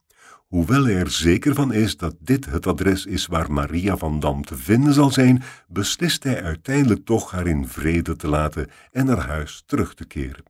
Hoewel 0.51 0.83
hij 0.83 0.95
er 0.95 1.11
zeker 1.11 1.55
van 1.55 1.73
is 1.73 1.97
dat 1.97 2.15
dit 2.19 2.45
het 2.45 2.67
adres 2.67 3.05
is 3.05 3.25
waar 3.25 3.51
Maria 3.51 3.97
van 3.97 4.19
Dam 4.19 4.45
te 4.45 4.57
vinden 4.57 4.93
zal 4.93 5.11
zijn, 5.11 5.43
beslist 5.67 6.23
hij 6.23 6.43
uiteindelijk 6.43 7.05
toch 7.05 7.31
haar 7.31 7.47
in 7.47 7.67
vrede 7.67 8.15
te 8.15 8.27
laten 8.27 8.67
en 8.91 9.05
naar 9.05 9.27
huis 9.27 9.63
terug 9.65 9.93
te 9.93 10.05
keren. 10.05 10.43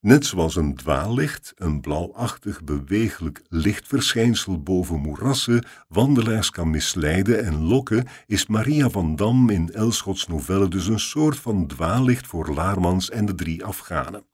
Net 0.00 0.26
zoals 0.26 0.56
een 0.56 0.74
dwaallicht, 0.74 1.52
een 1.56 1.80
blauwachtig 1.80 2.64
beweeglijk 2.64 3.42
lichtverschijnsel 3.48 4.62
boven 4.62 5.00
moerassen, 5.00 5.66
wandelaars 5.88 6.50
kan 6.50 6.70
misleiden 6.70 7.44
en 7.44 7.62
lokken, 7.62 8.06
is 8.26 8.46
Maria 8.46 8.90
van 8.90 9.16
Dam 9.16 9.50
in 9.50 9.72
Elschots 9.72 10.26
novelle 10.26 10.68
dus 10.68 10.86
een 10.86 11.00
soort 11.00 11.36
van 11.36 11.66
dwaallicht 11.66 12.26
voor 12.26 12.52
Laarmans 12.54 13.10
en 13.10 13.26
de 13.26 13.34
drie 13.34 13.64
Afghanen. 13.64 14.24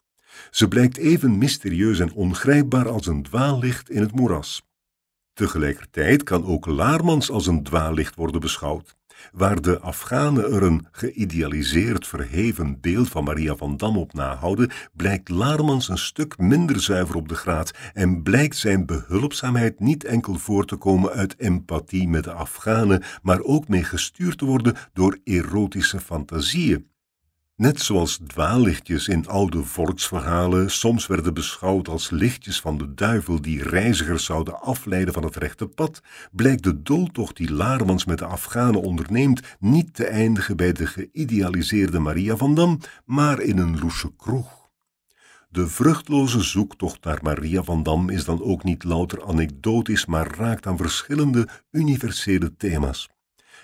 Ze 0.50 0.68
blijkt 0.68 0.96
even 0.96 1.38
mysterieus 1.38 1.98
en 1.98 2.12
ongrijpbaar 2.12 2.88
als 2.88 3.06
een 3.06 3.22
dwaallicht 3.22 3.90
in 3.90 4.00
het 4.00 4.12
moeras. 4.12 4.64
Tegelijkertijd 5.36 6.22
kan 6.22 6.44
ook 6.44 6.66
Laarmans 6.66 7.30
als 7.30 7.46
een 7.46 7.62
dwaallicht 7.62 8.14
worden 8.14 8.40
beschouwd. 8.40 8.96
Waar 9.32 9.60
de 9.60 9.80
Afghanen 9.80 10.52
er 10.52 10.62
een 10.62 10.86
geïdealiseerd 10.92 12.06
verheven 12.06 12.80
beeld 12.80 13.08
van 13.08 13.24
Maria 13.24 13.56
van 13.56 13.76
Dam 13.76 13.96
op 13.96 14.12
nahouden, 14.12 14.70
blijkt 14.92 15.28
Laarmans 15.28 15.88
een 15.88 15.98
stuk 15.98 16.38
minder 16.38 16.80
zuiver 16.80 17.16
op 17.16 17.28
de 17.28 17.34
graad 17.34 17.70
en 17.92 18.22
blijkt 18.22 18.56
zijn 18.56 18.86
behulpzaamheid 18.86 19.80
niet 19.80 20.04
enkel 20.04 20.34
voor 20.34 20.64
te 20.64 20.76
komen 20.76 21.10
uit 21.10 21.38
empathie 21.38 22.08
met 22.08 22.24
de 22.24 22.32
Afghanen, 22.32 23.02
maar 23.22 23.40
ook 23.40 23.68
mee 23.68 23.84
gestuurd 23.84 24.38
te 24.38 24.44
worden 24.44 24.76
door 24.92 25.18
erotische 25.24 26.00
fantasieën. 26.00 26.86
Net 27.56 27.80
zoals 27.80 28.18
dwaallichtjes 28.26 29.08
in 29.08 29.28
oude 29.28 29.64
volksverhalen 29.64 30.70
soms 30.70 31.06
werden 31.06 31.34
beschouwd 31.34 31.88
als 31.88 32.10
lichtjes 32.10 32.60
van 32.60 32.78
de 32.78 32.94
duivel 32.94 33.40
die 33.40 33.62
reizigers 33.62 34.24
zouden 34.24 34.60
afleiden 34.60 35.14
van 35.14 35.24
het 35.24 35.36
rechte 35.36 35.66
pad, 35.66 36.00
blijkt 36.32 36.62
de 36.62 36.82
dooltocht 36.82 37.36
die 37.36 37.52
Laarmans 37.52 38.04
met 38.04 38.18
de 38.18 38.24
Afghanen 38.24 38.82
onderneemt 38.82 39.40
niet 39.58 39.94
te 39.94 40.06
eindigen 40.06 40.56
bij 40.56 40.72
de 40.72 40.86
geïdealiseerde 40.86 41.98
Maria 41.98 42.36
van 42.36 42.54
Dam, 42.54 42.78
maar 43.04 43.40
in 43.40 43.58
een 43.58 43.78
loesje 43.78 44.12
kroeg. 44.16 44.68
De 45.48 45.68
vruchtloze 45.68 46.42
zoektocht 46.42 47.04
naar 47.04 47.18
Maria 47.22 47.62
van 47.62 47.82
Dam 47.82 48.10
is 48.10 48.24
dan 48.24 48.42
ook 48.42 48.64
niet 48.64 48.84
louter 48.84 49.24
anekdotisch, 49.24 50.06
maar 50.06 50.36
raakt 50.36 50.66
aan 50.66 50.76
verschillende 50.76 51.48
universele 51.70 52.56
thema's. 52.56 53.08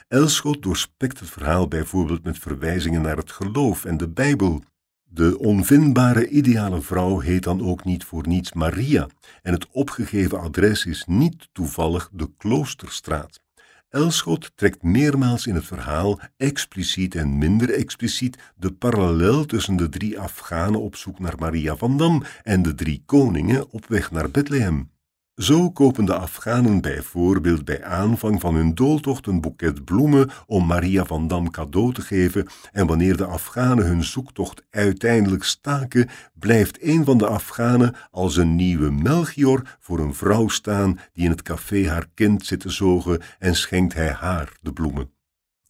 Elschot 0.08 0.62
doorspekt 0.62 1.20
het 1.20 1.30
verhaal 1.30 1.68
bijvoorbeeld 1.68 2.24
met 2.24 2.38
verwijzingen 2.38 3.02
naar 3.02 3.16
het 3.16 3.30
geloof 3.30 3.84
en 3.84 3.96
de 3.96 4.08
Bijbel. 4.08 4.62
De 5.02 5.38
onvindbare 5.38 6.28
ideale 6.28 6.80
vrouw 6.80 7.18
heet 7.18 7.42
dan 7.42 7.62
ook 7.62 7.84
niet 7.84 8.04
voor 8.04 8.28
niets 8.28 8.52
Maria 8.52 9.06
en 9.42 9.52
het 9.52 9.66
opgegeven 9.70 10.40
adres 10.40 10.86
is 10.86 11.04
niet 11.06 11.48
toevallig 11.52 12.08
de 12.12 12.30
Kloosterstraat. 12.36 13.40
Elschot 13.88 14.52
trekt 14.54 14.82
meermaals 14.82 15.46
in 15.46 15.54
het 15.54 15.64
verhaal, 15.64 16.20
expliciet 16.36 17.14
en 17.14 17.38
minder 17.38 17.70
expliciet, 17.74 18.38
de 18.56 18.72
parallel 18.72 19.44
tussen 19.44 19.76
de 19.76 19.88
drie 19.88 20.18
Afghanen 20.18 20.80
op 20.80 20.96
zoek 20.96 21.18
naar 21.18 21.34
Maria 21.38 21.76
van 21.76 21.96
Dam 21.96 22.22
en 22.42 22.62
de 22.62 22.74
drie 22.74 23.02
koningen 23.06 23.70
op 23.70 23.86
weg 23.86 24.10
naar 24.10 24.30
Bethlehem. 24.30 24.91
Zo 25.36 25.70
kopen 25.70 26.04
de 26.04 26.14
Afghanen 26.14 26.80
bijvoorbeeld 26.80 27.64
bij 27.64 27.84
aanvang 27.84 28.40
van 28.40 28.54
hun 28.54 28.74
dooltocht 28.74 29.26
een 29.26 29.40
boeket 29.40 29.84
bloemen 29.84 30.30
om 30.46 30.66
Maria 30.66 31.04
van 31.04 31.28
Dam 31.28 31.50
cadeau 31.50 31.92
te 31.92 32.00
geven 32.00 32.46
en 32.72 32.86
wanneer 32.86 33.16
de 33.16 33.24
Afghanen 33.24 33.86
hun 33.86 34.04
zoektocht 34.04 34.64
uiteindelijk 34.70 35.44
staken, 35.44 36.08
blijft 36.34 36.82
een 36.82 37.04
van 37.04 37.18
de 37.18 37.26
Afghanen 37.26 37.94
als 38.10 38.36
een 38.36 38.56
nieuwe 38.56 38.90
Melchior 38.90 39.76
voor 39.80 39.98
een 39.98 40.14
vrouw 40.14 40.48
staan 40.48 40.98
die 41.12 41.24
in 41.24 41.30
het 41.30 41.42
café 41.42 41.88
haar 41.88 42.06
kind 42.14 42.46
zit 42.46 42.60
te 42.60 42.70
zogen 42.70 43.20
en 43.38 43.54
schenkt 43.54 43.94
hij 43.94 44.10
haar 44.10 44.52
de 44.60 44.72
bloemen. 44.72 45.10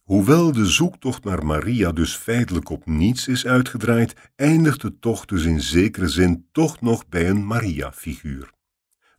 Hoewel 0.03 0.51
de 0.51 0.65
zoektocht 0.65 1.23
naar 1.23 1.45
Maria 1.45 1.91
dus 1.91 2.15
feitelijk 2.15 2.69
op 2.69 2.85
niets 2.85 3.27
is 3.27 3.45
uitgedraaid, 3.45 4.15
eindigt 4.35 4.81
de 4.81 4.99
tocht 4.99 5.29
dus 5.29 5.43
in 5.43 5.61
zekere 5.61 6.07
zin 6.07 6.47
toch 6.51 6.81
nog 6.81 7.07
bij 7.07 7.29
een 7.29 7.45
Maria-figuur. 7.45 8.51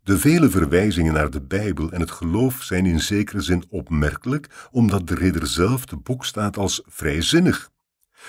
De 0.04 0.18
vele 0.18 0.50
verwijzingen 0.50 1.12
naar 1.12 1.30
de 1.30 1.40
Bijbel 1.40 1.92
en 1.92 2.00
het 2.00 2.10
geloof 2.10 2.62
zijn 2.62 2.86
in 2.86 3.00
zekere 3.00 3.40
zin 3.40 3.64
opmerkelijk, 3.68 4.68
omdat 4.70 5.06
de 5.06 5.14
ridder 5.14 5.46
zelf 5.46 5.84
te 5.84 5.96
boek 5.96 6.24
staat 6.24 6.56
als 6.56 6.82
vrijzinnig. 6.86 7.70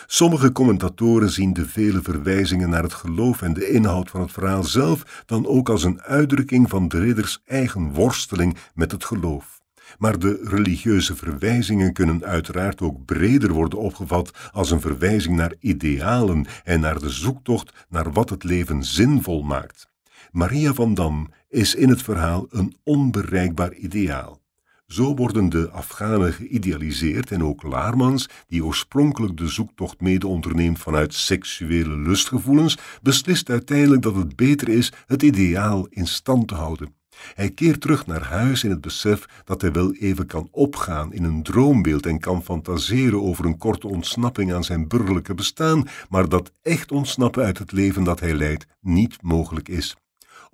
Sommige 0.06 0.52
commentatoren 0.52 1.30
zien 1.30 1.54
de 1.54 1.68
vele 1.68 2.02
verwijzingen 2.02 2.70
naar 2.70 2.84
het 2.84 2.94
geloof 2.94 3.42
en 3.42 3.54
de 3.54 3.70
inhoud 3.70 4.10
van 4.10 4.22
het 4.22 4.32
verhaal 4.32 4.64
zelf 4.64 5.24
dan 5.26 5.48
ook 5.48 5.70
als 5.70 5.84
een 5.84 6.02
uitdrukking 6.02 6.70
van 6.70 6.88
de 6.88 7.00
ridders 7.00 7.42
eigen 7.46 7.94
worsteling 7.94 8.58
met 8.74 8.92
het 8.92 9.04
geloof. 9.04 9.62
Maar 9.98 10.20
de 10.20 10.40
religieuze 10.44 11.16
verwijzingen 11.16 11.94
kunnen 11.94 12.26
uiteraard 12.26 12.82
ook 12.82 13.06
breder 13.06 13.52
worden 13.52 13.80
opgevat 13.80 14.32
als 14.52 14.72
een 14.72 14.82
verwijzing 14.82 15.36
naar 15.36 15.54
idealen 15.60 16.46
en 16.64 16.80
naar 16.80 17.00
de 17.00 17.10
zoektocht 17.10 17.86
naar 17.90 18.12
wat 18.12 18.30
het 18.30 18.44
leven 18.44 18.84
zinvol 18.84 19.44
maakt. 19.44 19.94
Maria 20.36 20.74
van 20.74 20.94
Dam 20.94 21.30
is 21.56 21.76
in 21.76 21.90
het 21.90 22.02
verhaal 22.02 22.48
een 22.50 22.76
onbereikbaar 22.84 23.74
ideaal. 23.74 24.42
Zo 24.88 25.16
worden 25.16 25.50
de 25.50 25.70
Afghanen 25.70 26.34
geïdealiseerd 26.34 27.32
en 27.32 27.44
ook 27.44 27.64
Laarmans, 27.64 28.30
die 28.48 28.66
oorspronkelijk 28.66 29.38
de 29.38 29.48
zoektocht 29.48 30.02
mede 30.02 30.28
onderneemt 30.28 30.80
vanuit 30.80 31.14
seksuele 31.14 31.98
lustgevoelens, 31.98 32.78
beslist 33.02 33.50
uiteindelijk 33.50 34.02
dat 34.02 34.16
het 34.16 34.36
beter 34.36 34.70
is 34.70 34.92
het 35.06 35.24
ideaal 35.24 35.88
in 35.90 36.08
stand 36.08 36.48
te 36.48 36.56
houden. 36.56 36.94
Hij 37.34 37.50
keert 37.50 37.82
terug 37.82 38.06
naar 38.06 38.24
huis 38.24 38.64
in 38.64 38.70
het 38.70 38.82
besef 38.82 39.26
dat 39.44 39.62
hij 39.62 39.72
wel 39.72 39.94
even 39.94 40.26
kan 40.26 40.48
opgaan 40.52 41.14
in 41.14 41.24
een 41.24 41.44
droombeeld 41.44 42.06
en 42.06 42.20
kan 42.20 42.44
fantaseren 42.44 43.22
over 43.22 43.46
een 43.46 43.58
korte 43.58 43.88
ontsnapping 43.88 44.54
aan 44.54 44.64
zijn 44.64 44.88
burgerlijke 44.88 45.34
bestaan, 45.34 45.88
maar 46.10 46.30
dat 46.30 46.52
echt 46.62 46.92
ontsnappen 46.92 47.44
uit 47.44 47.58
het 47.58 47.72
leven 47.72 48.04
dat 48.04 48.20
hij 48.20 48.34
leidt 48.34 48.66
niet 48.82 49.22
mogelijk 49.22 49.70
is. 49.70 49.96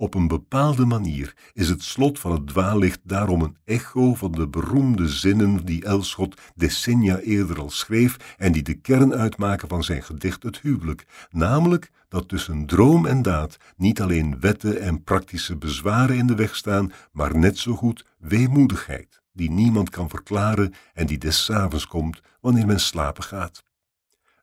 Op 0.02 0.14
een 0.14 0.28
bepaalde 0.28 0.86
manier 0.86 1.36
is 1.54 1.70
het 1.70 1.84
slot 1.84 2.20
van 2.20 2.32
het 2.32 2.48
dwaallicht 2.48 3.00
daarom 3.04 3.42
een 3.42 3.58
echo 3.66 4.14
van 4.16 4.32
de 4.32 4.48
beroemde 4.48 5.08
zinnen 5.10 5.66
die 5.66 5.86
Elschot 5.86 6.42
decennia 6.56 7.20
eerder 7.20 7.60
al 7.60 7.70
schreef 7.70 8.36
en 8.38 8.52
die 8.52 8.64
de 8.64 8.74
kern 8.74 9.14
uitmaken 9.14 9.68
van 9.68 9.84
zijn 9.84 10.04
gedicht 10.04 10.44
Het 10.44 10.60
huwelijk, 10.60 11.06
namelijk 11.30 11.92
dat 12.10 12.28
tussen 12.28 12.66
droom 12.66 13.06
en 13.06 13.22
daad 13.22 13.58
niet 13.78 14.02
alleen 14.02 14.40
wetten 14.40 14.82
en 14.82 15.04
praktische 15.04 15.56
bezwaren 15.56 16.18
in 16.18 16.28
de 16.28 16.36
weg 16.36 16.56
staan, 16.56 16.92
maar 17.12 17.38
net 17.38 17.58
zo 17.58 17.76
goed 17.76 18.06
weemoedigheid, 18.18 19.22
die 19.34 19.52
niemand 19.52 19.90
kan 19.90 20.10
verklaren 20.10 20.74
en 20.94 21.06
die 21.06 21.18
des 21.18 21.52
avonds 21.52 21.88
komt 21.88 22.22
wanneer 22.40 22.66
men 22.66 22.80
slapen 22.80 23.24
gaat. 23.24 23.64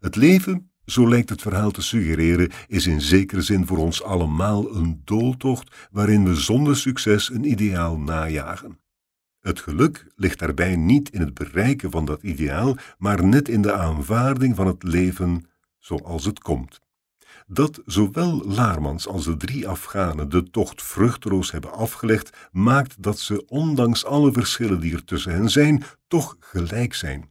Het 0.01 0.17
leven 0.17 0.71
zo 0.91 1.09
lijkt 1.09 1.29
het 1.29 1.43
verhaal 1.43 1.71
te 1.71 1.83
suggereren, 1.83 2.51
is 2.67 2.87
in 2.87 3.01
zekere 3.01 3.43
zin 3.43 3.67
voor 3.67 3.79
ons 3.79 4.03
allemaal 4.03 4.75
een 4.75 5.01
dooltocht 5.05 5.89
waarin 5.91 6.25
we 6.25 6.35
zonder 6.35 6.77
succes 6.77 7.31
een 7.31 7.51
ideaal 7.51 7.99
najagen. 7.99 8.79
Het 9.41 9.61
geluk 9.61 10.07
ligt 10.17 10.39
daarbij 10.39 10.77
niet 10.77 11.11
in 11.11 11.21
het 11.21 11.35
bereiken 11.35 11.91
van 11.91 12.05
dat 12.05 12.23
ideaal, 12.23 12.77
maar 12.99 13.25
net 13.25 13.49
in 13.49 13.63
de 13.63 13.73
aanvaarding 13.73 14.57
van 14.57 14.67
het 14.67 14.83
leven 14.83 15.47
zoals 15.79 16.25
het 16.25 16.39
komt. 16.39 16.81
Dat 17.47 17.83
zowel 17.85 18.45
Laarmans 18.47 19.07
als 19.07 19.25
de 19.25 19.37
drie 19.37 19.69
Afghanen 19.69 20.29
de 20.29 20.51
tocht 20.51 20.83
vruchteloos 20.83 21.51
hebben 21.51 21.73
afgelegd, 21.73 22.49
maakt 22.53 23.03
dat 23.03 23.19
ze, 23.19 23.47
ondanks 23.47 24.05
alle 24.05 24.33
verschillen 24.33 24.81
die 24.81 24.95
er 24.95 25.05
tussen 25.05 25.33
hen 25.33 25.51
zijn, 25.51 25.83
toch 26.07 26.37
gelijk 26.41 26.95
zijn. 26.95 27.31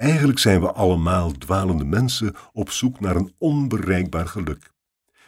Eigenlijk 0.00 0.38
zijn 0.38 0.60
we 0.60 0.72
allemaal 0.72 1.32
dwalende 1.32 1.84
mensen 1.84 2.34
op 2.52 2.70
zoek 2.70 3.00
naar 3.00 3.16
een 3.16 3.34
onbereikbaar 3.38 4.26
geluk. 4.26 4.70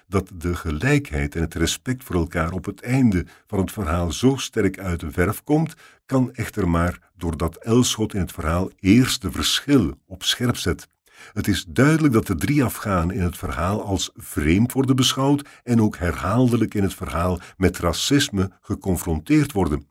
Dat 0.06 0.30
de 0.34 0.54
gelijkheid 0.54 1.34
en 1.34 1.40
het 1.40 1.54
respect 1.54 2.04
voor 2.04 2.16
elkaar 2.16 2.52
op 2.52 2.64
het 2.64 2.82
einde 2.82 3.26
van 3.46 3.58
het 3.58 3.72
verhaal 3.72 4.12
zo 4.12 4.36
sterk 4.36 4.78
uit 4.78 5.00
de 5.00 5.10
verf 5.10 5.42
komt, 5.44 5.74
kan 6.06 6.32
echter 6.34 6.68
maar 6.68 7.10
doordat 7.16 7.56
Elschot 7.56 8.14
in 8.14 8.20
het 8.20 8.32
verhaal 8.32 8.70
eerst 8.76 9.22
de 9.22 9.32
verschil 9.32 9.94
op 10.06 10.22
scherp 10.22 10.56
zet. 10.56 10.88
Het 11.32 11.48
is 11.48 11.64
duidelijk 11.68 12.14
dat 12.14 12.26
de 12.26 12.34
drie 12.34 12.64
Afghanen 12.64 13.16
in 13.16 13.22
het 13.22 13.38
verhaal 13.38 13.82
als 13.84 14.10
vreemd 14.14 14.72
worden 14.72 14.96
beschouwd 14.96 15.48
en 15.62 15.80
ook 15.80 15.96
herhaaldelijk 15.96 16.74
in 16.74 16.82
het 16.82 16.94
verhaal 16.94 17.40
met 17.56 17.78
racisme 17.78 18.50
geconfronteerd 18.60 19.52
worden. 19.52 19.90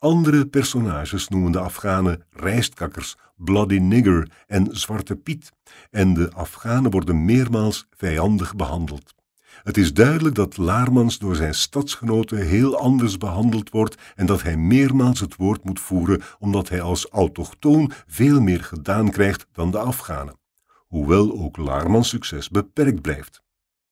Andere 0.00 0.46
personages 0.46 1.28
noemen 1.28 1.52
de 1.52 1.58
Afghanen 1.58 2.22
rijstkakkers, 2.30 3.16
bloody 3.36 3.78
nigger 3.78 4.30
en 4.46 4.68
zwarte 4.70 5.16
piet, 5.16 5.52
en 5.90 6.14
de 6.14 6.32
Afghanen 6.32 6.90
worden 6.90 7.24
meermaals 7.24 7.86
vijandig 7.96 8.56
behandeld. 8.56 9.14
Het 9.62 9.76
is 9.76 9.92
duidelijk 9.92 10.34
dat 10.34 10.56
Laarmans 10.56 11.18
door 11.18 11.36
zijn 11.36 11.54
stadsgenoten 11.54 12.46
heel 12.46 12.78
anders 12.78 13.16
behandeld 13.16 13.70
wordt 13.70 13.96
en 14.14 14.26
dat 14.26 14.42
hij 14.42 14.56
meermaals 14.56 15.20
het 15.20 15.36
woord 15.36 15.64
moet 15.64 15.80
voeren 15.80 16.22
omdat 16.38 16.68
hij 16.68 16.80
als 16.80 17.06
autochtoon 17.06 17.92
veel 18.06 18.40
meer 18.40 18.64
gedaan 18.64 19.10
krijgt 19.10 19.46
dan 19.52 19.70
de 19.70 19.78
Afghanen, 19.78 20.38
hoewel 20.86 21.38
ook 21.38 21.56
Laarmans 21.56 22.08
succes 22.08 22.48
beperkt 22.48 23.00
blijft. 23.00 23.42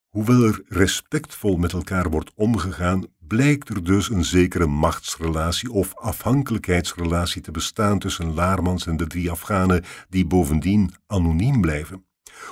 Hoewel 0.09 0.43
er 0.43 0.63
respectvol 0.69 1.57
met 1.57 1.73
elkaar 1.73 2.11
wordt 2.11 2.33
omgegaan, 2.35 3.07
blijkt 3.19 3.69
er 3.69 3.85
dus 3.85 4.11
een 4.11 4.25
zekere 4.25 4.67
machtsrelatie 4.67 5.71
of 5.71 5.95
afhankelijkheidsrelatie 5.95 7.43
te 7.43 7.51
bestaan 7.51 7.99
tussen 7.99 8.35
Laarmans 8.35 8.87
en 8.87 8.97
de 8.97 9.07
drie 9.07 9.31
Afghanen, 9.31 9.85
die 10.09 10.27
bovendien 10.27 10.95
anoniem 11.07 11.61
blijven. 11.61 12.05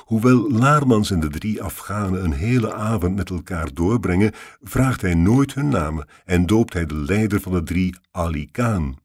Hoewel 0.05 0.51
Laarmans 0.51 1.11
en 1.11 1.21
de 1.21 1.29
drie 1.29 1.63
Afghanen 1.63 2.25
een 2.25 2.33
hele 2.33 2.75
avond 2.75 3.17
met 3.17 3.31
elkaar 3.31 3.75
doorbrengen, 3.75 4.33
vraagt 4.63 5.01
hij 5.01 5.15
nooit 5.15 5.55
hun 5.55 5.69
namen 5.69 6.09
en 6.25 6.47
doopt 6.47 6.73
hij 6.73 6.87
de 6.87 6.95
leider 6.95 7.41
van 7.41 7.53
de 7.53 7.63
drie 7.63 7.97
Ali 8.11 8.51
Khan. 8.51 8.99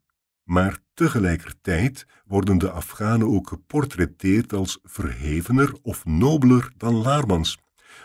Maar 0.43 0.79
tegelijkertijd 0.93 2.05
worden 2.25 2.57
de 2.57 2.71
Afghanen 2.71 3.27
ook 3.27 3.47
geportretteerd 3.47 4.53
als 4.53 4.79
verhevener 4.83 5.73
of 5.81 6.05
nobeler 6.05 6.71
dan 6.77 6.95
Laarmans. 6.95 7.57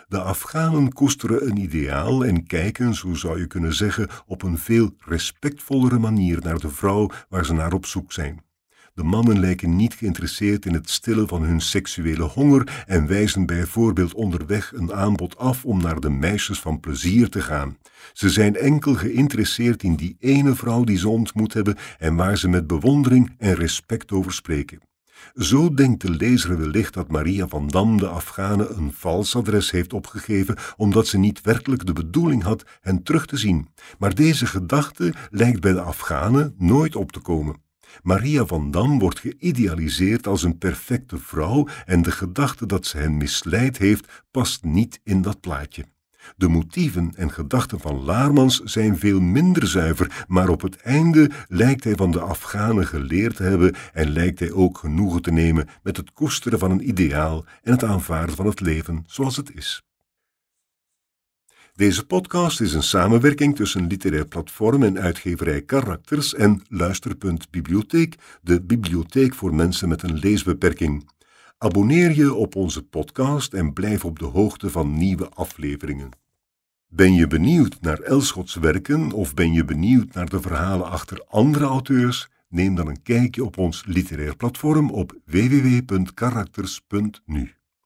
De 0.09 0.21
Afghanen 0.21 0.93
koesteren 0.93 1.47
een 1.47 1.57
ideaal 1.57 2.25
en 2.25 2.45
kijken, 2.45 2.93
zo 2.95 3.13
zou 3.13 3.39
je 3.39 3.47
kunnen 3.47 3.73
zeggen, 3.73 4.09
op 4.25 4.43
een 4.43 4.57
veel 4.57 4.95
respectvollere 4.99 5.99
manier 5.99 6.39
naar 6.41 6.59
de 6.59 6.69
vrouw 6.69 7.09
waar 7.29 7.45
ze 7.45 7.53
naar 7.53 7.73
op 7.73 7.85
zoek 7.85 8.11
zijn. 8.11 8.41
De 8.93 9.03
mannen 9.03 9.39
lijken 9.39 9.75
niet 9.75 9.93
geïnteresseerd 9.93 10.65
in 10.65 10.73
het 10.73 10.89
stillen 10.89 11.27
van 11.27 11.43
hun 11.43 11.61
seksuele 11.61 12.23
honger 12.23 12.83
en 12.85 13.07
wijzen 13.07 13.45
bijvoorbeeld 13.45 14.13
onderweg 14.13 14.73
een 14.73 14.93
aanbod 14.93 15.37
af 15.37 15.65
om 15.65 15.81
naar 15.81 15.99
de 15.99 16.09
meisjes 16.09 16.59
van 16.59 16.79
plezier 16.79 17.29
te 17.29 17.41
gaan. 17.41 17.77
Ze 18.13 18.29
zijn 18.29 18.55
enkel 18.55 18.93
geïnteresseerd 18.93 19.83
in 19.83 19.95
die 19.95 20.15
ene 20.19 20.55
vrouw 20.55 20.83
die 20.83 20.97
ze 20.97 21.09
ontmoet 21.09 21.53
hebben 21.53 21.77
en 21.97 22.15
waar 22.15 22.37
ze 22.37 22.47
met 22.47 22.67
bewondering 22.67 23.35
en 23.37 23.53
respect 23.53 24.11
over 24.11 24.33
spreken. 24.33 24.79
Zo 25.33 25.73
denkt 25.73 26.01
de 26.01 26.09
lezer 26.09 26.57
wellicht 26.57 26.93
dat 26.93 27.11
Maria 27.11 27.47
van 27.47 27.67
Dam 27.67 27.97
de 27.97 28.07
Afghanen 28.07 28.77
een 28.77 28.93
vals 28.93 29.35
adres 29.35 29.71
heeft 29.71 29.93
opgegeven, 29.93 30.57
omdat 30.77 31.07
ze 31.07 31.17
niet 31.17 31.41
werkelijk 31.41 31.85
de 31.85 31.93
bedoeling 31.93 32.43
had 32.43 32.63
hen 32.81 33.03
terug 33.03 33.25
te 33.25 33.37
zien. 33.37 33.67
Maar 33.99 34.15
deze 34.15 34.45
gedachte 34.45 35.13
lijkt 35.29 35.61
bij 35.61 35.73
de 35.73 35.81
Afghanen 35.81 36.55
nooit 36.57 36.95
op 36.95 37.11
te 37.11 37.19
komen. 37.19 37.65
Maria 38.03 38.45
van 38.45 38.71
Dam 38.71 38.99
wordt 38.99 39.19
geïdealiseerd 39.19 40.27
als 40.27 40.43
een 40.43 40.57
perfecte 40.57 41.17
vrouw 41.17 41.67
en 41.85 42.01
de 42.01 42.11
gedachte 42.11 42.65
dat 42.65 42.85
ze 42.85 42.97
hen 42.97 43.17
misleid 43.17 43.77
heeft 43.77 44.23
past 44.31 44.63
niet 44.63 44.99
in 45.03 45.21
dat 45.21 45.39
plaatje. 45.39 45.85
De 46.35 46.47
motieven 46.47 47.13
en 47.15 47.31
gedachten 47.31 47.79
van 47.79 48.03
Laarmans 48.03 48.61
zijn 48.63 48.97
veel 48.97 49.19
minder 49.19 49.67
zuiver, 49.67 50.25
maar 50.27 50.49
op 50.49 50.61
het 50.61 50.81
einde 50.81 51.29
lijkt 51.47 51.83
hij 51.83 51.95
van 51.95 52.11
de 52.11 52.19
Afghanen 52.19 52.87
geleerd 52.87 53.35
te 53.35 53.43
hebben 53.43 53.75
en 53.93 54.09
lijkt 54.09 54.39
hij 54.39 54.51
ook 54.51 54.77
genoegen 54.77 55.21
te 55.21 55.31
nemen 55.31 55.67
met 55.83 55.97
het 55.97 56.13
koesteren 56.13 56.59
van 56.59 56.71
een 56.71 56.89
ideaal 56.89 57.45
en 57.63 57.71
het 57.71 57.83
aanvaarden 57.83 58.35
van 58.35 58.45
het 58.45 58.59
leven 58.59 59.03
zoals 59.07 59.37
het 59.37 59.55
is. 59.55 59.81
Deze 61.77 62.05
podcast 62.05 62.61
is 62.61 62.73
een 62.73 62.83
samenwerking 62.83 63.55
tussen 63.55 63.87
Literair 63.87 64.27
Platform 64.27 64.83
en 64.83 64.99
uitgeverij 64.99 65.61
Karakters 65.61 66.33
en 66.33 66.61
Luisterpunt 66.69 67.49
Bibliotheek, 67.49 68.15
de 68.41 68.61
bibliotheek 68.61 69.33
voor 69.33 69.55
mensen 69.55 69.89
met 69.89 70.03
een 70.03 70.19
leesbeperking. 70.19 71.09
Abonneer 71.59 72.15
je 72.15 72.33
op 72.33 72.55
onze 72.55 72.83
podcast 72.83 73.53
en 73.53 73.73
blijf 73.73 74.05
op 74.05 74.19
de 74.19 74.25
hoogte 74.25 74.69
van 74.69 74.97
nieuwe 74.97 75.29
afleveringen. 75.29 76.09
Ben 76.87 77.13
je 77.13 77.27
benieuwd 77.27 77.77
naar 77.81 77.99
Elschots 77.99 78.55
werken 78.55 79.11
of 79.11 79.33
ben 79.33 79.53
je 79.53 79.65
benieuwd 79.65 80.13
naar 80.13 80.29
de 80.29 80.41
verhalen 80.41 80.89
achter 80.89 81.23
andere 81.27 81.65
auteurs? 81.65 82.29
Neem 82.49 82.75
dan 82.75 82.87
een 82.87 83.01
kijkje 83.01 83.45
op 83.45 83.57
ons 83.57 83.85
literair 83.85 84.35
platform 84.35 84.91
op 84.91 85.19
www.karakters.nu. 85.25 87.56